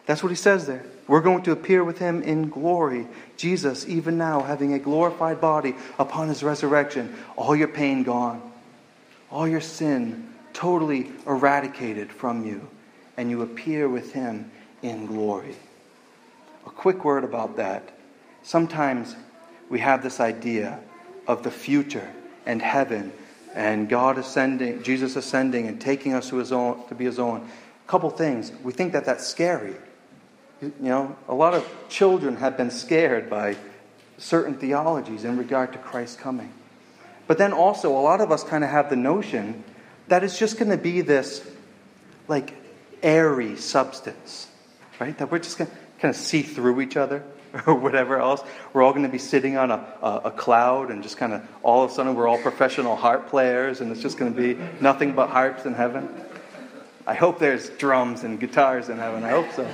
That's 0.09 0.23
what 0.23 0.29
he 0.29 0.35
says 0.35 0.65
there. 0.65 0.83
We're 1.07 1.21
going 1.21 1.43
to 1.43 1.51
appear 1.51 1.83
with 1.83 1.99
him 1.99 2.23
in 2.23 2.49
glory. 2.49 3.05
Jesus, 3.37 3.87
even 3.87 4.17
now, 4.17 4.41
having 4.41 4.73
a 4.73 4.79
glorified 4.79 5.39
body 5.39 5.75
upon 5.99 6.29
his 6.29 6.41
resurrection, 6.41 7.15
all 7.35 7.55
your 7.55 7.67
pain 7.67 8.01
gone, 8.01 8.41
all 9.29 9.47
your 9.47 9.61
sin 9.61 10.33
totally 10.51 11.11
eradicated 11.27 12.11
from 12.11 12.43
you, 12.43 12.67
and 13.17 13.29
you 13.29 13.43
appear 13.43 13.87
with 13.87 14.11
him 14.11 14.49
in 14.81 15.05
glory. 15.05 15.55
A 16.65 16.71
quick 16.71 17.05
word 17.05 17.23
about 17.23 17.57
that. 17.57 17.95
Sometimes 18.41 19.15
we 19.69 19.77
have 19.77 20.01
this 20.01 20.19
idea 20.19 20.79
of 21.27 21.43
the 21.43 21.51
future 21.51 22.11
and 22.47 22.63
heaven 22.63 23.13
and 23.53 23.87
God 23.87 24.17
ascending, 24.17 24.81
Jesus 24.81 25.15
ascending 25.15 25.67
and 25.67 25.79
taking 25.79 26.13
us 26.13 26.29
to, 26.29 26.37
his 26.37 26.51
own, 26.51 26.87
to 26.87 26.95
be 26.95 27.05
his 27.05 27.19
own. 27.19 27.47
A 27.85 27.87
couple 27.87 28.09
things. 28.09 28.51
We 28.63 28.73
think 28.73 28.93
that 28.93 29.05
that's 29.05 29.27
scary. 29.27 29.75
You 30.61 30.73
know, 30.79 31.15
a 31.27 31.33
lot 31.33 31.53
of 31.53 31.67
children 31.87 32.35
have 32.37 32.57
been 32.57 32.71
scared 32.71 33.29
by 33.29 33.55
certain 34.17 34.55
theologies 34.55 35.23
in 35.23 35.37
regard 35.37 35.71
to 35.73 35.79
Christ 35.79 36.19
coming. 36.19 36.51
But 37.27 37.37
then 37.37 37.53
also, 37.53 37.97
a 37.97 38.01
lot 38.01 38.21
of 38.21 38.31
us 38.31 38.43
kind 38.43 38.63
of 38.63 38.69
have 38.69 38.89
the 38.89 38.95
notion 38.95 39.63
that 40.07 40.23
it's 40.23 40.37
just 40.37 40.57
going 40.57 40.71
to 40.71 40.77
be 40.77 41.01
this, 41.01 41.47
like, 42.27 42.55
airy 43.01 43.55
substance, 43.55 44.47
right? 44.99 45.17
That 45.17 45.31
we're 45.31 45.39
just 45.39 45.57
going 45.57 45.69
to 45.69 45.77
kind 45.99 46.13
of 46.13 46.19
see 46.19 46.41
through 46.41 46.81
each 46.81 46.97
other 46.97 47.23
or 47.65 47.75
whatever 47.75 48.19
else. 48.19 48.41
We're 48.73 48.83
all 48.83 48.91
going 48.91 49.03
to 49.03 49.09
be 49.09 49.17
sitting 49.17 49.57
on 49.57 49.71
a, 49.71 49.85
a, 50.01 50.21
a, 50.25 50.31
cloud 50.31 50.91
and 50.91 51.03
just 51.03 51.17
kind 51.17 51.33
of 51.33 51.47
all 51.63 51.83
of 51.83 51.91
a 51.91 51.93
sudden 51.93 52.15
we're 52.15 52.27
all 52.27 52.37
professional 52.37 52.95
harp 52.95 53.29
players 53.29 53.81
and 53.81 53.91
it's 53.91 54.01
just 54.01 54.17
going 54.17 54.33
to 54.33 54.39
be 54.39 54.59
nothing 54.81 55.13
but 55.13 55.29
harps 55.29 55.65
in 55.65 55.73
heaven. 55.73 56.09
I 57.07 57.13
hope 57.13 57.39
there's 57.39 57.69
drums 57.69 58.23
and 58.23 58.39
guitars 58.39 58.89
in 58.89 58.97
heaven. 58.97 59.23
I 59.23 59.29
hope 59.29 59.51
so. 59.53 59.67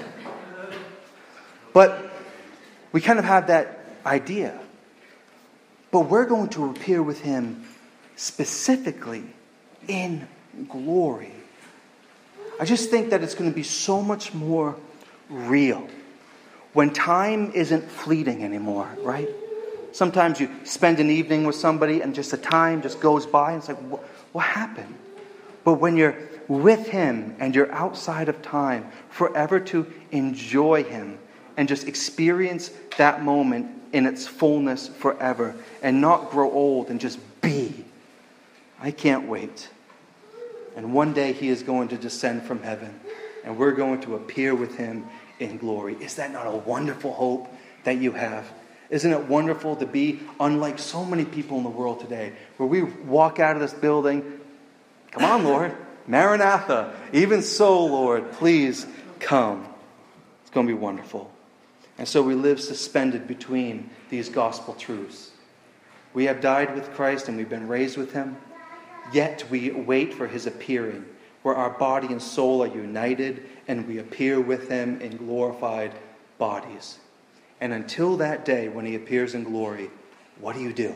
But 1.76 2.10
we 2.94 3.02
kind 3.02 3.20
of 3.20 3.26
have 3.26 3.48
that 3.48 3.80
idea. 4.06 4.58
But 5.92 6.10
we're 6.10 6.26
going 6.26 6.48
to 6.52 6.70
appear 6.70 7.04
with 7.04 7.20
him 7.20 7.66
specifically 8.16 9.26
in 9.90 10.26
glory. 10.70 11.34
I 12.62 12.64
just 12.64 12.90
think 12.90 13.10
that 13.10 13.24
it's 13.24 13.36
going 13.36 13.50
to 13.50 13.54
be 13.54 13.64
so 13.64 14.02
much 14.02 14.34
more 14.34 14.78
real 15.30 15.86
when 16.72 16.94
time 16.94 17.52
isn't 17.52 17.92
fleeting 17.92 18.46
anymore, 18.46 18.88
right? 19.02 19.28
Sometimes 19.92 20.40
you 20.40 20.50
spend 20.64 21.02
an 21.02 21.10
evening 21.10 21.44
with 21.44 21.58
somebody 21.58 22.00
and 22.00 22.16
just 22.16 22.32
the 22.32 22.38
time 22.38 22.84
just 22.84 23.02
goes 23.02 23.26
by 23.26 23.52
and 23.52 23.60
it's 23.60 23.68
like, 23.68 23.80
what, 23.80 24.02
what 24.32 24.46
happened? 24.46 24.96
But 25.66 25.74
when 25.74 25.98
you're 25.98 26.16
with 26.48 26.88
Him 26.88 27.36
and 27.38 27.54
you're 27.54 27.72
outside 27.74 28.30
of 28.30 28.42
time, 28.42 28.90
forever 29.10 29.60
to 29.60 29.92
enjoy 30.12 30.86
Him 30.86 31.20
and 31.58 31.68
just 31.68 31.88
experience 31.88 32.72
that 32.98 33.24
moment 33.24 33.70
in 33.94 34.06
its 34.06 34.28
fullness 34.28 34.88
forever 34.88 35.56
and 35.82 36.02
not 36.02 36.32
grow 36.32 36.52
old 36.52 36.90
and 36.90 37.00
just 37.00 37.20
be. 37.42 37.86
I 38.80 38.92
can't 38.92 39.28
wait. 39.28 39.70
And 40.76 40.94
one 40.94 41.14
day 41.14 41.32
He 41.34 41.50
is 41.50 41.64
going 41.64 41.88
to 41.90 41.98
descend 41.98 42.44
from 42.44 42.62
heaven 42.62 43.00
and 43.44 43.58
we're 43.58 43.72
going 43.72 44.02
to 44.02 44.16
appear 44.16 44.54
with 44.54 44.76
Him 44.76 45.06
in 45.40 45.58
glory. 45.58 45.96
Is 46.02 46.16
that 46.16 46.32
not 46.32 46.48
a 46.48 46.52
wonderful 46.52 47.14
hope 47.14 47.48
that 47.84 47.98
you 47.98 48.12
have? 48.12 48.52
Isn't 48.90 49.12
it 49.12 49.28
wonderful 49.28 49.76
to 49.78 49.86
be 49.86 50.20
unlike 50.40 50.80
so 50.80 51.06
many 51.06 51.26
people 51.26 51.58
in 51.58 51.64
the 51.64 51.70
world 51.70 52.00
today, 52.00 52.34
where 52.58 52.68
we 52.68 52.84
walk 52.84 53.40
out 53.40 53.56
of 53.56 53.62
this 53.62 53.74
building, 53.74 54.40
come 55.12 55.24
on, 55.24 55.44
Lord, 55.44 55.76
Maranatha, 56.08 56.94
even 57.12 57.42
so, 57.42 57.86
Lord, 57.86 58.32
please 58.34 58.86
come. 59.20 59.66
It's 60.42 60.52
going 60.52 60.68
to 60.68 60.74
be 60.74 60.80
wonderful. 60.80 61.32
And 61.98 62.08
so 62.08 62.22
we 62.22 62.36
live 62.36 62.60
suspended 62.60 63.28
between 63.28 63.90
these 64.10 64.30
gospel 64.30 64.74
truths. 64.74 65.32
We 66.14 66.26
have 66.26 66.42
died 66.42 66.74
with 66.76 66.94
Christ 66.94 67.28
and 67.28 67.38
we've 67.38 67.50
been 67.50 67.68
raised 67.68 67.98
with 67.98 68.14
him, 68.14 68.38
yet 69.14 69.46
we 69.50 69.72
wait 69.72 70.14
for 70.14 70.28
his 70.28 70.46
appearing, 70.46 71.06
where 71.44 71.56
our 71.56 71.70
body 71.70 72.08
and 72.08 72.22
soul 72.22 72.64
are 72.64 72.68
united 72.68 73.46
and 73.68 73.88
we 73.88 74.00
appear 74.00 74.40
with 74.40 74.70
him 74.70 75.00
in 75.02 75.18
glorified 75.18 75.94
bodies. 76.38 77.00
And 77.62 77.74
until 77.74 78.18
that 78.18 78.46
day 78.46 78.68
when 78.68 78.86
he 78.86 78.96
appears 78.96 79.36
in 79.36 79.44
glory, 79.44 79.90
what 80.40 80.56
do 80.56 80.62
you 80.62 80.74
do? 80.74 80.96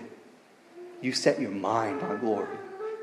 You 1.01 1.13
set 1.13 1.39
your 1.39 1.51
mind 1.51 2.01
on 2.01 2.19
glory. 2.19 2.57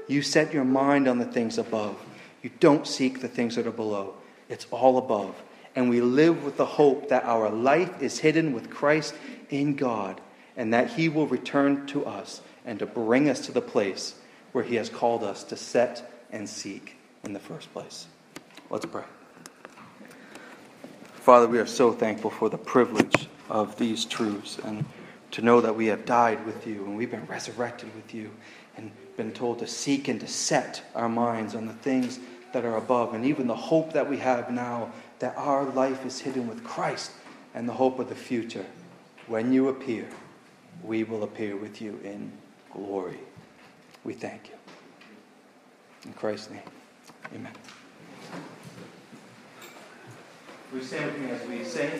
You 0.06 0.22
set 0.22 0.52
your 0.52 0.64
mind 0.64 1.08
on 1.08 1.18
the 1.18 1.24
things 1.24 1.58
above. 1.58 1.96
You 2.42 2.50
don't 2.60 2.86
seek 2.86 3.20
the 3.20 3.28
things 3.28 3.56
that 3.56 3.66
are 3.66 3.72
below. 3.72 4.14
It's 4.48 4.66
all 4.70 4.98
above. 4.98 5.34
And 5.76 5.90
we 5.90 6.00
live 6.00 6.42
with 6.42 6.56
the 6.56 6.66
hope 6.66 7.10
that 7.10 7.24
our 7.24 7.50
life 7.50 8.02
is 8.02 8.18
hidden 8.18 8.54
with 8.54 8.70
Christ 8.70 9.14
in 9.50 9.76
God 9.76 10.20
and 10.56 10.72
that 10.72 10.90
he 10.90 11.10
will 11.10 11.26
return 11.26 11.86
to 11.88 12.06
us 12.06 12.40
and 12.64 12.78
to 12.78 12.86
bring 12.86 13.28
us 13.28 13.40
to 13.46 13.52
the 13.52 13.60
place 13.60 14.14
where 14.52 14.64
he 14.64 14.76
has 14.76 14.88
called 14.88 15.22
us 15.22 15.44
to 15.44 15.56
set 15.56 16.10
and 16.32 16.48
seek 16.48 16.96
in 17.24 17.34
the 17.34 17.38
first 17.38 17.70
place. 17.74 18.06
Let's 18.70 18.86
pray. 18.86 19.04
Father, 21.14 21.46
we 21.46 21.58
are 21.58 21.66
so 21.66 21.92
thankful 21.92 22.30
for 22.30 22.48
the 22.48 22.58
privilege 22.58 23.28
of 23.50 23.76
these 23.76 24.04
truths 24.04 24.58
and 24.64 24.84
to 25.32 25.42
know 25.42 25.60
that 25.60 25.76
we 25.76 25.86
have 25.86 26.06
died 26.06 26.44
with 26.46 26.66
you 26.66 26.84
and 26.84 26.96
we've 26.96 27.10
been 27.10 27.26
resurrected 27.26 27.94
with 27.94 28.14
you 28.14 28.30
and 28.76 28.90
been 29.16 29.32
told 29.32 29.58
to 29.58 29.66
seek 29.66 30.08
and 30.08 30.20
to 30.20 30.28
set 30.28 30.82
our 30.94 31.08
minds 31.08 31.54
on 31.54 31.66
the 31.66 31.72
things 31.74 32.18
that 32.52 32.64
are 32.64 32.76
above 32.76 33.12
and 33.12 33.24
even 33.26 33.46
the 33.46 33.54
hope 33.54 33.92
that 33.92 34.08
we 34.08 34.16
have 34.16 34.50
now 34.50 34.90
that 35.18 35.36
our 35.36 35.64
life 35.64 36.04
is 36.04 36.20
hidden 36.20 36.46
with 36.46 36.62
Christ 36.64 37.12
and 37.54 37.68
the 37.68 37.72
hope 37.72 37.98
of 37.98 38.08
the 38.08 38.14
future. 38.14 38.66
When 39.26 39.52
you 39.52 39.68
appear, 39.68 40.08
we 40.82 41.04
will 41.04 41.22
appear 41.22 41.56
with 41.56 41.80
you 41.80 41.98
in 42.04 42.32
glory. 42.72 43.18
We 44.04 44.12
thank 44.12 44.48
you. 44.48 44.54
In 46.04 46.12
Christ's 46.12 46.50
name, 46.50 46.60
amen. 47.34 47.52
We 50.72 50.82
stand 50.82 51.06
with 51.06 51.18
me 51.20 51.30
as 51.30 51.48
we 51.48 51.64
sing. 51.64 51.90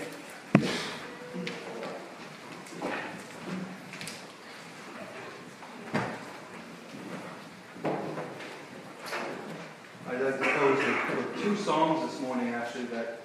I'd 10.08 10.20
like 10.20 10.38
to 10.38 10.58
close 10.58 10.78
with 11.16 11.42
two 11.42 11.56
songs 11.56 12.10
this 12.10 12.15
morning, 12.26 12.54
actually, 12.54 12.86
that 12.86 13.20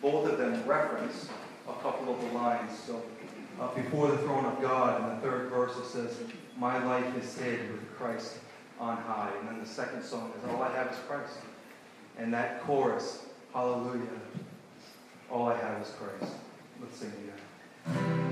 both 0.00 0.26
of 0.26 0.38
them 0.38 0.66
reference 0.66 1.28
a 1.68 1.72
couple 1.82 2.14
of 2.14 2.20
the 2.22 2.38
lines. 2.38 2.72
So, 2.86 3.02
uh, 3.60 3.74
before 3.74 4.08
the 4.08 4.18
throne 4.18 4.46
of 4.46 4.60
God, 4.62 5.02
in 5.02 5.16
the 5.16 5.22
third 5.22 5.50
verse, 5.50 5.76
it 5.76 5.86
says, 5.86 6.16
My 6.58 6.82
life 6.84 7.16
is 7.16 7.36
hid 7.36 7.70
with 7.70 7.96
Christ 7.96 8.38
on 8.80 8.96
high. 8.96 9.30
And 9.40 9.48
then 9.48 9.60
the 9.60 9.68
second 9.68 10.02
song 10.02 10.32
is, 10.38 10.50
All 10.50 10.62
I 10.62 10.72
have 10.72 10.90
is 10.90 10.98
Christ. 11.06 11.38
And 12.18 12.32
that 12.32 12.62
chorus, 12.62 13.26
Hallelujah, 13.52 14.08
all 15.30 15.48
I 15.48 15.56
have 15.58 15.82
is 15.82 15.90
Christ. 15.90 16.32
Let's 16.80 16.96
sing 16.96 17.12
together. 17.12 18.25